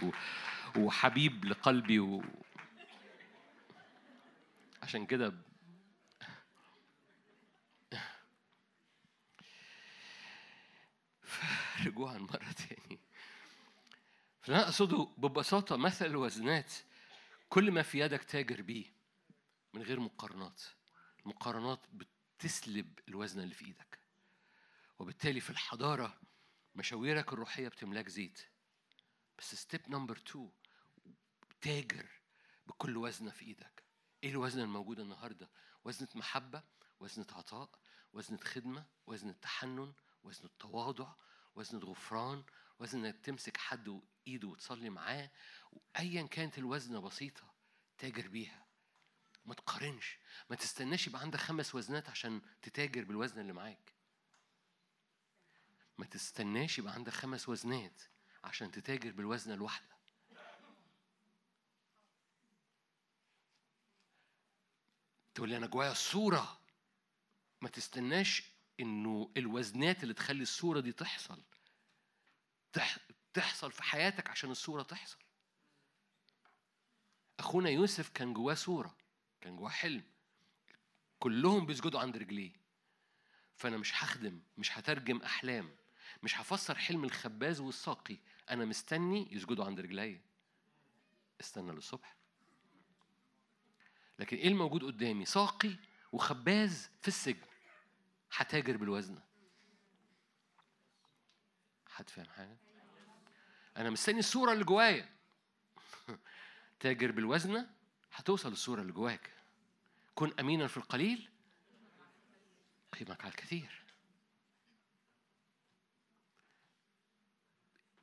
وحبيب 0.76 1.44
لقلبي 1.44 1.98
و... 2.00 2.22
عشان 4.82 5.06
كده 5.06 5.34
رجوعا 11.86 12.18
مرة 12.18 12.52
تاني 12.52 12.98
فأنا 14.42 14.62
أقصده 14.62 15.09
ببساطة 15.18 15.76
مثل 15.76 16.06
الوزنات 16.06 16.72
كل 17.48 17.70
ما 17.70 17.82
في 17.82 17.98
يدك 18.00 18.24
تاجر 18.24 18.62
بيه 18.62 18.84
من 19.74 19.82
غير 19.82 20.00
مقارنات 20.00 20.62
المقارنات 21.28 21.80
بتسلب 21.92 22.98
الوزن 23.09 23.40
اللي 23.40 23.55
في 23.55 23.64
إيدك. 23.64 23.98
وبالتالي 24.98 25.40
في 25.40 25.50
الحضارة 25.50 26.20
مشاويرك 26.74 27.32
الروحية 27.32 27.68
بتملاك 27.68 28.09
زيت. 28.09 28.40
بس 29.38 29.55
step 29.55 29.90
number 29.90 30.16
2 30.16 30.50
تاجر 31.60 32.09
بكل 32.66 32.96
وزنة 32.96 33.30
في 33.30 33.44
إيدك. 33.44 33.84
إيه 34.24 34.30
الوزن 34.30 34.60
الموجود 34.60 35.00
النهاردة؟ 35.00 35.50
وزنة 35.84 36.09
محبة 36.14 36.62
وزنة 37.00 37.26
عطاء 37.32 37.70
وزنة 38.12 38.38
خدمة 38.38 38.86
وزنة 39.06 39.32
تحنن 39.32 39.92
وزنة 40.22 40.46
التواضع 40.46 41.14
وزنة 41.55 41.80
غفران 41.80 42.44
وزن 42.78 43.05
إنك 43.05 43.18
تمسك 43.18 43.56
حد 43.56 44.00
ايده 44.26 44.48
وتصلي 44.48 44.90
معاه. 44.90 45.30
ايا 45.98 46.22
كانت 46.26 46.59
الوزنة 46.59 47.00
بسيطة 47.00 47.55
تاجر 47.98 48.28
بيها. 48.28 48.68
ما 49.49 49.55
تقارنش 49.55 50.19
ما 50.51 50.57
تستناش 50.57 51.07
يبقى 51.07 51.20
عندك 51.20 51.39
خمس 51.39 51.75
وزنات 51.75 52.09
عشان 52.09 52.41
تتاجر 52.62 53.05
بالوزن 53.05 53.41
اللي 53.41 53.53
معاك. 53.53 53.93
ما 55.99 56.07
تستناش 56.07 56.79
يبقى 56.79 56.93
عندك 56.93 57.12
خمس 57.12 57.49
وزنات 57.49 58.03
عشان 58.45 58.70
تتاجر 58.70 59.11
بالوزنة 59.11 59.55
الواحدة. 59.55 59.99
تقول 65.35 65.49
لي 65.49 65.57
أنا 65.57 65.66
جوايا 65.66 65.93
الصورة 65.93 66.61
ما 67.61 67.69
تستناش 67.69 68.43
إنه 68.81 69.33
الوزنات 69.37 70.03
اللي 70.03 70.15
تخلي 70.15 70.43
الصورة 70.43 70.81
دي 70.81 70.93
تحصل 70.93 71.43
تح... 72.73 72.99
تحصل 73.35 73.73
في 73.73 73.83
حياتك 73.83 74.31
عشان 74.31 74.51
الصورة 74.51 74.83
تحصل. 74.83 75.19
أخونا 77.39 77.70
يوسف 77.70 78.09
كان 78.09 78.35
جواه 78.35 78.55
صورة. 78.55 79.07
كان 79.49 79.57
جواه 79.57 79.70
حلم. 79.70 80.03
كلهم 81.19 81.66
بيسجدوا 81.66 82.01
عند 82.01 82.16
رجليه. 82.16 82.53
فأنا 83.57 83.77
مش 83.77 84.05
هخدم 84.05 84.41
مش 84.59 84.79
هترجم 84.79 85.23
أحلام 85.23 85.77
مش 86.23 86.41
هفسر 86.41 86.75
حلم 86.75 87.05
الخباز 87.05 87.61
والساقي. 87.61 88.16
أنا 88.51 88.65
مستني 88.65 89.35
يسجدوا 89.35 89.65
عند 89.65 89.81
رجلي 89.81 90.20
استنى 91.41 91.73
للصبح. 91.73 92.16
لكن 94.19 94.37
إيه 94.37 94.49
الموجود 94.49 94.85
قدامي؟ 94.85 95.25
ساقي 95.25 95.77
وخباز 96.12 96.91
في 97.01 97.09
السجن. 97.09 97.47
هتاجر 98.33 98.77
بالوزنة. 98.77 99.23
حد 101.87 102.11
فاهم 102.11 102.27
حاجة؟ 102.27 102.57
أنا 103.77 103.91
مستني 103.91 104.19
الصورة 104.19 104.53
اللي 104.53 104.65
جوايا. 104.65 105.09
تاجر 106.81 107.12
بالوزنة؟ 107.12 107.79
هتوصل 108.12 108.51
للصورة 108.51 108.81
اللي 108.81 108.93
جواك. 108.93 109.38
كن 110.19 110.32
أمينا 110.40 110.66
في 110.66 110.77
القليل 110.77 111.28
قيمك 112.93 113.20
على 113.20 113.31
الكثير 113.31 113.82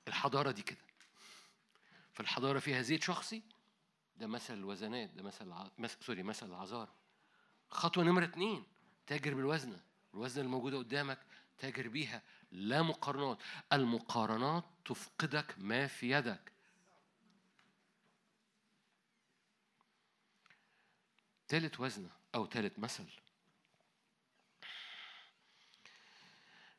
الحضارة 0.07 0.51
دي 0.51 0.61
كده. 0.61 0.85
فالحضارة 2.13 2.59
فيها 2.59 2.81
زيت 2.81 3.03
شخصي 3.03 3.43
ده 4.17 4.27
مثل 4.27 4.53
الوزنات 4.53 5.09
ده 5.09 5.23
مثل 5.23 5.51
ع... 5.51 5.67
مس... 5.77 5.97
سوري 6.01 6.23
مثل 6.23 6.45
العذارى 6.45 6.93
خطوة 7.69 8.03
نمرة 8.03 8.23
اتنين 8.25 8.63
تاجر 9.07 9.33
بالوزنة. 9.33 9.79
الوزنة 10.13 10.45
الموجودة 10.45 10.77
قدامك 10.77 11.19
تاجر 11.57 11.87
بيها 11.87 12.21
لا 12.51 12.81
مقارنات. 12.81 13.37
المقارنات 13.73 14.63
تفقدك 14.85 15.55
ما 15.57 15.87
في 15.87 16.11
يدك. 16.11 16.54
ثالث 21.47 21.79
وزنة 21.79 22.09
أو 22.35 22.47
ثالث 22.47 22.79
مثل. 22.79 23.05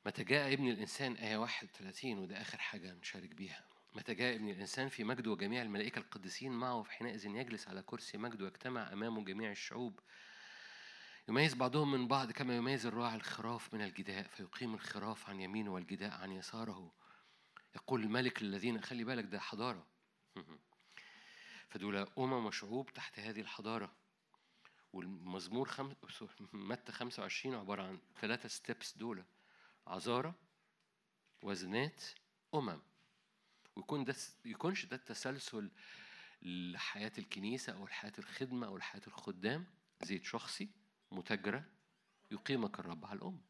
متى 0.06 0.24
جاء 0.24 0.52
ابن 0.52 0.68
الإنسان؟ 0.68 1.12
آية 1.12 1.36
31 1.36 2.18
وده 2.18 2.40
آخر 2.40 2.58
حاجة 2.58 2.92
نشارك 2.92 3.30
بيها. 3.30 3.64
متى 3.94 4.14
جاء 4.14 4.36
ابن 4.36 4.48
الإنسان؟ 4.48 4.88
في 4.88 5.04
مجده 5.04 5.30
وجميع 5.30 5.62
الملائكة 5.62 5.98
القديسين 5.98 6.52
معه 6.52 6.82
في 6.82 6.92
حينئذ 6.92 7.26
يجلس 7.26 7.68
على 7.68 7.82
كرسي 7.82 8.18
مجده 8.18 8.44
ويجتمع 8.44 8.92
أمامه 8.92 9.24
جميع 9.24 9.50
الشعوب. 9.50 10.00
يميز 11.28 11.54
بعضهم 11.54 11.92
من 11.92 12.08
بعض 12.08 12.32
كما 12.32 12.56
يميز 12.56 12.86
الراعي 12.86 13.16
الخراف 13.16 13.74
من 13.74 13.82
الجداء 13.82 14.22
فيقيم 14.22 14.74
الخراف 14.74 15.28
عن 15.28 15.40
يمينه 15.40 15.72
والجداء 15.72 16.12
عن 16.12 16.32
يساره. 16.32 16.92
يقول 17.74 18.02
الملك 18.02 18.42
الذين 18.42 18.80
خلي 18.80 19.04
بالك 19.04 19.24
ده 19.24 19.40
حضارة. 19.40 19.86
فدول 21.68 21.96
أمم 22.18 22.46
وشعوب 22.46 22.92
تحت 22.92 23.18
هذه 23.18 23.40
الحضارة. 23.40 24.05
والمزمور 24.96 25.68
خم... 25.68 25.94
متى 26.52 26.92
25 26.92 27.54
عبارة 27.54 27.82
عن 27.82 27.98
ثلاثة 28.20 28.48
ستيبس 28.48 28.96
دول 28.96 29.24
عذارة 29.86 30.34
وزنات 31.42 32.02
أمم. 32.54 32.80
ويكون 33.76 34.04
ده 34.04 34.14
يكونش 34.44 34.86
ده 34.86 34.96
التسلسل 34.96 35.70
لحياة 36.42 37.12
الكنيسة 37.18 37.72
أو 37.72 37.84
لحياة 37.86 38.12
الخدمة 38.18 38.66
أو 38.66 38.76
لحياة 38.76 39.02
الخدام 39.06 39.66
زيت 40.02 40.24
شخصي 40.24 40.68
متاجرة 41.12 41.64
يقيمك 42.30 42.78
الرب 42.80 43.04
على 43.04 43.18
الأم. 43.18 43.40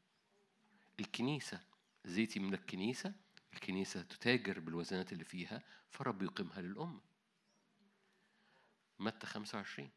الكنيسة 1.01 1.61
زيتي 2.05 2.41
من 2.41 2.55
الكنيسة 2.55 3.13
الكنيسة 3.55 4.03
تتاجر 4.03 4.61
بالوزنات 4.61 5.13
اللي 5.13 5.25
فيها 5.25 5.63
فرب 5.91 6.23
يقيمها 6.23 6.61
للأمة 6.61 7.01
متى 8.99 9.27
25 9.27 9.91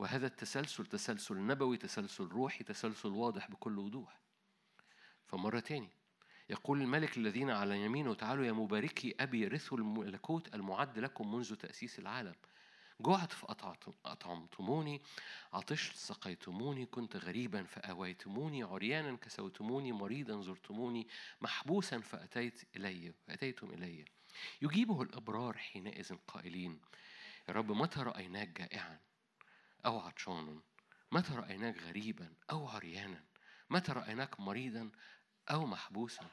وهذا 0.00 0.26
التسلسل 0.26 0.86
تسلسل 0.86 1.46
نبوي 1.46 1.76
تسلسل 1.76 2.24
روحي 2.24 2.64
تسلسل 2.64 3.08
واضح 3.08 3.50
بكل 3.50 3.78
وضوح. 3.78 4.20
فمرة 5.26 5.60
تاني 5.60 5.90
يقول 6.50 6.80
الملك 6.80 7.16
الذين 7.16 7.50
على 7.50 7.84
يمينه 7.84 8.14
تعالوا 8.14 8.44
يا 8.44 8.52
مباركي 8.52 9.14
أبي 9.20 9.46
رثوا 9.46 9.78
الملكوت 9.78 10.54
المعد 10.54 10.98
لكم 10.98 11.34
منذ 11.34 11.54
تأسيس 11.54 11.98
العالم. 11.98 12.34
جعت 13.00 13.32
فأطعمتموني 13.32 15.02
عطشت 15.52 15.96
سقيتموني 15.96 16.86
كنت 16.86 17.16
غريبا 17.16 17.62
فأويتموني 17.62 18.62
عريانا 18.62 19.16
كسوتموني 19.16 19.92
مريضا 19.92 20.40
زرتموني 20.40 21.08
محبوسا 21.40 22.00
فأتيت 22.00 22.62
إلي 22.76 23.12
فأتيتم 23.26 23.70
إلي. 23.70 24.04
يجيبه 24.62 25.02
الأبرار 25.02 25.58
حينئذ 25.58 26.14
قائلين 26.26 26.80
يا 27.48 27.54
رب 27.54 27.72
متى 27.72 28.00
رأيناك 28.00 28.48
جائعا؟ 28.48 29.09
أو 29.86 29.98
عطشانا 29.98 30.60
متى 31.12 31.34
رأيناك 31.34 31.78
غريبا 31.78 32.34
أو 32.50 32.68
عريانا 32.68 33.24
متى 33.70 33.92
رأيناك 33.92 34.40
مريضا 34.40 34.90
أو 35.50 35.66
محبوسا؟ 35.66 36.30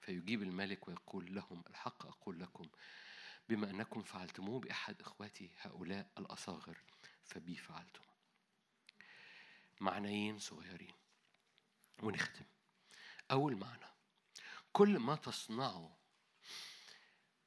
فيجيب 0.00 0.42
الملك 0.42 0.88
ويقول 0.88 1.34
لهم 1.34 1.64
الحق 1.70 2.06
أقول 2.06 2.40
لكم 2.40 2.64
بما 3.48 3.70
أنكم 3.70 4.02
فعلتموه 4.02 4.60
بأحد 4.60 5.00
إخواتي 5.00 5.50
هؤلاء 5.60 6.10
الأصاغر 6.18 6.82
فبي 7.24 7.56
فعلتم. 7.56 8.02
معنيين 9.80 10.38
صغيرين. 10.38 10.94
ونختم. 12.02 12.44
أول 13.30 13.56
معنى 13.56 13.86
كل 14.72 14.98
ما 14.98 15.16
تصنعه 15.16 15.98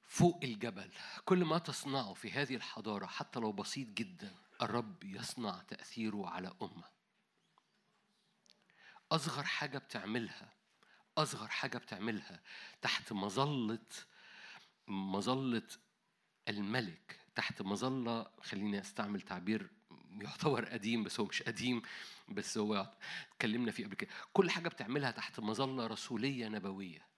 فوق 0.07 0.39
الجبل 0.43 0.91
كل 1.25 1.45
ما 1.45 1.57
تصنعه 1.57 2.13
في 2.13 2.31
هذه 2.31 2.55
الحضارة 2.55 3.05
حتى 3.05 3.39
لو 3.39 3.51
بسيط 3.51 3.87
جدا 3.87 4.35
الرب 4.61 5.03
يصنع 5.03 5.61
تأثيره 5.67 6.29
على 6.29 6.53
أمة. 6.61 6.83
أصغر 9.11 9.43
حاجة 9.43 9.77
بتعملها 9.77 10.53
أصغر 11.17 11.47
حاجة 11.47 11.77
بتعملها 11.77 12.41
تحت 12.81 13.13
مظلة 13.13 13.79
مظلة 14.87 15.67
الملك 16.49 17.19
تحت 17.35 17.61
مظلة 17.61 18.31
خليني 18.41 18.79
أستعمل 18.81 19.21
تعبير 19.21 19.69
يعتبر 20.21 20.65
قديم 20.65 21.03
بس 21.03 21.19
هو 21.19 21.25
مش 21.25 21.43
قديم 21.43 21.81
بس 22.29 22.57
هو 22.57 22.93
اتكلمنا 23.31 23.71
فيه 23.71 23.85
قبل 23.85 23.95
كده. 23.95 24.09
كل 24.33 24.49
حاجة 24.49 24.69
بتعملها 24.69 25.11
تحت 25.11 25.39
مظلة 25.39 25.87
رسولية 25.87 26.47
نبوية. 26.47 27.10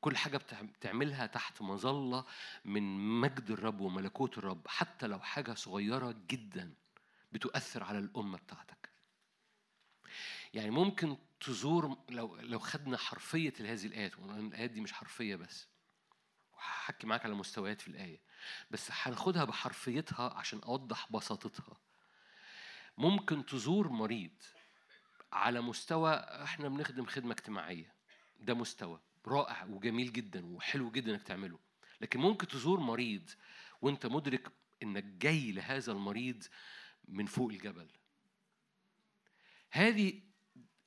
كل 0.00 0.16
حاجة 0.16 0.36
بتع- 0.36 0.62
بتعملها 0.62 1.26
تحت 1.26 1.62
مظلة 1.62 2.24
من 2.64 2.98
مجد 3.20 3.50
الرب 3.50 3.80
وملكوت 3.80 4.38
الرب 4.38 4.68
حتى 4.68 5.06
لو 5.06 5.20
حاجة 5.20 5.54
صغيرة 5.54 6.16
جدا 6.28 6.74
بتؤثر 7.32 7.82
على 7.84 7.98
الأمة 7.98 8.38
بتاعتك. 8.38 8.90
يعني 10.54 10.70
ممكن 10.70 11.16
تزور 11.40 11.96
لو 12.08 12.36
لو 12.36 12.58
خدنا 12.58 12.96
حرفية 12.96 13.52
هذه 13.60 13.86
الآيات 13.86 14.18
الآيات 14.18 14.70
دي 14.70 14.80
مش 14.80 14.92
حرفية 14.92 15.36
بس. 15.36 15.68
وهحكي 16.52 17.06
معاك 17.06 17.24
على 17.24 17.34
مستويات 17.34 17.80
في 17.80 17.88
الآية. 17.88 18.20
بس 18.70 18.88
هناخدها 18.92 19.44
بحرفيتها 19.44 20.34
عشان 20.34 20.58
أوضح 20.58 21.12
بساطتها. 21.12 21.76
ممكن 22.98 23.46
تزور 23.46 23.88
مريض 23.88 24.42
على 25.32 25.60
مستوى 25.60 26.14
إحنا 26.14 26.68
بنخدم 26.68 27.06
خدمة 27.06 27.32
اجتماعية. 27.32 27.94
ده 28.40 28.54
مستوى. 28.54 29.00
رائع 29.26 29.64
وجميل 29.64 30.12
جدا 30.12 30.46
وحلو 30.46 30.90
جدا 30.90 31.12
إنك 31.14 31.22
تعمله. 31.22 31.58
لكن 32.00 32.20
ممكن 32.20 32.48
تزور 32.48 32.80
مريض 32.80 33.30
وأنت 33.82 34.06
مدرك 34.06 34.52
إنك 34.82 35.04
جاي 35.04 35.52
لهذا 35.52 35.92
المريض 35.92 36.44
من 37.08 37.26
فوق 37.26 37.50
الجبل. 37.50 37.88
هذه 39.70 40.20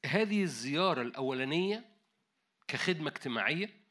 هذه 0.05 0.43
الزيارة 0.43 1.01
الأولانية 1.01 1.85
كخدمة 2.67 3.09
اجتماعية 3.09 3.81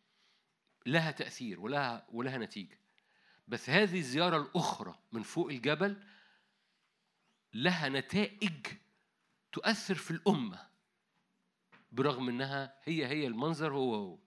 لها 0.86 1.10
تأثير 1.10 1.60
ولها 1.60 2.06
ولها 2.12 2.38
نتيجة. 2.38 2.78
بس 3.48 3.70
هذه 3.70 3.98
الزيارة 3.98 4.36
الأخرى 4.36 4.98
من 5.12 5.22
فوق 5.22 5.50
الجبل 5.50 6.02
لها 7.54 7.88
نتائج 7.88 8.66
تؤثر 9.52 9.94
في 9.94 10.10
الأمة 10.10 10.70
برغم 11.92 12.28
إنها 12.28 12.80
هي 12.84 13.06
هي 13.06 13.26
المنظر 13.26 13.72
هو 13.72 13.94
هو. 13.94 14.18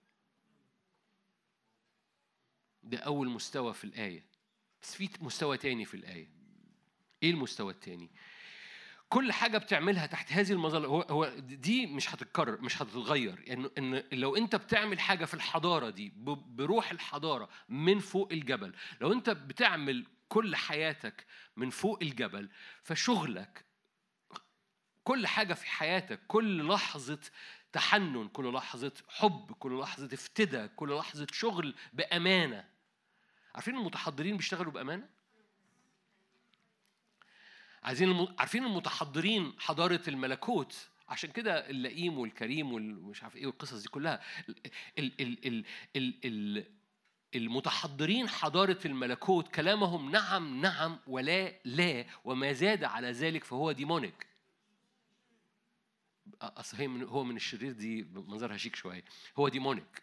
ده 2.84 2.98
أول 2.98 3.28
مستوى 3.28 3.74
في 3.74 3.84
الآية. 3.84 4.24
بس 4.82 4.94
في 4.94 5.10
مستوى 5.20 5.56
تاني 5.56 5.84
في 5.84 5.94
الآية. 5.94 6.28
إيه 7.22 7.30
المستوى 7.30 7.72
التاني؟ 7.72 8.10
كل 9.08 9.32
حاجة 9.32 9.58
بتعملها 9.58 10.06
تحت 10.06 10.32
هذه 10.32 10.52
المظلة 10.52 10.88
هو 10.88 11.00
هو 11.02 11.28
دي 11.38 11.86
مش 11.86 12.14
هتتكرر 12.14 12.60
مش 12.60 12.82
هتتغير. 12.82 13.42
يعني 13.46 13.70
إن 13.78 14.02
لو 14.12 14.36
أنت 14.36 14.56
بتعمل 14.56 15.00
حاجة 15.00 15.24
في 15.24 15.34
الحضارة 15.34 15.90
دي 15.90 16.12
بروح 16.16 16.90
الحضارة 16.90 17.48
من 17.68 17.98
فوق 17.98 18.32
الجبل 18.32 18.74
لو 19.00 19.12
أنت 19.12 19.30
بتعمل 19.30 20.06
كل 20.28 20.56
حياتك 20.56 21.26
من 21.56 21.70
فوق 21.70 21.98
الجبل 22.02 22.48
فشغلك 22.82 23.64
كل 25.04 25.26
حاجة 25.26 25.54
في 25.54 25.66
حياتك 25.66 26.20
كل 26.26 26.68
لحظة 26.68 27.20
تحنن 27.72 28.28
كل 28.28 28.52
لحظة 28.52 28.92
حب 29.08 29.52
كل 29.52 29.78
لحظة 29.80 30.08
افتدى 30.14 30.68
كل 30.68 30.96
لحظة 30.96 31.26
شغل 31.32 31.74
بأمانة 31.92 32.73
عارفين 33.54 33.76
المتحضرين 33.76 34.36
بيشتغلوا 34.36 34.72
بأمانة؟ 34.72 35.08
عايزين 37.82 38.10
الم... 38.10 38.34
عارفين 38.38 38.64
المتحضرين 38.64 39.52
حضارة 39.58 40.02
الملكوت؟ 40.08 40.88
عشان 41.08 41.30
كده 41.30 41.70
اللئيم 41.70 42.18
والكريم 42.18 42.72
والمش 42.72 43.22
عارف 43.22 43.36
إيه 43.36 43.46
والقصص 43.46 43.82
دي 43.82 43.88
كلها. 43.88 44.20
ال... 44.48 44.56
ال... 44.98 45.20
ال... 45.20 45.46
ال... 45.46 45.64
ال... 45.96 46.14
ال... 46.24 46.64
المتحضرين 47.34 48.28
حضارة 48.28 48.78
الملكوت 48.84 49.48
كلامهم 49.48 50.10
نعم 50.10 50.60
نعم 50.60 50.98
ولا 51.06 51.52
لا 51.64 52.06
وما 52.24 52.52
زاد 52.52 52.84
على 52.84 53.10
ذلك 53.10 53.44
فهو 53.44 53.72
demonic. 53.72 54.26
أصل 56.42 56.76
هي 56.76 56.86
هو 57.04 57.24
من 57.24 57.36
الشرير 57.36 57.72
دي 57.72 58.02
منظرها 58.02 58.56
شيك 58.56 58.76
شوية. 58.76 59.04
هو 59.36 59.48
demonic. 59.48 60.02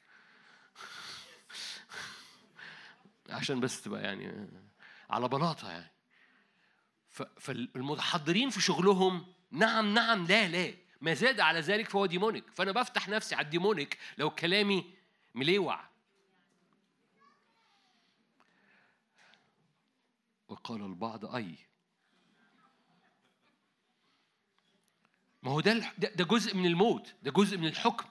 عشان 3.32 3.60
بس 3.60 3.82
تبقى 3.82 4.04
يعني 4.04 4.50
على 5.10 5.28
بلاطة 5.28 5.72
يعني. 5.72 5.92
فالمتحضرين 7.40 8.50
في 8.50 8.62
شغلهم 8.62 9.34
نعم 9.52 9.94
نعم 9.94 10.26
لا 10.26 10.48
لا. 10.48 10.74
ما 11.02 11.14
زاد 11.14 11.40
على 11.40 11.60
ذلك 11.60 11.90
فهو 11.90 12.06
demonic. 12.06 12.52
فأنا 12.52 12.72
بفتح 12.72 13.10
نفسي 13.10 13.36
على 13.36 13.46
ال 13.46 13.52
demonic 13.52 13.98
لو 14.18 14.30
كلامي 14.30 14.94
مليوع. 15.36 15.90
وقال 20.48 20.82
البعض 20.82 21.36
أي. 21.36 21.56
ما 25.44 25.52
هو 25.52 25.62
ده 25.62 25.94
ده 25.98 26.24
جزء 26.24 26.56
من 26.56 26.66
الموت 26.66 27.16
ده 27.24 27.32
جزء 27.32 27.58
من 27.58 27.68
الحكم. 27.68 28.10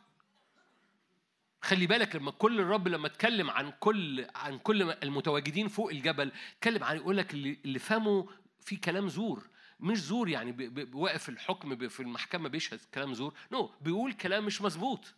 خلي 1.63 1.87
بالك 1.87 2.17
لما 2.17 2.31
كل 2.31 2.61
الرب 2.61 2.89
لما 2.89 3.07
اتكلم 3.07 3.51
عن 3.51 3.73
كل 3.81 4.27
عن 4.35 4.59
كل 4.59 4.83
المتواجدين 4.83 5.69
فوق 5.69 5.91
الجبل 5.91 6.33
اتكلم 6.57 6.85
عن 6.85 6.97
يقول 6.97 7.17
لك 7.17 7.35
اللي, 7.35 7.79
فهمه 7.79 8.29
في 8.61 8.77
كلام 8.77 9.09
زور. 9.09 9.49
مش 9.81 9.99
زور 9.99 10.29
يعني 10.29 10.73
واقف 10.93 11.29
الحكم 11.29 11.89
في 11.89 12.01
المحكمة 12.01 12.49
بيشهد 12.49 12.81
كلام 12.95 13.15
زور. 13.15 13.35
نو 13.53 13.67
no, 13.69 13.83
بيقول 13.83 14.13
كلام 14.13 14.47
مش 14.47 14.63
مظبوط. 14.63 15.15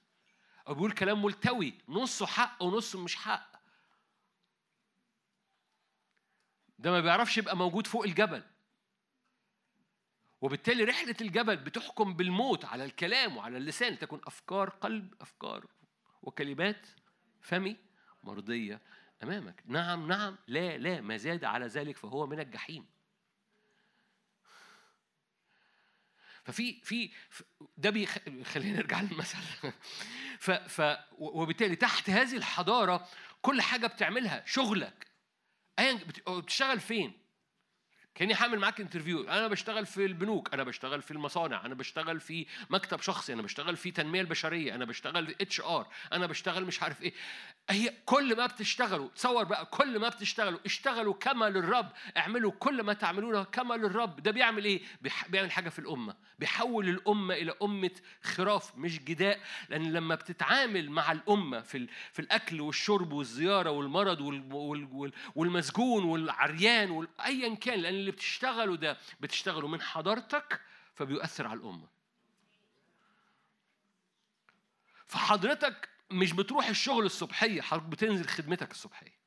أو 0.69 0.75
بيقول 0.75 0.93
كلام 0.93 1.23
ملتوي. 1.23 1.75
نصه 1.89 2.27
حق 2.27 2.63
ونصه 2.63 2.99
مش 2.99 3.17
حق. 3.17 3.53
ده 6.79 6.91
ما 6.91 7.01
بيعرفش 7.01 7.39
يبقى 7.39 7.57
موجود 7.57 7.87
فوق 7.87 8.05
الجبل. 8.05 8.43
وبالتالي 10.41 10.85
رحلة 10.85 11.17
الجبل 11.21 11.57
بتحكم 11.57 12.15
بالموت 12.15 12.65
على 12.65 12.85
الكلام 12.85 13.37
وعلى 13.37 13.57
اللسان. 13.57 13.99
تكون 13.99 14.21
أفكار 14.27 14.69
قلب 14.69 15.15
أفكار 15.21 15.67
وكلمات 16.23 16.87
فمي 17.41 17.77
مرضية 18.23 18.81
أمامك. 19.23 19.63
نعم 19.67 20.09
نعم 20.09 20.39
لا 20.47 20.79
لا 20.79 21.01
ما 21.01 21.17
زاد 21.17 21.45
على 21.45 21.67
ذلك 21.67 21.97
فهو 21.97 22.27
من 22.27 22.41
الجحيم. 22.41 22.87
ففي 26.45 26.81
في 26.81 27.13
ده 27.77 27.91
بيخ... 27.91 28.19
خلينا 28.43 28.77
نرجع 28.77 29.01
للمثل. 29.01 29.39
ف... 30.39 30.51
ف 30.51 30.99
وبالتالي 31.19 31.77
تحت 31.77 32.11
هذه 32.11 32.37
الحضارة 32.37 33.09
كل 33.43 33.61
حاجة 33.61 33.87
بتعملها 33.87 34.43
شغلك. 34.47 35.07
ايا 35.79 35.95
بت- 35.95 36.31
بتشتغل 36.31 36.81
فين؟ 36.81 37.22
كأني 38.15 38.35
هعمل 38.35 38.59
معاك 38.59 38.81
interview 38.81 39.23
أنا 39.23 39.49
بشتغل 39.49 39.87
في 39.87 40.05
البنوك 40.05 40.55
أنا 40.55 40.63
بشتغل 40.65 41.03
في 41.03 41.11
المصانع 41.11 41.67
أنا 41.67 41.75
بشتغل 41.75 42.21
في 42.21 42.47
مكتب 42.71 43.01
شخصي 43.01 43.33
أنا 43.33 43.43
بشتغل 43.43 43.77
في 43.77 43.91
تنمية 43.91 44.21
البشرية 44.21 44.75
أنا 44.75 44.85
بشتغل 44.85 45.27
في 45.27 45.35
HR 45.41 45.87
أنا 46.13 46.27
بشتغل 46.27 46.65
مش 46.65 46.83
عارف 46.83 47.03
إيه. 47.03 47.13
هي 47.71 47.93
كل 48.05 48.37
ما 48.37 48.47
بتشتغلوا 48.47 49.09
تصور 49.09 49.45
بقى 49.45 49.67
كل 49.67 49.99
ما 49.99 50.09
بتشتغلوا 50.09 50.59
اشتغلوا 50.67 51.15
كما 51.15 51.51
للرب 51.51 51.89
اعملوا 52.17 52.53
كل 52.59 52.83
ما 52.83 52.93
تعملونه 52.93 53.43
كما 53.45 53.75
للرب. 53.75 54.23
ده 54.23 54.31
بيعمل 54.31 54.65
إيه؟ 54.65 54.81
بيعمل 55.29 55.51
حاجة 55.51 55.69
في 55.69 55.79
الأمة. 55.79 56.15
بيحول 56.39 56.89
الأمة 56.89 57.35
إلى 57.35 57.55
أمة 57.63 57.91
خراف 58.23 58.77
مش 58.77 58.99
جداء. 59.05 59.41
لأن 59.69 59.93
لما 59.93 60.15
بتتعامل 60.15 60.91
مع 60.91 61.13
الأمة 61.13 61.61
في 61.61 61.87
في 62.13 62.19
الأكل 62.23 62.61
والشرب 62.61 63.13
والزيارة 63.13 63.71
والمرض 63.71 64.21
وال- 64.21 64.53
وال- 64.53 64.89
وال- 64.93 65.13
والمسجون 65.35 66.05
والعريان 66.05 66.91
وال- 66.91 67.09
ايا 67.25 67.55
كان 67.55 67.79
لأن 67.81 68.02
اللي 68.03 68.13
بتشتغله 68.13 68.77
ده 68.77 68.99
بتشتغله 69.21 69.69
من 69.69 69.81
حضارتك 69.81 70.61
فبيؤثر 70.95 71.47
على 71.47 71.61
الأمة. 71.61 71.89
فحضرتك 75.07 75.89
مش 76.11 76.33
بتروح 76.33 76.69
الشغل 76.69 77.07
الصبحية 77.07 77.61
حضرتك 77.61 77.87
بتنزل 77.87 78.27
خدمتك 78.29 78.71
الصبحية. 78.71 79.23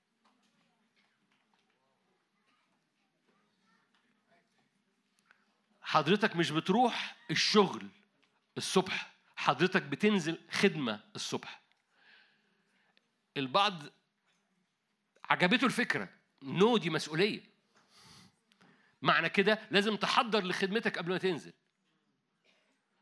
حضرتك 5.81 6.35
مش 6.35 6.51
بتروح 6.51 7.15
الشغل 7.31 7.89
الصبح 8.57 9.11
حضرتك 9.35 9.81
بتنزل 9.81 10.39
خدمة 10.51 11.03
الصبح. 11.15 11.61
البعض 13.37 13.83
عجبته 15.23 15.65
الفكرة 15.65 16.09
نو 16.41 16.77
دي 16.77 16.89
مسؤولية. 16.89 17.54
معنى 19.05 19.29
كده 19.29 19.59
لازم 19.71 19.95
تحضر 19.95 20.43
لخدمتك 20.43 20.97
قبل 20.97 21.11
ما 21.11 21.17
تنزل. 21.17 21.53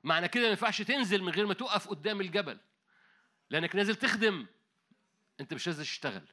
معنى 0.04 0.28
كده 0.28 0.44
ما 0.44 0.50
ينفعش 0.50 0.82
تنزل 0.82 1.24
من 1.24 1.30
غير 1.30 1.46
ما 1.46 1.54
تقف 1.54 1.88
قدام 1.88 2.22
الجبل 2.22 2.60
لأنك 3.50 3.76
نازل 3.76 3.96
تخدم 3.96 4.46
أنت 5.40 5.54
مش 5.54 5.68
نازل 5.68 5.84
تشتغل. 5.84 6.28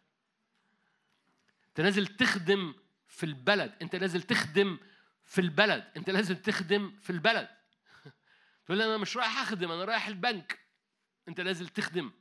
أنت 1.69 1.81
نازل 1.81 2.07
تخدم 2.07 2.75
في 3.09 3.27
البلد 3.27 3.75
أنت 3.83 3.97
نازل 3.97 4.23
تخدم 4.23 4.79
في 5.25 5.41
البلد 5.41 5.93
أنت 5.97 6.11
لازم 6.11 6.35
تخدم 6.35 6.99
في 7.03 7.11
البلد. 7.11 7.49
تقول 8.67 8.83
أنا 8.83 8.97
مش 8.97 9.17
رايح 9.17 9.39
أخدم 9.39 9.71
أنا 9.71 9.85
رايح 9.85 10.07
البنك. 10.07 10.59
أنت 11.29 11.41
لازم 11.41 11.67
تخدم. 11.67 12.13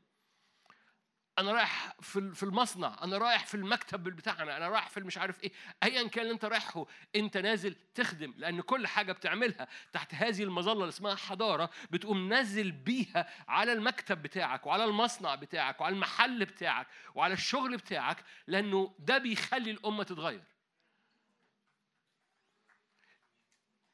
أنا 1.40 1.52
رايح 1.52 1.94
في 2.02 2.44
المصنع 2.44 2.98
أنا 3.04 3.18
رايح 3.18 3.46
في 3.46 3.56
المكتب 3.56 4.04
بتاعنا 4.04 4.58
أنا 4.58 4.68
رايح 4.68 4.90
في 4.90 5.00
مش 5.00 5.18
عارف 5.18 5.44
إيه. 5.44 5.52
ايا 5.84 6.08
كان 6.08 6.24
اللي 6.24 6.34
أنت 6.34 6.46
رايحه 6.46 6.86
أنت 7.16 7.38
نازل 7.38 7.76
تخدم 7.96 8.34
لأن 8.38 8.62
كل 8.62 8.88
حاجة 8.88 9.12
بتعملها 9.12 9.68
تحت 9.94 10.16
هذه 10.16 10.44
المظلة 10.44 10.74
اللي 10.74 10.90
اسمها 10.90 11.16
حضارة 11.16 11.70
بتقوم 11.92 12.30
نازل 12.30 12.72
بيها 12.72 13.30
على 13.48 13.74
المكتب 13.74 14.22
بتاعك 14.22 14.66
وعلى 14.66 14.86
المصنع 14.86 15.36
بتاعك 15.36 15.82
وعلى 15.82 15.96
المحل 15.96 16.46
بتاعك 16.46 16.88
وعلى 17.16 17.34
الشغل 17.34 17.78
بتاعك 17.78 18.24
لأنه 18.48 18.96
ده 19.00 19.18
بيخلي 19.18 19.72
الأمة 19.72 20.04
تتغير. 20.04 20.44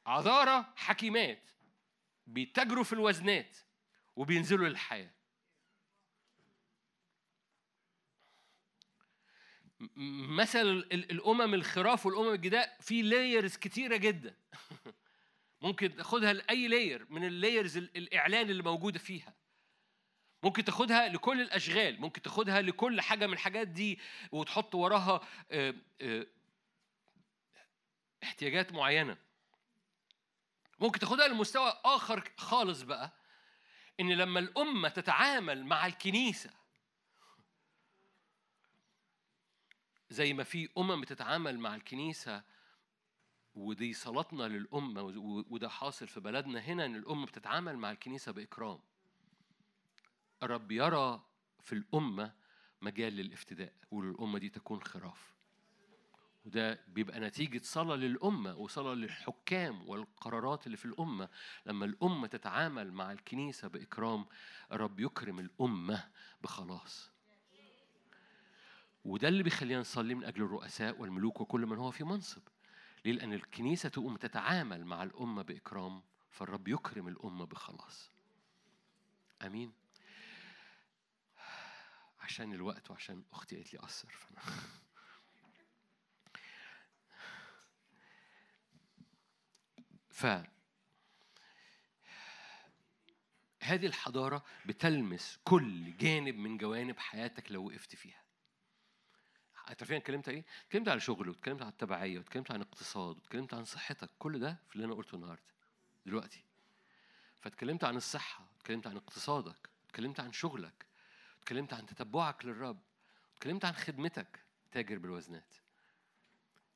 عذارى 0.06 0.66
حكيمات 0.76 1.50
بيتاجروا 2.28 2.84
في 2.84 2.94
الوزنات 2.94 3.58
وبينزلوا 4.16 4.68
للحياة. 4.68 5.15
مثل 10.30 10.62
ال- 10.62 11.12
الأمم 11.12 11.54
الخراف 11.54 12.06
والأمم 12.06 12.34
الجداء 12.34 12.78
في 12.82 13.02
layers 13.02 13.56
كتيرة 13.58 13.98
جدا. 13.98 14.36
ممكن 15.62 15.96
تاخدها 15.96 16.34
لأي 16.34 16.68
layer 16.68 17.06
من 17.10 17.24
ال 17.26 17.33
layers 17.33 17.78
ال- 17.78 17.98
الإعلان 17.98 18.50
اللي 18.50 18.64
موجودة 18.64 19.00
فيها. 19.00 19.34
ممكن 20.44 20.64
تاخدها 20.66 21.08
لكل 21.08 21.42
الأشغال 21.42 22.02
ممكن 22.02 22.22
تاخدها 22.22 22.62
لكل 22.62 23.02
حاجة 23.02 23.28
من 23.28 23.34
الحاجات 23.34 23.68
دي 23.68 24.00
وتحط 24.32 24.76
وراها 24.76 25.22
آه، 25.52 25.74
آه، 26.02 26.28
احتياجات 28.24 28.72
معينة. 28.74 29.18
ممكن 30.80 31.00
تاخدها 31.00 31.28
لمستوى 31.28 31.74
آخر 31.86 32.32
خالص 32.38 32.82
بقى 32.82 33.12
إن 34.00 34.12
لما 34.12 34.40
الأمة 34.40 34.90
تتعامل 34.90 35.66
مع 35.66 35.86
الكنيسة 35.88 36.50
زي 40.16 40.34
ما 40.34 40.44
في 40.44 40.70
أمم 40.78 41.02
بتتعامل 41.02 41.60
مع 41.60 41.76
الكنيسة 41.76 42.44
ودي 43.56 43.94
صلاتنا 43.94 44.44
للأمة 44.44 45.02
و- 45.02 45.44
وده 45.50 45.70
حاصل 45.70 46.08
في 46.08 46.20
بلدنا 46.20 46.60
هنا 46.60 46.86
إن 46.86 46.96
الأمة 46.96 47.26
بتتعامل 47.26 47.78
مع 47.78 47.92
الكنيسة 47.92 48.32
بإكرام. 48.32 48.80
الرب 50.44 50.72
يرى 50.72 51.24
في 51.64 51.74
الأمة 51.74 52.34
مجال 52.82 53.14
للافتداء 53.14 53.74
وللامه 53.92 54.40
دي 54.40 54.50
تكون 54.50 54.82
خراف. 54.82 55.36
وده 56.46 56.80
بيبقى 56.88 57.20
نتيجة 57.20 57.62
صلاة 57.64 57.96
للأمة 57.96 58.56
وصلاة 58.58 58.94
للحكام 58.94 59.90
والقرارات 59.90 60.66
اللي 60.66 60.78
في 60.78 60.86
الأمة. 60.86 61.30
لما 61.66 61.86
الأمة 61.86 62.28
تتعامل 62.28 62.92
مع 62.92 63.12
الكنيسة 63.12 63.68
بإكرام 63.68 64.26
الرب 64.72 65.00
يكرم 65.00 65.40
الأمة 65.40 66.10
بخلاص. 66.42 67.15
وده 69.06 69.28
اللي 69.28 69.44
بيخلينا 69.44 69.80
نصلي 69.80 70.16
من 70.16 70.24
أجل 70.24 70.44
الرؤساء 70.44 71.02
والملوك 71.02 71.42
وكل 71.42 71.66
من 71.66 71.78
هو 71.78 71.92
في 71.92 72.04
منصب 72.04 72.42
ليه؟ 73.06 73.14
لأن 73.14 73.34
الكنيسة 73.34 73.90
تقوم 73.90 74.18
تتعامل 74.18 74.86
مع 74.86 75.04
الأمة 75.04 75.42
بإكرام 75.42 76.04
فالرب 76.30 76.68
يكرم 76.68 77.08
الأمة 77.08 77.46
بخلاص 77.46 78.12
أمين 79.42 79.74
عشان 82.20 82.54
الوقت 82.54 82.92
وعشان 82.92 83.24
أختي 83.34 83.56
قالت 83.56 83.74
لي 83.74 83.80
أثر 83.80 84.12
فأنا 84.12 84.42
ف 90.10 90.26
هذه 93.62 93.86
الحضارة 93.86 94.44
بتلمس 94.66 95.40
كل 95.44 95.98
جانب 95.98 96.36
من 96.36 96.58
جوانب 96.58 97.00
حياتك 97.00 97.52
لو 97.52 97.66
وقفت 97.66 97.96
فيها. 97.96 98.25
عارفين 99.68 99.98
اتكلمت 99.98 100.30
إيه؟ 100.30 100.46
اتكلمت 100.66 100.88
على 100.88 101.00
شغل 101.00 101.30
واتكلمت 101.30 101.62
عن 101.62 101.68
التبعية 101.68 102.18
واتكلمت 102.18 102.52
عن 102.52 102.62
اقتصاد 102.62 103.18
واتكلمت 103.18 103.54
عن 103.54 103.66
صحتك 103.66 104.10
كل 104.20 104.40
ده 104.40 104.58
في 104.70 104.76
اللي 104.76 104.86
أنا 104.86 104.94
قلته 104.94 105.16
النهارده 105.16 105.54
دلوقتي. 106.06 106.44
فاتكلمت 107.42 107.84
عن 107.84 107.96
الصحة، 107.96 108.46
اتكلمت 108.58 108.88
عن 108.88 108.98
اقتصادك، 108.98 109.70
اتكلمت 109.90 110.20
عن 110.20 110.32
شغلك، 110.34 110.86
اتكلمت 111.40 111.74
عن 111.74 111.86
تتبعك 111.86 112.46
للرب، 112.46 112.80
اتكلمت 113.36 113.66
عن 113.66 113.74
خدمتك 113.74 114.40
تاجر 114.72 114.98
بالوزنات. 114.98 115.56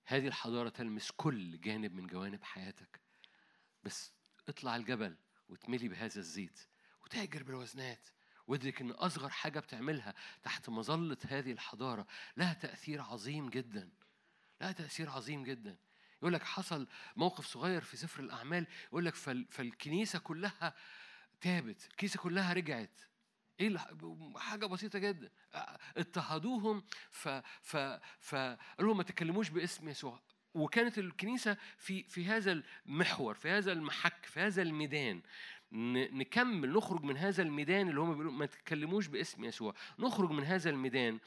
هذه 0.06 0.28
الحضارة 0.28 0.70
تلمس 0.70 1.12
كل 1.12 1.62
جانب 1.62 1.96
من 1.96 2.08
جوانب 2.08 2.44
حياتك. 2.44 3.00
بس 3.84 4.12
اطلع 4.50 4.76
الجبل 4.76 5.16
وتملي 5.50 5.88
بهذا 5.88 6.20
الزيت 6.20 6.60
وتاجر 7.04 7.44
بالوزنات 7.44 8.08
وادرك 8.50 8.82
إن 8.82 8.92
أصغر 8.92 9.30
حاجة 9.30 9.60
بتعملها 9.60 10.14
تحت 10.44 10.70
مظلة 10.70 11.18
هذه 11.28 11.52
الحضارة 11.52 12.08
لها 12.38 12.54
تأثير 12.54 13.02
عظيم 13.02 13.50
جدا. 13.50 13.90
لها 14.62 14.72
تأثير 14.72 15.10
عظيم 15.10 15.44
جدا. 15.44 15.78
يقول 16.22 16.34
لك 16.34 16.44
حصل 16.44 16.88
موقف 17.16 17.46
صغير 17.46 17.82
في 17.82 17.98
سفر 17.98 18.24
الأعمال. 18.24 18.68
يقول 18.88 19.06
لك 19.06 19.16
فال 19.16 19.48
فالكنيسة 19.50 20.20
كلها 20.20 20.74
تابت 21.42 21.88
الكنيسة 21.92 22.20
كلها 22.20 22.54
رجعت. 22.54 23.02
إيه 23.60 23.78
حاجة 24.38 24.66
بسيطة 24.66 25.00
جدا. 25.00 25.32
اضطهدوهم. 25.98 26.84
ف 27.12 27.28
ف 27.62 27.78
فقالوا 28.22 28.96
ما 28.96 29.04
تكلموش 29.04 29.50
باسم 29.50 29.90
يسوع. 29.90 30.22
وكانت 30.54 30.98
الكنيسة 30.98 31.58
في 31.78 32.04
في 32.04 32.26
هذا 32.26 32.64
المحور 32.86 33.34
في 33.34 33.50
هذا 33.50 33.72
المحك 33.72 34.26
في 34.26 34.40
هذا 34.40 34.62
الميدان. 34.62 35.22
نكمل 35.72 36.74
نخرج 36.74 37.04
من 37.04 37.18
هذا 37.18 37.44
الميدان 37.44 37.90
اللي 37.90 38.02
هم 38.02 38.10
بيقولوا 38.10 38.32
ما 38.32 38.46
تتكلموش 38.46 39.08
باسم 39.08 39.44
يسوع. 39.44 39.74
نخرج 40.00 40.32
من 40.32 40.44
هذا 40.44 40.70
الميدان 40.70 41.20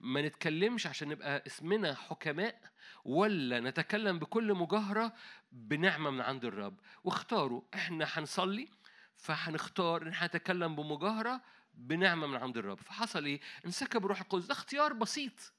ما 0.00 0.22
نتكلمش 0.22 0.86
عشان 0.86 1.08
نبقى 1.08 1.42
اسمنا 1.46 1.94
حكماء 1.94 2.60
ولا 3.04 3.60
نتكلم 3.60 4.18
بكل 4.18 4.54
مجاهرة 4.54 5.12
بنعمة 5.52 6.10
من 6.10 6.20
عند 6.20 6.44
الرب. 6.44 6.80
واختاروا 7.04 7.62
إحنا 7.74 8.06
هنصلي 8.08 8.68
فهنختار 9.16 10.02
إن 10.02 10.08
إحنا 10.08 10.26
نتكلم 10.26 10.76
بمجاهرة 10.76 11.40
بنعمة 11.74 12.26
من 12.26 12.36
عند 12.36 12.56
الرب. 12.56 12.78
فحصل 12.78 13.24
إيه؟ 13.24 13.40
انسكب 13.66 14.06
روح 14.06 14.20
القدس. 14.20 14.46
ده 14.46 14.52
اختيار 14.52 14.92
بسيط. 14.92 15.52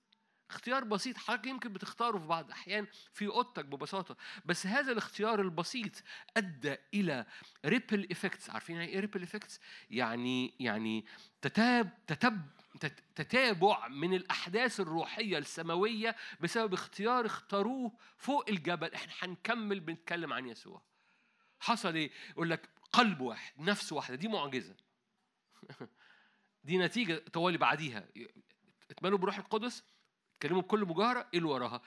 اختيار 0.52 0.84
بسيط 0.84 1.18
حضرتك 1.18 1.48
يمكن 1.48 1.74
بتختاره 1.74 2.18
في 2.20 2.26
بعض 2.26 2.46
الأحيان 2.46 2.88
في 3.14 3.28
أوضتك 3.28 3.66
ببساطة 3.66 4.18
بس 4.46 4.68
هذا 4.68 4.92
الاختيار 4.92 5.42
البسيط 5.42 6.04
أدى 6.38 6.76
إلى 6.94 7.26
ripple 7.66 8.08
effects 8.12 8.50
عارفين 8.50 8.76
يعني 8.76 8.88
إيه 8.88 9.00
ripple 9.00 9.24
effects 9.24 9.60
يعني 9.90 10.54
يعني 10.60 11.06
تتاب 11.42 11.90
تتب 12.08 12.42
تت- 12.80 13.04
تتابع 13.16 13.88
من 13.88 14.14
الأحداث 14.14 14.80
الروحية 14.80 15.38
السماوية 15.38 16.16
بسبب 16.40 16.74
اختيار 16.74 17.26
اختاروه 17.26 17.92
فوق 18.18 18.50
الجبل. 18.50 18.94
إحنا 18.94 19.14
هنكمل 19.20 19.80
بنتكلم 19.80 20.34
عن 20.34 20.48
يسوع. 20.48 20.82
حصل 21.60 21.96
إيه؟ 21.96 22.12
يقول 22.30 22.50
لك 22.50 22.70
قلب 22.94 23.22
واحد 23.22 23.54
نفس 23.62 23.94
واحدة 23.94 24.16
دي 24.16 24.28
معجزة. 24.28 24.76
دي 26.64 26.78
نتيجة 26.78 27.24
طوالي 27.34 27.58
بعديها. 27.58 28.08
اتملوا 28.92 29.18
بروح 29.18 29.38
القدس؟ 29.38 29.84
اتكلموا 30.42 30.62
بكل 30.62 30.86
مجاهرة 30.86 31.20
إيه 31.34 31.40
اللي 31.40 31.50
وراها؟ 31.50 31.82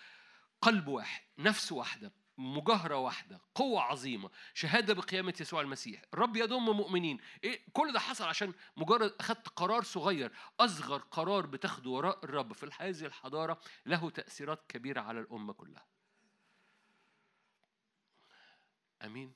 قلب 0.61 0.89
واحد 0.89 1.23
نفس 1.39 1.73
واحدة 1.73 2.13
مجاهرة 2.39 2.97
واحدة 2.97 3.41
قوة 3.55 3.83
عظيمة 3.83 4.31
شهادة 4.55 4.95
بقيامة 4.95 5.35
يسوع 5.41 5.61
المسيح 5.61 6.03
الرب 6.15 6.37
يضم 6.37 6.65
مؤمنين. 6.77 7.19
إيه 7.45 7.61
كل 7.73 7.93
ده 7.93 8.01
حصل 8.01 8.25
عشان 8.25 8.55
مجرد 8.77 9.15
أخذت 9.21 9.49
قرار 9.49 9.83
صغير 9.83 10.33
أصغر 10.61 10.99
قرار 10.99 11.47
بتاخده 11.47 11.91
وراء 11.91 12.25
الرب 12.25 12.53
في 12.53 12.71
هذه 12.79 13.07
الحضارة 13.07 13.61
له 13.87 14.11
تأثيرات 14.11 14.65
كبيرة 14.69 15.01
على 15.01 15.21
الأمة 15.21 15.53
كلها. 15.53 15.87
أمين. 19.03 19.33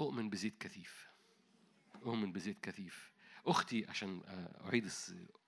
أؤمن 0.00 0.30
بزيت 0.30 0.58
كثيف. 0.58 1.08
أؤمن 2.06 2.32
بزيت 2.32 2.60
كثيف. 2.60 3.12
أختي 3.46 3.86
عشان 3.88 4.22
أعيد 4.66 4.84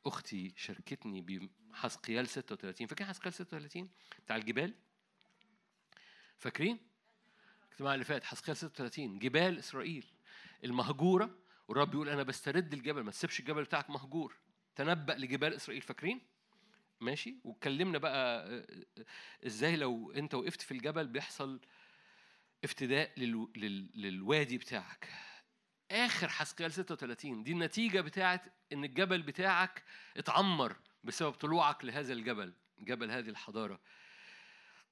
أختي 0.06 0.52
شاركتني 0.56 1.50
بحسقيال 1.72 2.28
36 2.28 2.86
فاكرين 2.86 3.08
حسقيال 3.08 3.34
36 3.34 3.88
بتاع 4.24 4.36
الجبال 4.36 4.74
فاكرين؟ 6.38 6.78
الاجتماع 7.66 7.94
اللي 7.94 8.04
فات 8.04 8.24
حسقيال 8.24 8.56
36 8.56 9.18
جبال 9.18 9.58
إسرائيل 9.58 10.06
المهجورة 10.64 11.38
والرب 11.68 11.94
يقول 11.94 12.08
أنا 12.08 12.22
بسترد 12.22 12.72
الجبل 12.72 13.02
ما 13.02 13.10
تسيبش 13.10 13.40
الجبل 13.40 13.62
بتاعك 13.64 13.90
مهجور 13.90 14.34
تنبأ 14.76 15.12
لجبال 15.12 15.54
إسرائيل 15.54 15.82
فاكرين؟ 15.82 16.20
ماشي 17.00 17.36
واتكلمنا 17.44 17.98
بقى 17.98 18.46
آه، 18.48 18.66
إزاي 19.46 19.76
لو 19.76 20.12
أنت 20.12 20.34
وقفت 20.34 20.62
في 20.62 20.72
الجبل 20.72 21.06
بيحصل 21.06 21.60
افتداء 22.64 23.12
للو... 23.16 23.50
لل... 23.56 23.90
للوادي 23.94 24.58
بتاعك 24.58 25.08
آخر 25.90 26.28
حسقيال 26.28 26.72
36 26.72 27.42
دي 27.42 27.52
النتيجة 27.52 28.00
بتاعت 28.00 28.42
إن 28.72 28.84
الجبل 28.84 29.22
بتاعك 29.22 29.84
اتعمر 30.16 30.76
بسبب 31.04 31.32
طلوعك 31.32 31.84
لهذا 31.84 32.12
الجبل 32.12 32.52
جبل 32.78 33.10
هذه 33.10 33.28
الحضارة. 33.28 33.80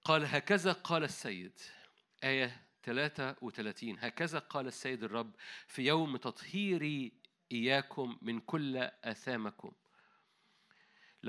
قال 0.05 0.25
هكذا 0.27 0.73
قال 0.73 1.05
السيد. 1.05 1.61
آية 2.25 2.63
33 2.83 3.99
هكذا 3.99 4.39
قال 4.39 4.67
السيد 4.67 5.05
الرب 5.05 5.35
في 5.67 5.83
يوم 5.87 6.17
تطهيري 6.17 7.13
إياكم 7.53 8.19
من 8.23 8.41
كل 8.41 8.77
آثامكم. 9.05 9.73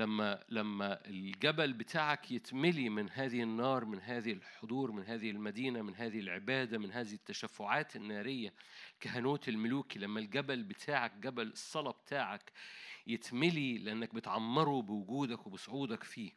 لما 0.00 0.44
لما 0.48 1.06
الجبل 1.06 1.72
بتاعك 1.72 2.30
يتملي 2.30 2.88
من 2.88 3.10
هذه 3.10 3.42
النار 3.42 3.84
من 3.84 4.00
هذه 4.00 4.32
الحضور 4.32 4.92
من 4.92 5.04
هذه 5.04 5.30
المدينة 5.30 5.82
من 5.82 5.94
هذه 5.94 6.20
العبادة 6.20 6.78
من 6.78 6.92
هذه 6.92 7.12
التشفعات 7.12 7.96
النارية 7.96 8.52
كهنوت 9.00 9.48
الملوكي 9.48 9.98
لما 9.98 10.20
الجبل 10.20 10.62
بتاعك 10.62 11.12
جبل 11.12 11.46
الصلاة 11.46 11.92
بتاعك 11.92 12.52
يتملي 13.06 13.78
لأنك 13.78 14.14
بتعمره 14.14 14.82
بوجودك 14.82 15.46
وبصعودك 15.46 16.02
فيه. 16.02 16.32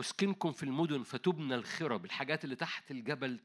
أسكنكم 0.00 0.52
في 0.52 0.62
المدن 0.62 1.02
فتبنى 1.02 1.54
الخرب. 1.54 2.04
الحاجات 2.04 2.44
اللي 2.44 2.56
تحت 2.56 2.90
الجبل 2.90 3.40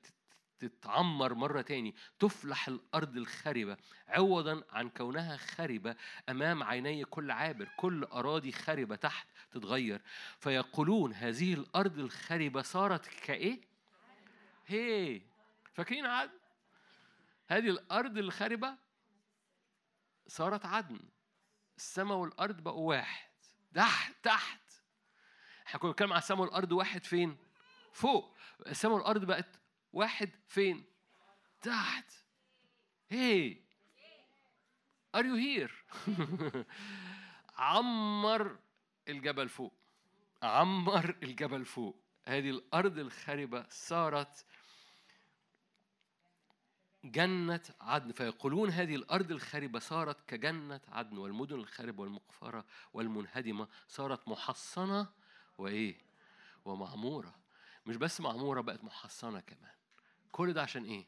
تتعمر 0.60 1.34
مرة 1.34 1.62
تاني 1.62 1.96
تفلح 2.20 2.68
الأرض 2.68 3.18
الخربة 3.18 3.78
عوضا 4.08 4.64
عن 4.70 4.90
كونها 4.90 5.38
خربة 5.38 5.96
أمام 6.30 6.64
عيني 6.64 7.06
كل 7.06 7.32
عابر 7.32 7.70
كل 7.78 8.04
أراضي 8.04 8.52
خربة 8.52 8.96
تحت 8.96 9.28
تتغير. 9.52 10.02
فيقولون 10.40 11.14
هذه 11.14 11.54
الأرض 11.54 12.00
الخربة 12.00 12.62
صارت 12.62 13.08
كإيه؟ 13.08 13.62
هي. 14.68 15.22
فاكرين 15.74 16.06
عدن؟ 16.06 16.40
هذه 17.48 17.70
الأرض 17.70 18.18
الخربة 18.18 18.76
صارت 20.28 20.66
عدن. 20.66 21.00
السماء 21.78 22.18
والأرض 22.18 22.62
بقوا 22.62 22.90
واحد. 22.90 23.28
تحت 23.74 24.14
تحت. 24.24 24.60
إحنا 25.68 25.80
كنا 25.80 25.92
بنتكلم 25.92 26.14
على 26.14 26.20
السماء 26.20 26.42
والأرض 26.42 26.72
واحد 26.72 27.06
فين؟ 27.06 27.38
فوق. 27.94 28.38
السماء 28.68 28.96
والأرض 28.96 29.26
بقت 29.26 29.60
واحد 29.94 30.32
فين؟ 30.48 30.86
تحت. 31.62 32.14
here 33.10 35.26
you 35.26 35.36
hear 35.36 35.86
عمر 37.58 38.60
الجبل 39.08 39.50
فوق. 39.50 39.74
عمر 40.44 41.16
الجبل 41.24 41.66
فوق. 41.66 42.00
هذه 42.26 42.50
الأرض 42.50 42.98
الخربة 43.00 43.66
صارت 43.70 44.46
جنة 47.04 47.62
عدن. 47.82 48.12
فيقولون 48.12 48.70
هذه 48.70 48.96
الأرض 48.96 49.32
الخربة 49.32 49.80
صارت 49.80 50.30
كجنة 50.30 50.82
عدن 50.88 51.18
والمدن 51.18 51.56
الخربة 51.56 52.02
والمقفرة 52.02 52.66
والمنهدمة 52.94 53.68
صارت 53.88 54.28
محصنة 54.28 55.08
وإيه؟ 55.58 55.98
ومعمورة. 56.66 57.36
مش 57.86 57.96
بس 57.96 58.22
معمورة 58.22 58.62
بقت 58.62 58.84
محصنة 58.84 59.40
كمان. 59.40 59.77
كل 60.32 60.54
ده 60.54 60.62
عشان 60.62 60.84
إيه؟ 60.86 61.08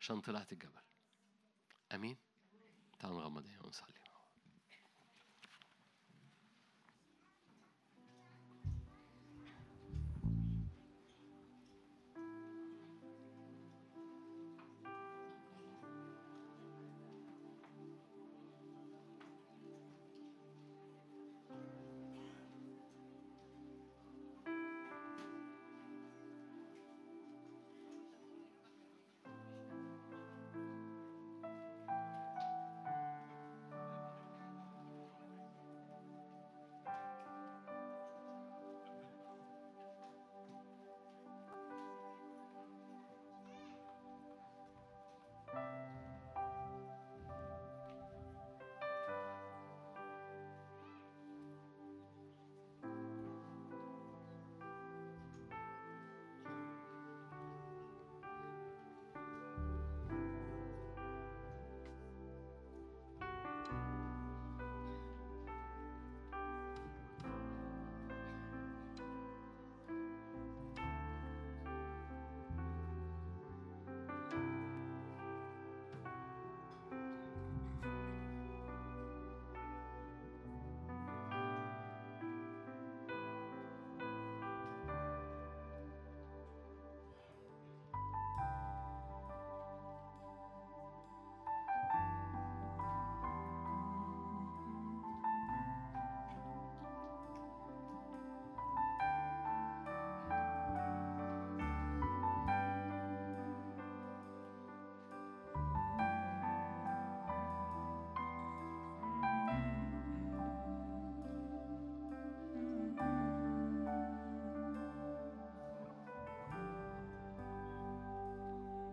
عشان 0.00 0.20
طلعت 0.20 0.52
الجبل 0.52 0.80
أمين؟ 1.94 2.16
تعالوا 2.98 3.20
نغمض 3.20 3.42
عينينا 3.46 3.62
ونصلي 3.64 4.01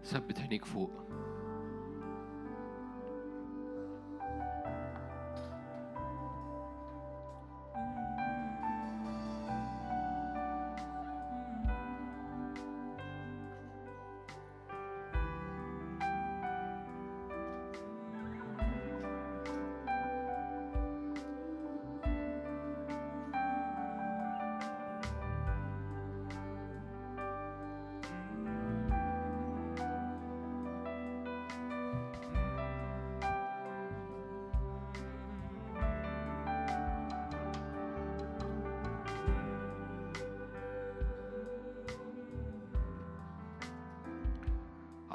ثبت 0.10 0.40
عينيك 0.40 0.66
فوق. 0.66 1.09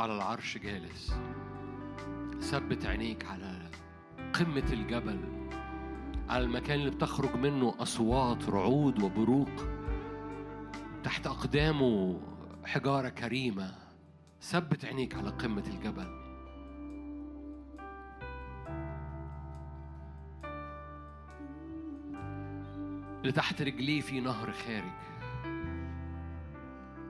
على 0.04 0.16
العرش 0.16 0.58
جالس. 0.58 1.14
ثبت 2.40 2.86
عينيك 2.86 3.24
على 3.24 3.70
قمة 4.32 4.72
الجبل 4.72 5.20
على 6.28 6.44
المكان 6.44 6.78
اللي 6.78 6.90
بتخرج 6.90 7.36
منه 7.36 7.74
أصوات 7.78 8.48
رعود 8.48 9.02
وبروق. 9.02 9.48
تحت 11.04 11.26
أقدامه 11.26 12.20
حجارة 12.64 13.08
كريمة. 13.08 13.74
ثبت 14.40 14.84
عينيك 14.84 15.14
على 15.14 15.30
قمة 15.30 15.64
الجبل. 15.66 16.06
اللي 23.20 23.32
تحت 23.32 23.62
رجليه 23.62 24.00
في 24.00 24.20
نهر 24.20 24.52
خارج. 24.52 24.92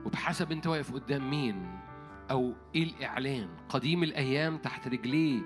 وبحسب 0.05 0.51
أنت 0.51 0.67
واقف 0.67 0.93
قدام 0.93 1.29
مين؟ 1.29 1.84
أو 2.31 2.53
إيه 2.75 2.83
الإعلان؟ 2.83 3.47
قديم 3.69 4.03
الأيام 4.03 4.57
تحت 4.57 4.87
رجليه 4.87 5.41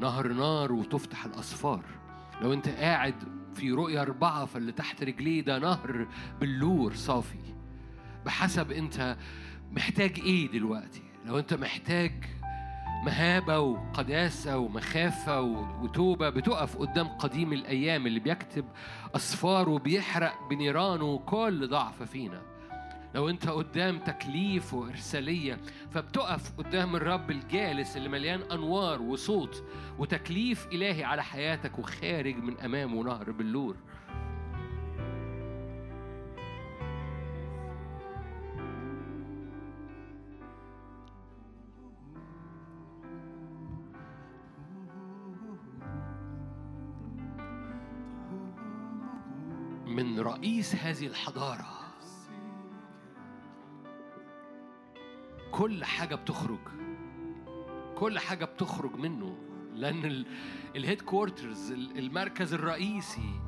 نهر 0.00 0.28
نار 0.32 0.72
وتفتح 0.72 1.24
الاسفار 1.24 1.84
لو 2.40 2.52
أنت 2.52 2.68
قاعد 2.68 3.14
في 3.54 3.72
رؤية 3.72 4.02
أربعة 4.02 4.44
فاللي 4.44 4.72
تحت 4.72 5.02
رجليه 5.02 5.40
ده 5.40 5.58
نهر 5.58 6.06
بلور 6.40 6.94
صافي. 6.94 7.38
بحسب 8.26 8.72
أنت 8.72 9.16
محتاج 9.72 10.20
إيه 10.20 10.50
دلوقتي؟ 10.50 11.02
لو 11.26 11.38
أنت 11.38 11.54
محتاج 11.54 12.12
مهابة 13.04 13.58
وقداسة 13.58 14.58
ومخافة 14.58 15.40
وتوبة 15.82 16.30
بتقف 16.30 16.76
قدام 16.76 17.08
قديم 17.08 17.52
الأيام 17.52 18.06
اللي 18.06 18.20
بيكتب 18.20 18.64
أسفار 19.16 19.68
وبيحرق 19.68 20.48
بنيرانه 20.50 21.18
كل 21.18 21.68
ضعف 21.68 22.02
فينا. 22.02 22.42
لو 23.14 23.28
انت 23.28 23.48
قدام 23.48 23.98
تكليف 23.98 24.74
وإرسالية 24.74 25.58
فبتقف 25.90 26.58
قدام 26.58 26.96
الرب 26.96 27.30
الجالس 27.30 27.96
اللي 27.96 28.08
مليان 28.08 28.42
أنوار 28.42 29.02
وصوت 29.02 29.64
وتكليف 29.98 30.66
إلهي 30.66 31.04
على 31.04 31.24
حياتك 31.24 31.78
وخارج 31.78 32.36
من 32.36 32.60
أمامه 32.60 33.04
نهر 33.04 33.30
باللور. 33.30 33.76
من 49.86 50.20
رئيس 50.20 50.74
هذه 50.74 51.06
الحضارة 51.06 51.79
كل 55.60 55.84
حاجة 55.84 56.14
بتخرج. 56.14 56.58
كل 57.96 58.18
حاجة 58.18 58.44
بتخرج 58.44 58.94
منه 58.96 59.36
لأن 59.74 60.24
ال 60.76 61.02
headquarters 61.02 61.72
المركز 61.72 62.54
الرئيسي 62.54 63.40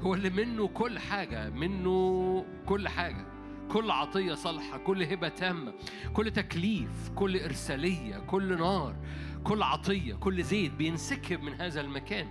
هو 0.00 0.14
اللي 0.14 0.30
منه 0.30 0.68
كل 0.68 0.98
حاجة 0.98 1.50
منه 1.50 2.46
كل 2.66 2.88
حاجة. 2.88 3.26
كل 3.70 3.90
عطية 3.90 4.34
صالحة 4.34 4.78
كل 4.78 5.02
هبة 5.02 5.28
تامة 5.28 5.74
كل 6.12 6.30
تكليف 6.30 7.10
كل 7.14 7.40
إرسالية 7.40 8.18
كل 8.18 8.58
نار 8.58 8.96
كل 9.44 9.62
عطية 9.62 10.14
كل 10.14 10.42
زيت 10.42 10.72
بينسكب 10.72 11.42
من 11.42 11.52
هذا 11.52 11.80
المكان. 11.80 12.28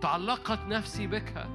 تعلقت 0.00 0.66
نفسي 0.66 1.06
بك. 1.06 1.48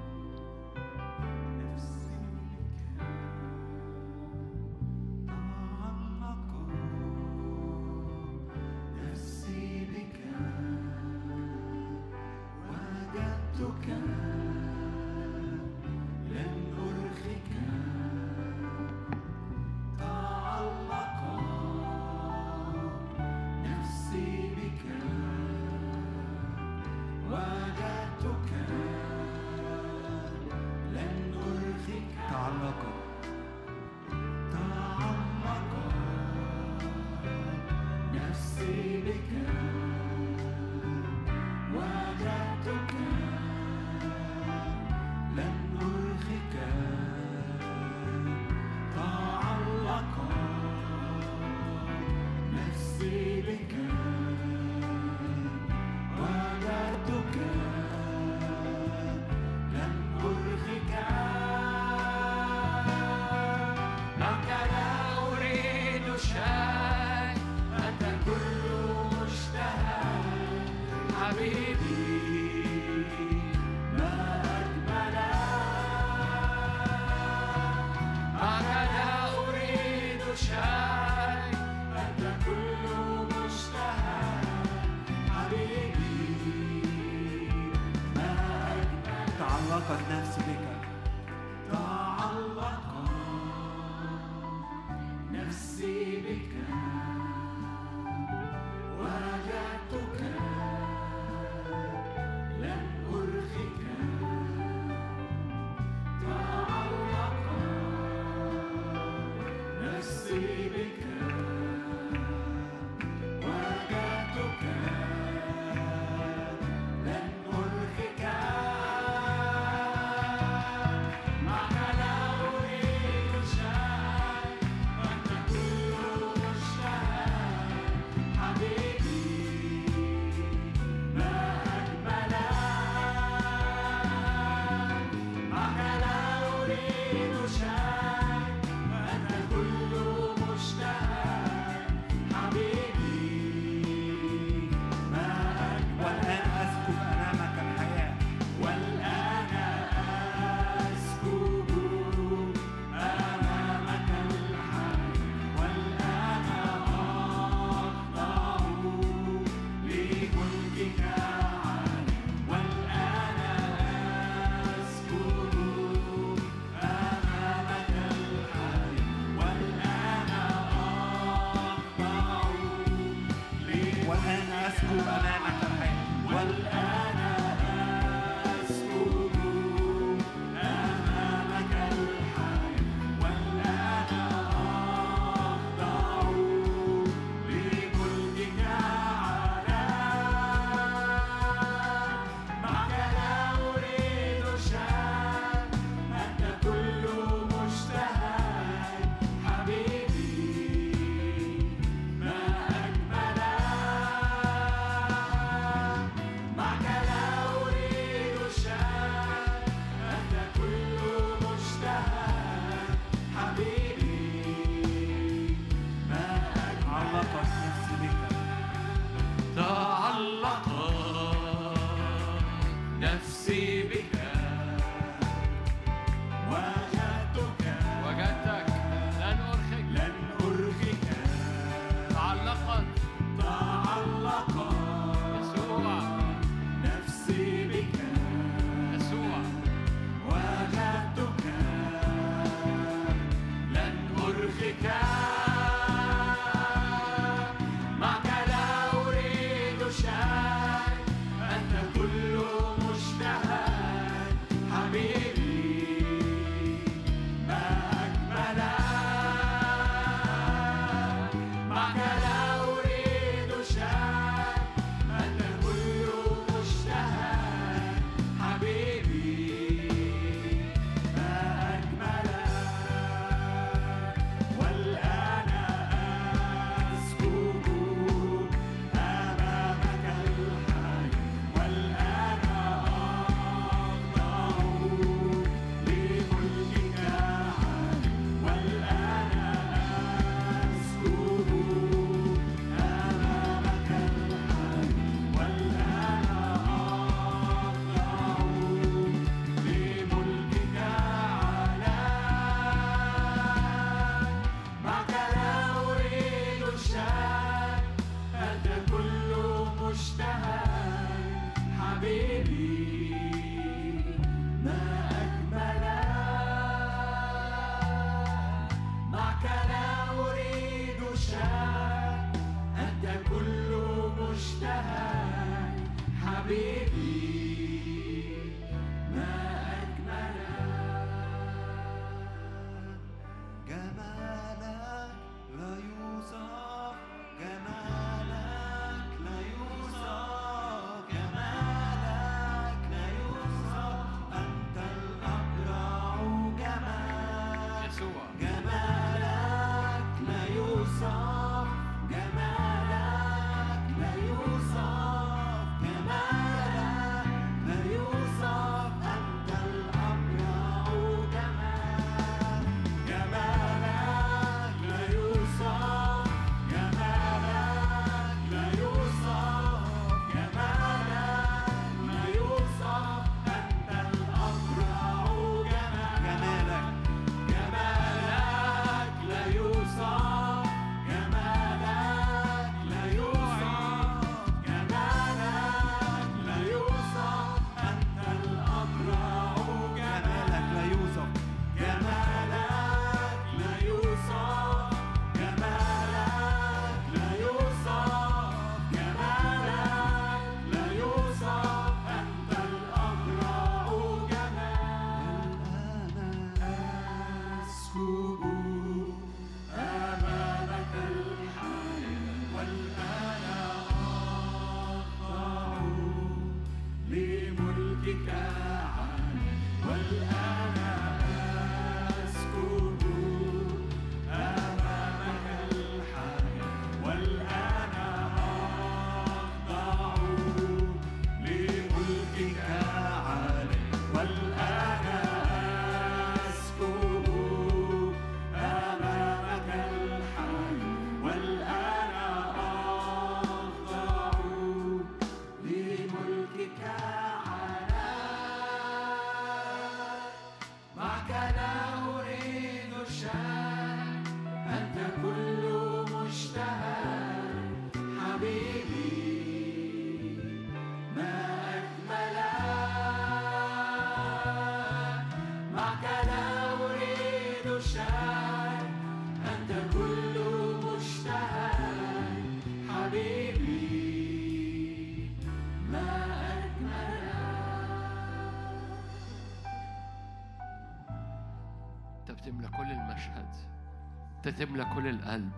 تملى 484.48 484.86
كل 484.86 485.08
القلب. 485.08 485.52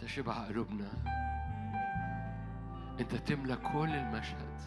تشبع 0.00 0.32
قلوبنا. 0.32 0.88
انت 3.00 3.14
تملى 3.14 3.56
كل 3.56 3.90
المشهد. 3.90 4.58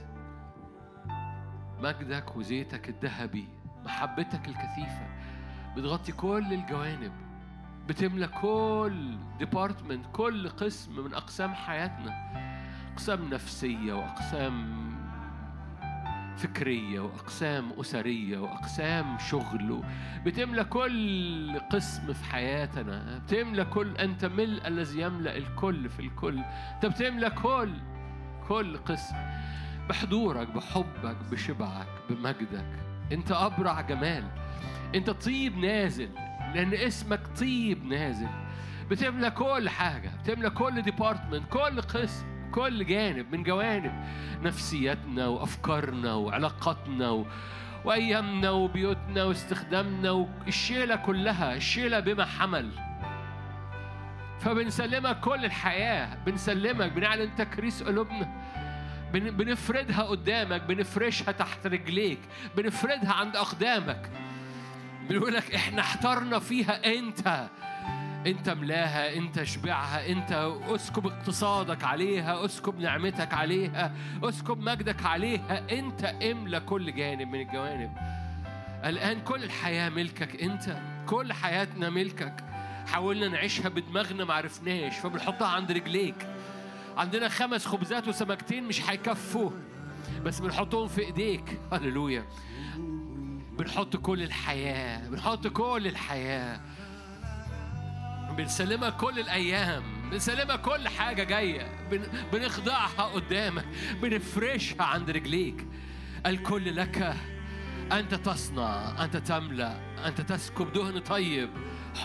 مجدك 1.79 2.35
وزيتك 2.35 2.89
الذهبي 2.89 3.47
محبتك 3.85 4.47
الكثيفة. 4.47 5.07
بتغطي 5.75 6.11
كل 6.11 6.53
الجوانب. 6.53 7.11
بتملى 7.87 8.27
كل 8.27 9.17
ديبارتمنت 9.39 10.05
كل 10.13 10.49
قسم 10.49 11.05
من 11.05 11.13
أقسام 11.13 11.53
حياتنا. 11.53 12.31
أقسام 12.93 13.29
نفسية 13.29 13.93
وأقسام 13.93 14.80
فكرية 16.37 16.99
وأقسام 16.99 17.71
أسرية 17.79 18.37
وأقسام 18.37 19.17
شغل. 19.17 19.83
بتملى 20.25 20.63
كل 20.63 21.59
قسم 21.71 22.13
في 22.13 22.25
حياتنا. 22.25 23.17
بتملى 23.17 23.65
كل 23.65 23.97
أنت 23.97 24.25
ملء 24.25 24.67
الذي 24.67 25.01
يملأ 25.01 25.37
الكل 25.37 25.89
في 25.89 25.99
الكل. 25.99 26.39
أنت 26.75 26.85
بتملى 26.85 27.29
كل 27.29 27.73
كل 28.47 28.77
قسم. 28.77 29.15
بحضورك 29.89 30.47
بحبك 30.47 31.17
بشبعك 31.31 31.87
بمجدك. 32.09 32.79
أنت 33.11 33.31
أبرع 33.31 33.81
جمال. 33.81 34.23
أنت 34.95 35.09
طيب 35.09 35.57
نازل 35.57 36.09
لأن 36.55 36.73
اسمك 36.73 37.21
طيب 37.39 37.85
نازل. 37.85 38.29
بتملى 38.89 39.31
كل 39.31 39.69
حاجة. 39.69 40.11
بتملى 40.23 40.49
كل 40.49 40.81
ديبارتمنت 40.81 41.49
كل 41.49 41.81
قسم. 41.81 42.25
كل 42.51 42.85
جانب 42.85 43.35
من 43.35 43.43
جوانب 43.43 43.91
نفسيتنا 44.43 45.27
وأفكارنا 45.27 46.13
وعلاقاتنا 46.13 47.09
و... 47.09 47.25
وأيامنا 47.85 48.49
وبيوتنا 48.49 49.23
واستخدامنا 49.23 50.11
والشيلة 50.11 50.95
كلها 50.95 51.55
الشيلة 51.55 51.99
بما 51.99 52.25
حمل. 52.25 52.69
فبنسلمك 54.39 55.19
كل 55.19 55.45
الحياة 55.45 56.15
بنسلمك 56.25 56.91
بنعلن 56.91 57.35
تكريس 57.35 57.83
قلوبنا. 57.83 58.29
بن- 59.13 59.31
بنفردها 59.31 60.03
قدامك 60.03 60.61
بنفرشها 60.61 61.31
تحت 61.31 61.67
رجليك 61.67 62.19
بنفردها 62.57 63.13
عند 63.13 63.35
أقدامك. 63.35 64.09
بنقول 65.09 65.33
لك 65.33 65.55
إحنا 65.55 65.81
احترنا 65.81 66.39
فيها 66.39 66.85
أنت. 66.97 67.47
انت 68.27 68.49
ملاها 68.49 69.17
انت 69.17 69.37
اشبعها 69.37 70.09
انت 70.09 70.31
اسكب 70.67 71.07
اقتصادك 71.07 71.83
عليها 71.83 72.45
اسكب 72.45 72.79
نعمتك 72.79 73.33
عليها 73.33 73.93
اسكب 74.23 74.59
مجدك 74.59 75.05
عليها. 75.05 75.79
انت 75.79 76.03
املى 76.05 76.59
كل 76.59 76.95
جانب 76.95 77.27
من 77.27 77.41
الجوانب. 77.41 77.91
الآن 78.85 79.21
كل 79.21 79.43
الحياة 79.43 79.89
ملكك 79.89 80.43
انت 80.43 80.77
كل 81.07 81.33
حياتنا 81.33 81.89
ملكك. 81.89 82.43
حاولنا 82.87 83.27
نعيشها 83.27 83.69
بدماغنا 83.69 84.25
ما 84.25 84.33
عرفناش 84.33 84.97
فبنحطها 84.97 85.47
عند 85.47 85.71
رجليك. 85.71 86.27
عندنا 86.97 87.29
خمس 87.29 87.65
خبزات 87.65 88.07
وسمكتين 88.07 88.63
مش 88.63 88.89
هيكفوا 88.89 89.51
بس 90.23 90.39
بنحطهم 90.39 90.87
في 90.87 91.01
ايديك. 91.01 91.59
هللويا. 91.73 92.25
بنحط 93.57 93.95
كل 93.95 94.23
الحياة 94.23 95.09
بنحط 95.09 95.47
كل 95.47 95.87
الحياة. 95.87 96.61
بنسلمك 98.41 98.95
كل 98.97 99.19
الأيام 99.19 99.83
بنسلمك 100.11 100.61
كل 100.61 100.87
حاجة 100.87 101.23
جاية 101.23 101.87
بن... 101.91 102.03
بنخضعها 102.33 103.03
قدامك 103.03 103.65
بنفرشها 104.01 104.83
عند 104.83 105.09
رجليك. 105.09 105.67
الكل 106.25 106.75
لك 106.75 107.15
أنت 107.91 108.15
تصنع 108.15 109.03
أنت 109.03 109.17
تملأ 109.17 109.79
أنت 110.07 110.21
تسكب 110.21 110.73
دهن 110.73 110.99
طيب 110.99 111.49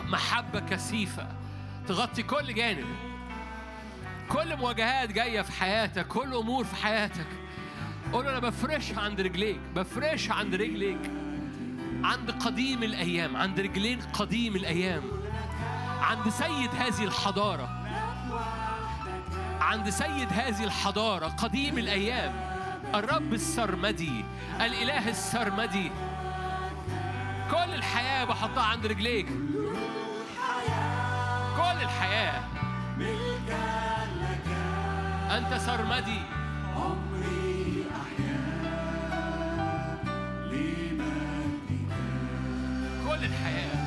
محبة 0.04 0.60
كثيفة 0.60 1.28
تغطي 1.88 2.22
كل 2.22 2.54
جانب. 2.54 2.86
كل 4.28 4.56
مواجهات 4.56 5.12
جاية 5.12 5.42
في 5.42 5.52
حياتك 5.52 6.06
كل 6.06 6.34
أمور 6.34 6.64
في 6.64 6.76
حياتك. 6.76 7.26
قول 8.12 8.26
أنا 8.26 8.38
بفرشها 8.38 9.00
عند 9.00 9.20
رجليك 9.20 9.60
بفرشها 9.76 10.34
عند 10.34 10.54
رجليك. 10.54 11.10
عند 12.04 12.30
قديم 12.30 12.82
الأيام 12.82 13.36
عند 13.36 13.60
رجلين 13.60 14.00
قديم 14.00 14.56
الأيام. 14.56 15.02
عند 16.00 16.28
سيد 16.28 16.70
هذه 16.74 17.04
الحضارة. 17.04 17.68
عند 19.60 19.90
سيد 19.90 20.32
هذه 20.32 20.64
الحضارة 20.64 21.26
قديم 21.26 21.78
الأيام. 21.78 22.34
الرب 22.94 23.32
السرمدي 23.32 24.24
الإله 24.60 25.08
السرمدي. 25.08 25.90
كل 27.50 27.74
الحياة 27.74 28.24
بحطها 28.24 28.62
عند 28.62 28.86
رجليك. 28.86 29.26
كل 31.56 31.82
الحياة. 31.82 32.42
أنت 35.30 35.54
سرمدي. 35.54 36.20
عمري 36.76 37.84
كل 43.06 43.24
الحياة. 43.24 43.85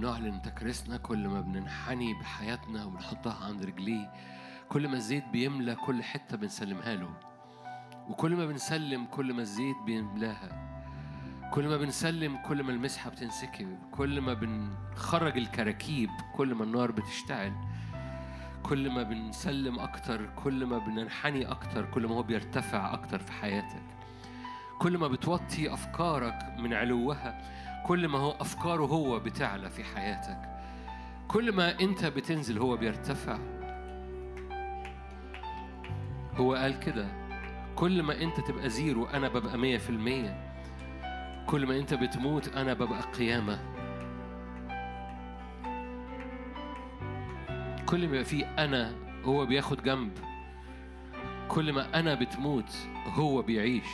بنعلن 0.00 0.42
تكريسنا 0.42 0.96
كل 0.96 1.28
ما 1.28 1.40
بننحني 1.40 2.14
بحياتنا 2.14 2.84
وبنحطها 2.84 3.44
عند 3.44 3.64
رجليه 3.64 4.12
كل 4.68 4.88
ما 4.88 4.94
الزيت 4.96 5.28
بيملى 5.28 5.74
كل 5.74 6.02
حتة 6.02 6.36
بنسلمها 6.36 6.94
له 6.94 7.10
وكل 8.08 8.36
ما 8.36 8.46
بنسلم 8.46 9.04
كل 9.04 9.32
ما 9.32 9.42
الزيت 9.42 9.76
بيملاها 9.86 10.70
كل 11.52 11.68
ما 11.68 11.76
بنسلم 11.76 12.36
كل 12.36 12.62
ما 12.62 12.72
المسحة 12.72 13.10
بتنسكب 13.10 13.78
كل 13.90 14.20
ما 14.20 14.34
بنخرج 14.34 15.36
الكراكيب 15.38 16.10
كل 16.36 16.54
ما 16.54 16.64
النار 16.64 16.90
بتشتعل 16.90 17.52
كل 18.62 18.90
ما 18.90 19.02
بنسلم 19.02 19.78
أكتر 19.78 20.26
كل 20.44 20.66
ما 20.66 20.78
بننحني 20.78 21.46
أكتر 21.50 21.90
كل 21.90 22.06
ما 22.06 22.14
هو 22.14 22.22
بيرتفع 22.22 22.94
أكتر 22.94 23.18
في 23.18 23.32
حياتك 23.32 23.82
كل 24.78 24.98
ما 24.98 25.08
بتوطي 25.08 25.74
أفكارك 25.74 26.54
من 26.58 26.74
علوها 26.74 27.60
كل 27.86 28.08
ما 28.08 28.18
هو 28.18 28.30
أفكاره 28.30 28.82
هو 28.82 29.18
بتعلى 29.18 29.70
في 29.70 29.84
حياتك. 29.84 30.38
كل 31.28 31.52
ما 31.52 31.80
أنت 31.80 32.04
بتنزل 32.04 32.58
هو 32.58 32.76
بيرتفع. 32.76 33.38
هو 36.36 36.54
قال 36.54 36.80
كده 36.80 37.08
كل 37.76 38.02
ما 38.02 38.22
أنت 38.22 38.40
تبقى 38.40 38.68
زيرو 38.68 39.06
أنا 39.06 39.28
ببقى 39.28 39.58
مية 39.58 39.78
في 39.78 39.90
المية. 39.90 40.52
كل 41.46 41.66
ما 41.66 41.76
أنت 41.78 41.94
بتموت 41.94 42.48
أنا 42.48 42.72
ببقى 42.74 43.00
قيامة. 43.00 43.58
كل 47.86 47.98
ما 48.08 48.14
يبقى 48.14 48.24
فيه 48.24 48.44
أنا 48.44 48.94
هو 49.24 49.46
بياخد 49.46 49.82
جنب. 49.82 50.12
كل 51.48 51.72
ما 51.72 52.00
أنا 52.00 52.14
بتموت 52.14 52.76
هو 53.06 53.42
بيعيش. 53.42 53.88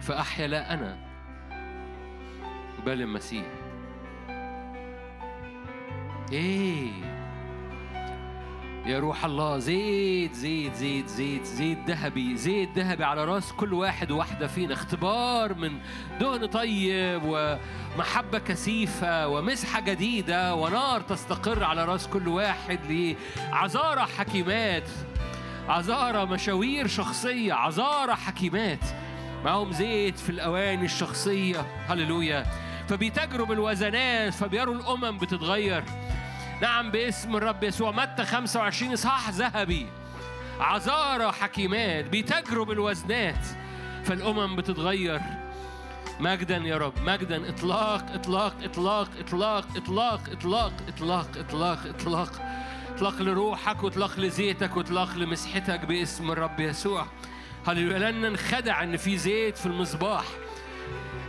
فأحيا 0.00 0.46
لا 0.46 0.74
أنا. 0.74 1.09
بل 2.86 3.02
المسيح. 3.02 3.44
إيه. 6.32 6.90
يا 8.86 8.98
روح 8.98 9.24
الله 9.24 9.58
زيت 9.58 10.34
زيت 10.34 10.74
زيت 10.74 11.06
زيت 11.06 11.44
زيت 11.44 11.78
ذهبي 11.86 12.36
زيت 12.36 12.78
ذهبي 12.78 13.04
على 13.04 13.24
راس 13.24 13.52
كل 13.52 13.72
واحد 13.72 14.10
وواحدة 14.10 14.46
فينا. 14.46 14.74
اختبار 14.74 15.54
من 15.54 15.78
دهن 16.20 16.46
طيب 16.46 17.22
ومحبة 17.24 18.38
كثيفة 18.38 19.28
ومسحة 19.28 19.80
جديدة 19.80 20.54
ونار 20.54 21.00
تستقر 21.00 21.64
على 21.64 21.84
راس 21.84 22.06
كل 22.06 22.28
واحد 22.28 22.78
لعذارى 22.88 24.00
حكيمات 24.00 24.88
عذارى 25.68 26.26
مشاوير 26.26 26.86
شخصية 26.86 27.52
عذارى 27.52 28.14
حكيمات. 28.14 28.84
معاهم 29.44 29.72
زيت 29.72 30.18
في 30.18 30.30
الأواني 30.30 30.84
الشخصية. 30.84 31.66
هللويا. 31.88 32.46
فبيتاجروا 32.90 33.46
بالوزنات 33.46 34.34
فبيروا 34.34 34.74
الأمم 34.74 35.18
بتتغير. 35.18 35.84
نعم 36.62 36.90
باسم 36.90 37.36
الرب 37.36 37.64
يسوع 37.64 37.90
متى 37.90 38.24
25 38.24 38.92
إصحاح 38.92 39.30
ذهبي. 39.30 39.86
عذارى 40.60 41.32
حكيمات 41.32 42.04
بيتاجروا 42.04 42.64
بالوزنات 42.64 43.46
فالأمم 44.04 44.56
بتتغير. 44.56 45.20
مجدا 46.20 46.56
يا 46.56 46.78
رب 46.78 46.92
مجدا 47.02 47.48
إطلاق 47.48 48.12
إطلاق 48.12 48.54
إطلاق 48.62 49.08
إطلاق 49.18 49.64
إطلاق 49.76 50.20
إطلاق 50.30 50.72
إطلاق 50.88 51.28
إطلاق 51.36 51.78
إطلاق. 51.86 52.32
إطلاق 52.94 53.22
لروحك 53.22 53.82
وإطلاق 53.82 54.20
لزيتك 54.20 54.76
وإطلاق 54.76 55.16
لمسحتك 55.16 55.84
باسم 55.84 56.30
الرب 56.30 56.60
يسوع. 56.60 57.06
هللويا 57.66 57.98
لن 57.98 58.20
ننخدع 58.20 58.82
إن 58.82 58.96
في 58.96 59.18
زيت 59.18 59.56
في 59.56 59.66
المصباح. 59.66 60.24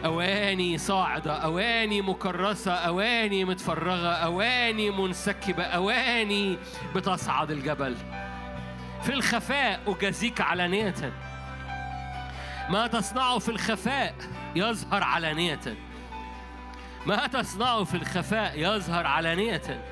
أواني 0.05 0.77
صاعدة 0.77 1.33
أواني 1.33 2.01
مكرسة 2.01 2.71
أواني 2.71 3.45
متفرغة 3.45 4.07
أواني 4.07 4.89
منسكبة 4.89 5.63
أواني 5.63 6.57
بتصعد 6.95 7.51
الجبل. 7.51 7.95
في 9.03 9.13
الخفاء 9.13 9.79
أجازيك 9.87 10.41
علانية. 10.41 11.13
ما 12.69 12.87
تصنعه 12.87 13.39
في 13.39 13.49
الخفاء 13.49 14.15
يظهر 14.55 15.03
علانية. 15.03 15.77
ما 17.05 17.27
تصنعه 17.27 17.83
في 17.83 17.95
الخفاء 17.95 18.59
يظهر 18.59 19.07
علانية. 19.07 19.85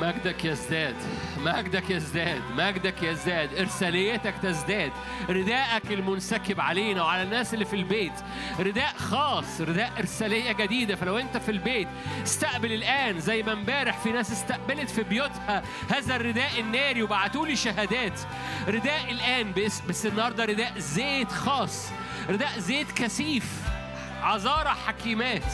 مجدك 0.00 0.44
يزداد 0.44 0.96
مجدك 1.38 1.90
يزداد 1.90 2.42
مجدك 2.56 3.02
يزداد 3.02 3.54
إرساليتك 3.54 4.34
تزداد 4.42 4.92
رداءك 5.28 5.92
المنسكب 5.92 6.60
علينا 6.60 7.02
وعلى 7.02 7.22
الناس 7.22 7.54
اللي 7.54 7.64
في 7.64 7.76
البيت 7.76 8.12
رداء 8.60 8.94
خاص 8.96 9.60
رداء 9.60 9.92
إرسالية 9.98 10.52
جديدة. 10.52 10.96
فلو 10.96 11.18
أنت 11.18 11.36
في 11.36 11.50
البيت 11.50 11.88
استقبل 12.22 12.72
الآن 12.72 13.20
زي 13.20 13.42
ما 13.42 13.52
امبارح 13.52 13.98
في 13.98 14.12
ناس 14.12 14.32
استقبلت 14.32 14.90
في 14.90 15.02
بيوتها 15.02 15.62
هذا 15.90 16.16
الرداء 16.16 16.60
الناري 16.60 17.02
وبعتوا 17.02 17.46
لي 17.46 17.56
شهادات. 17.56 18.20
رداء 18.68 19.10
الآن 19.10 19.52
بس, 19.52 19.80
بس 19.80 20.06
النهارده 20.06 20.44
رداء 20.44 20.78
زيت 20.78 21.32
خاص 21.32 21.90
رداء 22.28 22.58
زيت 22.58 22.92
كثيف 22.92 23.44
عذارى 24.22 24.70
حكيمات 24.86 25.52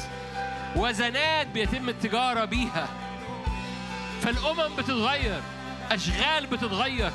وزنات 0.77 1.47
بيتم 1.47 1.89
التجارة 1.89 2.45
بيها. 2.45 3.06
فالأمم 4.23 4.77
بتتغير 4.77 5.43
أشغال 5.91 6.47
بتتغير. 6.47 7.13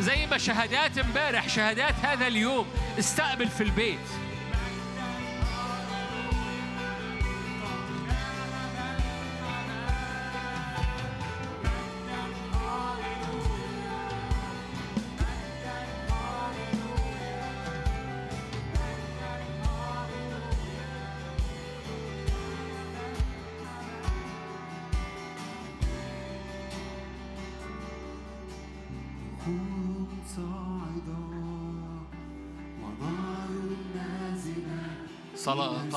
زي 0.00 0.26
ما 0.26 0.38
شهادات 0.38 0.98
امبارح 0.98 1.48
شهادات 1.48 1.94
هذا 2.02 2.26
اليوم 2.26 2.66
استقبل 2.98 3.48
في 3.48 3.62
البيت. 3.62 4.17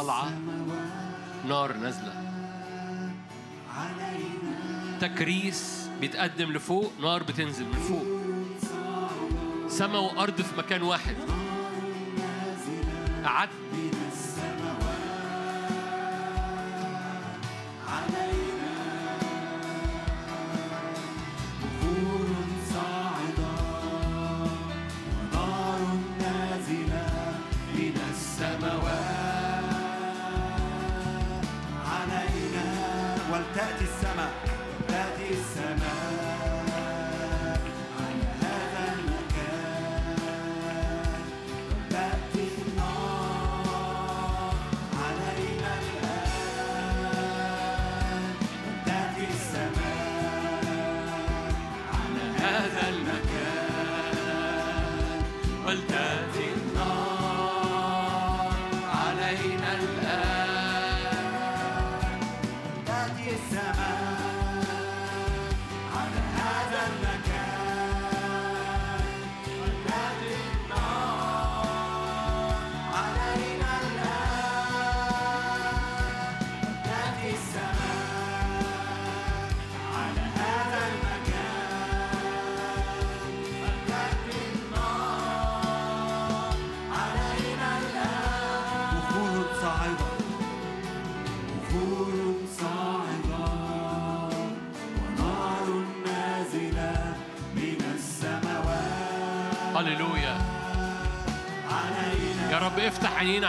طالعة 0.01 0.31
نار 1.47 1.77
نازلة. 1.77 2.13
تكريس 5.01 5.89
بيتقدم 6.01 6.51
لفوق 6.51 6.91
نار 7.01 7.23
بتنزل 7.23 7.65
من 7.65 7.73
فوق. 7.73 8.05
سما 9.69 9.99
وأرض 9.99 10.41
في 10.41 10.57
مكان 10.57 10.81
واحد. 10.81 11.15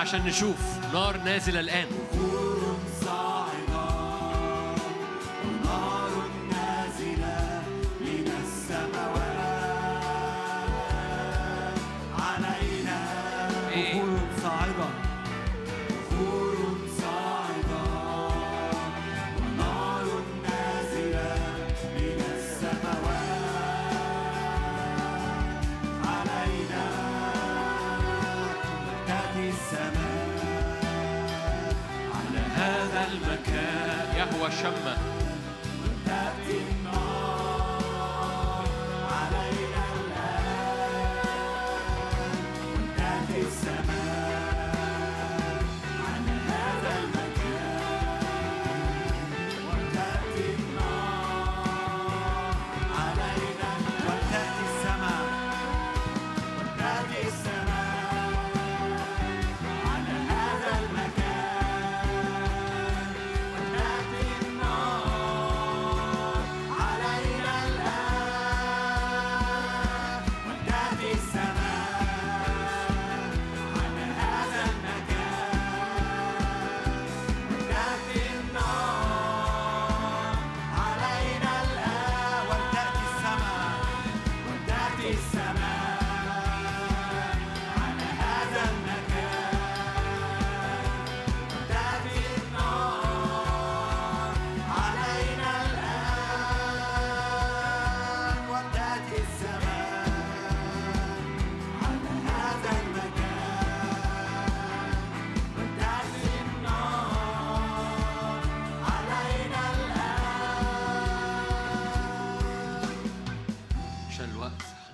عشان 0.02 0.20
نشوف. 0.26 0.56
نار 0.92 1.16
نازلة 1.16 1.60
الآن. 1.60 1.86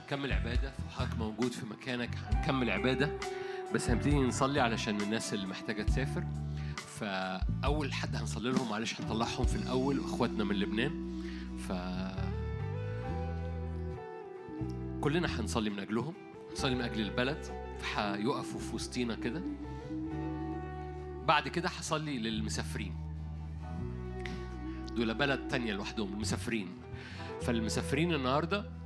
هنكمل 0.08 0.32
عبادة 0.32 0.72
وحضرتك 0.86 1.18
موجود 1.18 1.52
في 1.52 1.66
مكانك 1.66 2.10
هنكمل 2.16 2.70
عبادة. 2.70 3.10
بس 3.74 3.90
هنبتدي 3.90 4.16
نصلي 4.16 4.60
علشان 4.60 5.00
الناس 5.00 5.34
اللي 5.34 5.46
محتاجة 5.46 5.82
تسافر. 5.82 6.24
فأول 6.76 7.92
حد 7.92 8.16
هنصلي 8.16 8.50
لهم 8.50 8.70
معلش 8.70 9.00
هنطلعهم 9.00 9.44
في 9.46 9.56
الأول 9.56 10.00
إخواتنا 10.00 10.44
من 10.44 10.56
لبنان. 10.56 11.22
ف 11.58 11.72
كلنا 15.00 15.40
هنصلي 15.40 15.70
من 15.70 15.78
أجلهم 15.78 16.14
هنصلي 16.50 16.74
من 16.74 16.82
أجل 16.82 17.00
البلد. 17.00 17.44
فهيقفوا 17.78 18.60
في 18.60 18.74
وسطينا 18.74 19.14
كده. 19.14 19.42
بعد 21.26 21.48
كده 21.48 21.68
هصلي 21.68 22.18
للمسافرين. 22.18 22.94
دول 24.96 25.14
بلد 25.14 25.48
تانية 25.48 25.72
لوحدهم 25.72 26.12
المسافرين. 26.12 26.68
فالمسافرين 27.42 28.14
النهارده 28.14 28.77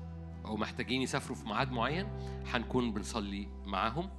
أو 0.45 0.57
محتاجين 0.57 1.03
يسافروا 1.03 1.37
في 1.37 1.47
ميعاد 1.47 1.73
معين 1.73 2.07
هنكون 2.55 2.93
بنصلي 2.93 3.49
معاهم 3.67 4.11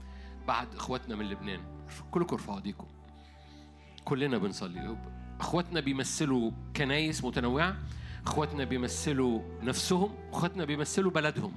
بعد 0.48 0.76
إخواتنا 0.76 1.16
من 1.16 1.30
لبنان. 1.30 1.60
كلكم 2.12 2.36
ارفعوا 2.36 2.58
ايديكم. 2.58 2.88
كلنا 4.06 4.38
بنصلي. 4.38 4.98
إخواتنا 5.40 5.80
بيمثلوا 5.80 6.52
كنايس 6.76 7.24
متنوعة 7.24 7.76
إخواتنا 8.26 8.64
بيمثلوا 8.64 9.42
نفسهم 9.62 10.16
إخواتنا 10.32 10.66
بيمثلوا 10.66 11.12
بلدهم. 11.12 11.52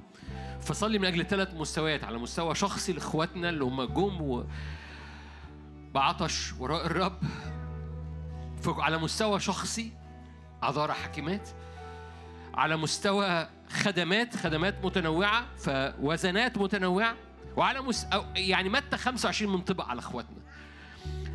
فصلي 0.61 0.99
من 0.99 1.05
أجل 1.05 1.25
ثلاث 1.25 1.53
مستويات 1.53 2.03
على 2.03 2.17
مستوى 2.17 2.55
شخصي 2.55 2.93
لإخواتنا 2.93 3.49
اللي 3.49 3.63
هم 3.63 3.83
جم 3.83 4.21
و... 4.21 4.45
بعطش 5.93 6.53
وراء 6.53 6.85
الرب. 6.85 7.19
على 8.67 8.97
مستوى 8.97 9.39
شخصي 9.39 9.91
عذارى 10.61 10.93
حكيمات. 10.93 11.49
على 12.53 12.77
مستوى 12.77 13.49
خدمات 13.69 14.35
خدمات 14.35 14.85
متنوعة 14.85 15.45
فوزنات 15.57 16.57
متنوعة 16.57 17.15
وعلى 17.57 17.81
مس... 17.81 18.05
يعني 18.35 18.69
متى 18.69 18.97
25 18.97 19.53
منطبق 19.53 19.85
على 19.85 19.99
أخواتنا. 19.99 20.37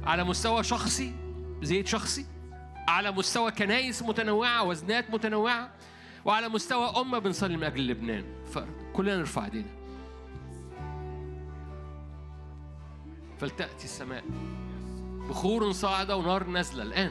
على 0.04 0.24
مستوى 0.24 0.64
شخصي 0.64 1.14
زيت 1.62 1.86
شخصي. 1.86 2.26
على 2.88 3.10
مستوى 3.10 3.50
كنايس 3.50 4.02
متنوعة 4.02 4.62
وزنات 4.62 5.10
متنوعة. 5.10 5.70
وعلى 6.24 6.48
مستوى 6.48 6.92
أمة 7.00 7.18
بنصلي 7.18 7.56
من 7.56 7.64
أجل 7.64 7.86
لبنان. 7.86 8.24
ف... 8.54 8.58
كلنا 8.92 9.16
نرفع 9.16 9.44
إيدينا. 9.44 9.68
فلتأتي 13.38 13.84
السماء. 13.84 14.24
بخور 15.28 15.72
صاعدة 15.72 16.16
ونار 16.16 16.44
نازلة 16.44 16.82
الآن. 16.82 17.10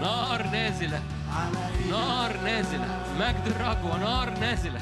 نار 0.00 0.46
نازلة. 0.52 1.00
نار 1.90 2.36
نازلة. 2.44 2.86
مجد 3.20 3.46
الرب 3.46 3.84
ونار 3.84 4.38
نازلة. 4.40 4.80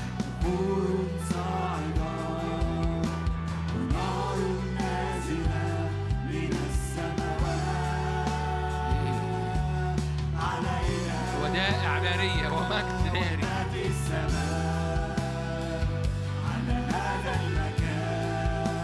ودائع 11.43 11.99
نارية 11.99 12.49
ومجد 12.49 13.15
ناري 13.15 13.45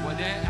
ودائع 0.07 0.50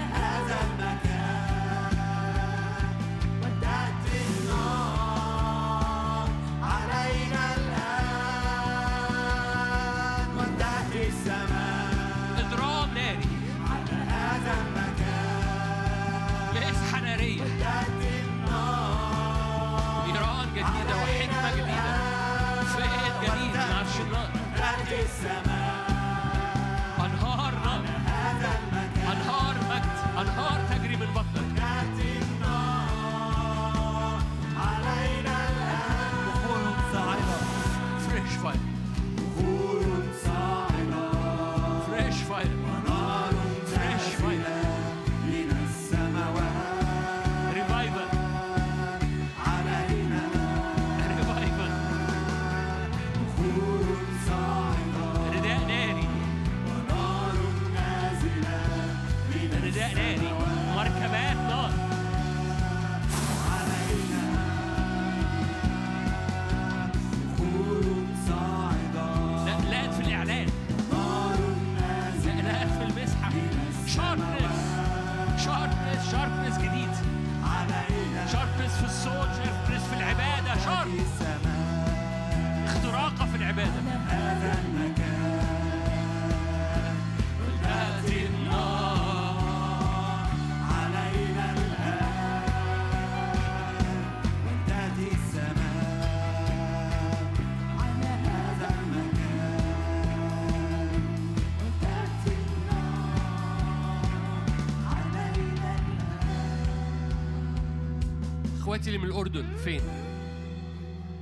الأردن. 109.11 109.55
فين؟ 109.55 109.81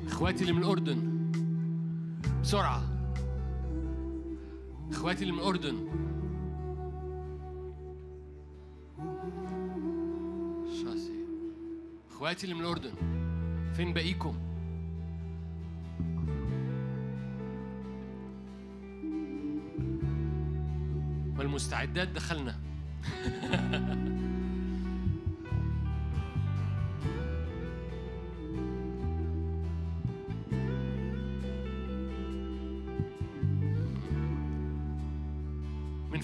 إخواتي 0.07 0.41
اللي 0.41 0.53
من 0.53 0.63
الأردن. 0.63 1.29
بسرعة. 2.41 2.83
إخواتي 4.91 5.21
اللي 5.21 5.33
من 5.33 5.39
الأردن. 5.39 5.75
شاسي. 10.83 11.13
إخواتي 12.11 12.43
اللي 12.43 12.55
من 12.55 12.61
الأردن. 12.61 12.93
فين 13.73 13.93
باقيكم؟ 13.93 14.35
ما 21.35 21.41
المستعدات 21.41 22.07
دخلنا. 22.07 22.55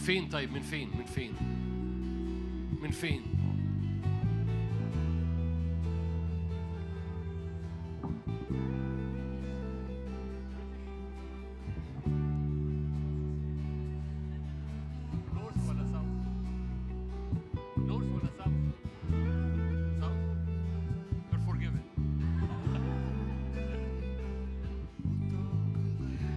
فين؟ 0.05 0.29
طيب 0.29 0.51
من 0.51 0.61
فين؟ 0.61 0.89
من 0.97 1.05
فين؟ 1.05 1.33
من 2.81 2.91
فين؟ 2.91 3.21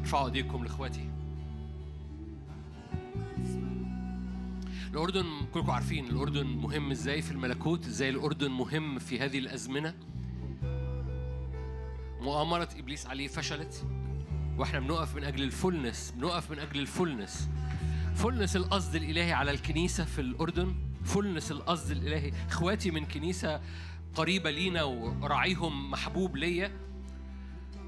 ارفعوا 0.01 0.27
ايديكم 0.27 0.65
لإخواتي. 0.65 1.18
الأردن 4.91 5.27
كلكم 5.55 5.71
عارفين 5.71 6.07
الأردن 6.07 6.47
مهم 6.47 6.91
إزاي 6.91 7.23
في 7.23 7.31
الملكوت 7.31 7.87
إزاي 7.87 8.09
الأردن 8.09 8.51
مهم 8.51 8.99
في 8.99 9.21
هذه 9.21 9.39
الأزمنة. 9.39 9.95
مؤامرة 12.21 12.69
إبليس 12.79 13.07
عليه 13.07 13.29
فشلت 13.29 13.87
وإحنا 14.59 14.81
بنقف 14.81 15.17
من 15.17 15.25
أجل 15.25 15.43
ال 15.43 15.51
fullness 15.51 16.15
بنقف 16.17 16.51
من 16.51 16.59
أجل 16.59 16.81
ال 16.81 16.88
fullness. 16.88 17.49
fullness 18.15 18.57
القصد 18.57 18.95
الإلهي 18.95 19.33
على 19.33 19.51
الكنيسة 19.51 20.05
في 20.05 20.21
الأردن 20.21 20.75
fullness 21.05 21.53
القصد 21.53 21.91
الإلهي. 21.91 22.33
إخواتي 22.49 22.91
من 22.91 23.05
كنيسة 23.05 23.61
قريبة 24.15 24.51
لينا 24.51 24.83
وراعيهم 24.83 25.91
محبوب 25.91 26.37
ليا. 26.37 26.73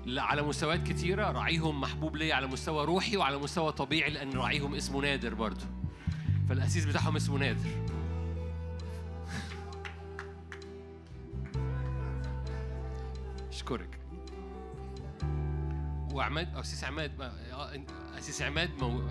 على 0.06 0.42
مستويات 0.42 0.88
كتيرة 0.88 1.30
راعيهم 1.30 1.80
محبوب 1.80 2.16
ليا 2.16 2.34
على 2.34 2.46
مستوى 2.46 2.84
روحي 2.84 3.16
وعلى 3.16 3.38
مستوى 3.38 3.72
طبيعي 3.72 4.10
لأن 4.10 4.32
راعيهم 4.32 4.74
اسمه 4.74 5.00
نادر 5.00 5.34
برضه. 5.34 5.79
فالأسيس 6.50 6.84
بتاعهم 6.84 7.16
اسمه 7.16 7.38
نادر. 7.38 7.70
أشكرك. 13.48 13.98
وعماد 16.12 16.56
أسيس 16.56 16.84
عماد 16.84 17.18
ما- 17.18 17.32
آه، 17.52 17.80
عماد 18.42 18.70
مو... 18.78 19.02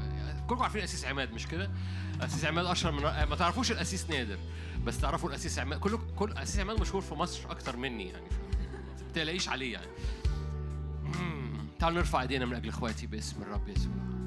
كلكم 0.47 0.61
عارفين 0.63 0.81
أسيس 0.81 1.05
عماد 1.05 1.33
مش 1.33 1.47
كده؟ 1.47 1.71
أسيس 2.21 2.45
عماد 2.45 2.65
أشهر 2.65 2.91
من 2.91 3.01
ما 3.01 3.35
تعرفوش 3.35 3.71
الأسيس 3.71 4.09
نادر 4.09 4.37
بس 4.85 4.99
تعرفوا 5.01 5.29
الأسيس 5.29 5.59
عماد. 5.59 5.79
كل 5.79 5.99
كل 6.15 6.31
أسيس 6.33 6.59
عماد 6.59 6.81
مشهور 6.81 7.01
في 7.01 7.13
مصر 7.15 7.51
أكتر 7.51 7.77
مني 7.77 8.07
يعني 8.09 8.27
ما 9.07 9.11
تقلقيش 9.13 9.49
عليه 9.49 9.73
يعني. 9.73 9.87
تعالوا 11.79 11.97
نرفع 11.97 12.21
إيدينا 12.21 12.45
من 12.45 12.53
أجل 12.53 12.69
إخواتي 12.69 13.07
باسم 13.07 13.41
الرب 13.41 13.67
يسوع. 13.69 14.18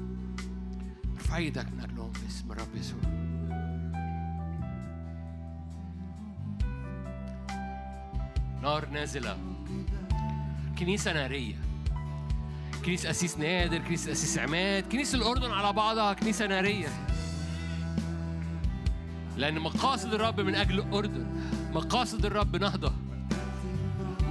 ارفع 1.23 1.37
إيدك 1.37 1.65
من 1.71 1.79
اجلهم 1.79 2.11
باسم 2.11 2.51
الرب 2.51 2.75
يسوع. 2.75 2.99
نار 8.61 8.89
نازلة. 8.89 9.37
كنيسة 10.79 11.13
نارية. 11.13 11.55
كنيسة 12.85 13.09
اسيس 13.09 13.37
نادر 13.37 13.77
كنيسة 13.77 14.11
اسيس 14.11 14.37
عماد 14.37 14.83
كنيسة 14.91 15.17
الأردن 15.17 15.51
على 15.51 15.73
بعضها 15.73 16.13
كنيسة 16.13 16.47
نارية. 16.47 16.89
لأن 19.37 19.59
مقاصد 19.59 20.13
الرب 20.13 20.39
من 20.39 20.55
أجل 20.55 20.79
الأردن 20.79 21.25
مقاصد 21.73 22.25
الرب 22.25 22.55
نهضة. 22.55 22.93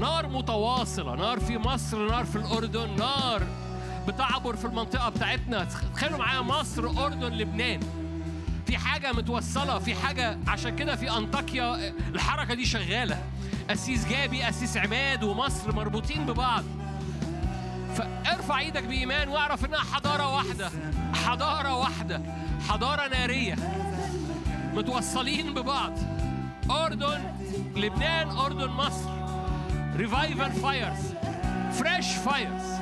نار 0.01 0.29
متواصلة 0.29 1.15
نار 1.15 1.41
في 1.41 1.59
مصر 1.59 2.11
نار 2.11 2.25
في 2.25 2.37
الأردن 2.37 2.97
نار 2.97 3.62
بتعبر 4.09 4.57
في 4.57 4.65
المنطقة 4.65 5.09
بتاعتنا. 5.09 5.69
تخيلوا 5.95 6.19
معايا 6.19 6.41
مصر 6.41 7.05
أردن 7.05 7.33
لبنان. 7.33 7.81
في 8.67 8.79
حاجة 8.79 9.13
متوصلة 9.13 9.79
في 9.79 9.95
حاجة 9.95 10.39
عشان 10.49 10.77
كده 10.77 10.97
في 10.97 11.11
أنطاكيا 11.11 11.95
الحركة 12.15 12.55
دي 12.55 12.67
شغالة. 12.67 13.19
أسيس 13.71 14.09
جابي 14.09 14.49
أسيس 14.49 14.77
عماد 14.77 15.23
ومصر 15.23 15.75
مربوطين 15.75 16.27
ببعض. 16.27 16.65
فارفع 17.97 18.59
إيدك 18.59 18.83
بإيمان 18.83 19.29
واعرف 19.29 19.65
إنها 19.65 19.81
حضارة 19.81 20.35
واحدة. 20.35 20.71
حضارة 21.27 21.75
واحدة. 21.75 22.23
حضارة 22.69 23.09
نارية. 23.09 23.57
متوصلين 24.75 25.55
ببعض. 25.55 25.93
أردن 26.71 27.21
لبنان 27.77 28.31
أردن 28.31 28.69
مصر. 28.69 29.11
revival 29.97 30.53
fires 30.53 31.15
fresh 31.73 32.07
fires 32.07 32.73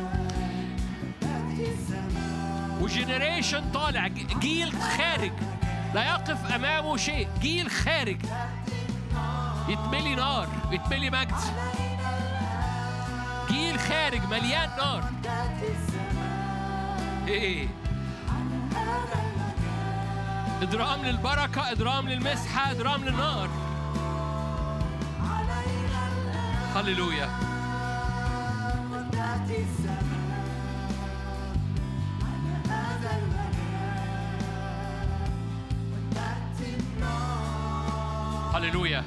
و 2.81 2.89
generation 2.89 3.71
طالع 3.73 4.07
جيل 4.41 4.73
خارج. 4.73 5.33
لا 5.95 6.05
يقف 6.05 6.53
أمامه 6.53 6.97
شيء 6.97 7.29
جيل 7.41 7.71
خارج. 7.71 8.19
يتملي 9.69 10.15
نار 10.15 10.49
يتملي 10.71 11.11
مجد. 11.11 11.35
جيل 13.51 13.79
خارج 13.79 14.21
مليان 14.31 14.69
نار. 14.79 15.05
إيه. 17.29 17.69
إدرام 20.63 21.05
للبركة 21.05 21.71
إدرام 21.73 22.09
للمسحة 22.09 22.71
إدرام 22.71 23.05
للنار. 23.05 23.49
هللويا. 26.77 27.29
هللويا 38.71 39.05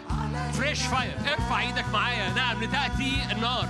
فريش 0.54 0.82
فاير 0.82 1.18
ارفع 1.34 1.62
إيدك 1.62 1.86
معايا. 1.94 2.34
نعم 2.34 2.64
لتأتي 2.64 3.32
النار. 3.32 3.70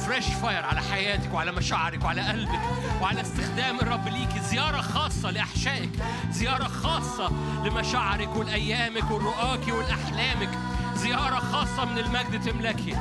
فريش 0.00 0.24
فاير 0.26 0.64
على 0.64 0.80
حياتك 0.80 1.34
وعلى 1.34 1.52
مشاعرك 1.52 2.04
وعلى 2.04 2.20
قلبك 2.20 2.60
وعلى 3.02 3.20
استخدام 3.20 3.80
الرب 3.80 4.08
ليك. 4.08 4.42
زيارة 4.42 4.80
خاصة 4.80 5.30
لأحشائك. 5.30 5.90
زيارة 6.30 6.64
خاصة 6.64 7.32
لمشاعرك 7.64 8.36
ولأيامك 8.36 9.10
ولرؤاك 9.10 9.68
ولأحلامك. 9.68 10.50
زيارة 10.94 11.38
خاصة 11.38 11.84
من 11.84 11.98
المجد 11.98 12.40
تملكي. 12.40 12.96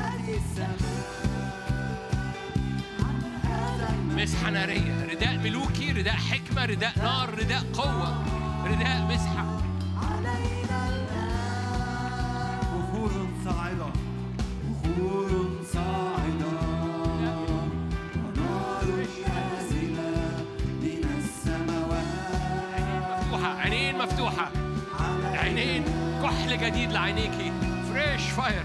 مسحة 4.09 4.49
نارية. 4.49 5.05
رداء 5.11 5.37
ملوكي 5.37 5.91
رداء 5.91 6.15
حكمة 6.15 6.65
رداء 6.65 6.93
نار 6.97 7.29
رداء 7.39 7.63
قوة. 7.73 8.25
رداء 8.65 9.01
مسحة 9.01 9.58
إيه 28.39 28.55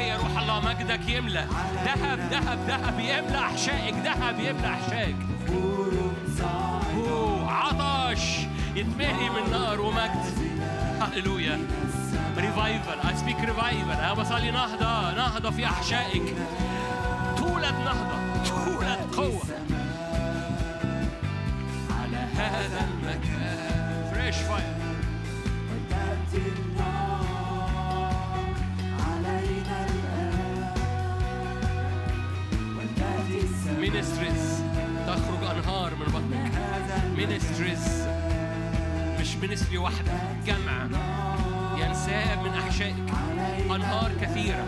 يا 0.00 0.16
روح 0.16 0.38
الله 0.38 0.60
مجدك 0.60 1.08
يملى 1.08 1.46
ذهب 1.84 2.18
ذهب 2.30 2.58
ذهب 2.68 3.00
يملى 3.00 3.38
أحشائك 3.38 3.94
ذهب 3.94 4.38
يملى 4.38 4.66
أحشائك. 4.66 5.16
عطش. 7.48 8.38
يتملي 8.76 9.30
من 9.30 9.50
نار 9.50 9.80
ومجد. 9.80 10.24
هللويا. 11.00 11.58
revival 12.36 13.08
I 13.08 13.16
speak 13.16 13.40
revival 13.40 13.90
أنا 13.90 14.14
بصلي 14.14 14.50
نهضة 14.50 15.14
نهضة 15.14 15.50
في 15.50 15.66
أحشائك. 15.66 16.34
تولد 17.36 17.74
نهضة 17.84 18.44
تولد 18.44 19.14
قوة. 19.16 19.63
ministries 33.80 34.62
تخرج 35.06 35.56
أنهار 35.56 35.94
من 35.94 36.06
بطنك. 36.06 36.52
ministries 37.16 38.06
مش 39.20 39.36
ministry 39.36 39.78
واحدة 39.78 40.12
جمع. 40.46 40.86
ينساب 41.76 42.38
من 42.38 42.50
أحشائك. 42.50 42.94
أنهار 43.70 44.12
كثيرة. 44.22 44.64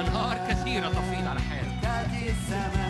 أنهار 0.00 0.36
كثيرة 0.50 0.88
تفيض 0.88 1.26
على 1.26 1.40
حياتك. 1.40 2.83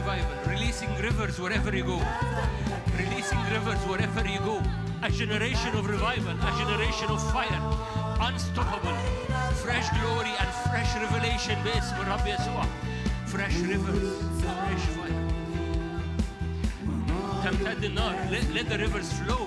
revival, 0.00 0.36
releasing 0.46 0.92
rivers 0.96 1.38
wherever 1.38 1.74
you 1.74 1.84
go. 1.84 2.00
Releasing 2.98 3.38
rivers 3.52 3.78
wherever 3.86 4.26
you 4.26 4.40
go. 4.40 4.62
A 5.02 5.10
generation 5.10 5.74
of 5.76 5.86
revival, 5.86 6.32
a 6.32 6.52
generation 6.58 7.08
of 7.10 7.20
fire, 7.32 7.62
unstoppable. 8.20 8.96
Fresh 9.64 9.88
glory 10.00 10.32
and 10.40 10.50
fresh 10.64 10.94
revelation 10.96 11.56
باسم 11.64 11.96
الرب 12.00 12.26
يسوع. 12.26 12.64
Fresh 13.26 13.56
rivers, 13.56 14.08
fresh 14.40 14.86
fire. 14.96 15.22
تمتد 17.44 17.84
النار. 17.84 18.30
Let, 18.30 18.54
let 18.54 18.68
the 18.68 18.78
rivers 18.78 19.12
flow 19.12 19.46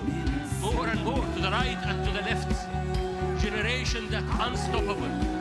more 0.62 0.88
and 0.88 1.04
more 1.04 1.26
to 1.36 1.40
the 1.42 1.52
right 1.52 1.80
and 1.86 2.06
to 2.06 2.12
the 2.12 2.22
left. 2.22 2.52
Generation 3.42 4.10
that 4.10 4.24
unstoppable. 4.40 5.33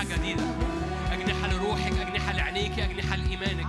أجنحة 0.00 0.16
جديدة. 0.16 0.44
أجنحة 1.12 1.48
لروحك 1.52 1.92
أجنحة 1.92 2.32
لعينيك 2.32 2.78
أجنحة 2.78 3.16
لإيمانك. 3.16 3.66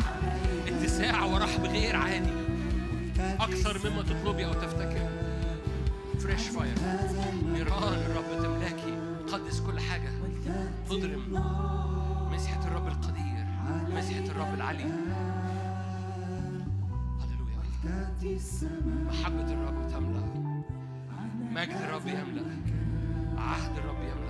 اتساع 0.67 1.23
ورحب 1.23 1.63
غير 1.65 1.95
عادي. 1.95 2.33
أكثر 3.19 3.89
مما 3.89 4.01
تطلبي 4.01 4.45
أو 4.45 4.53
تفتكر 4.53 5.09
فريش 6.19 6.47
فاير 6.47 6.73
نيران 7.53 7.93
الرب 7.93 8.43
تملاكي 8.43 8.97
قدس 9.31 9.61
كل 9.61 9.79
حاجة. 9.79 10.09
تضرم 10.89 11.43
مسحة 12.33 12.67
الرب 12.67 12.87
القدير. 12.87 13.45
مسحة 13.89 14.25
الرب 14.31 14.53
العلي. 14.53 14.83
هللويا. 17.21 17.61
محبة 19.07 19.53
الرب 19.53 19.91
تملأ. 19.91 20.23
مجد 21.51 21.77
الرب 21.81 22.07
يملأ. 22.07 22.45
عهد 23.37 23.77
الرب 23.77 24.01
يملأ. 24.01 24.29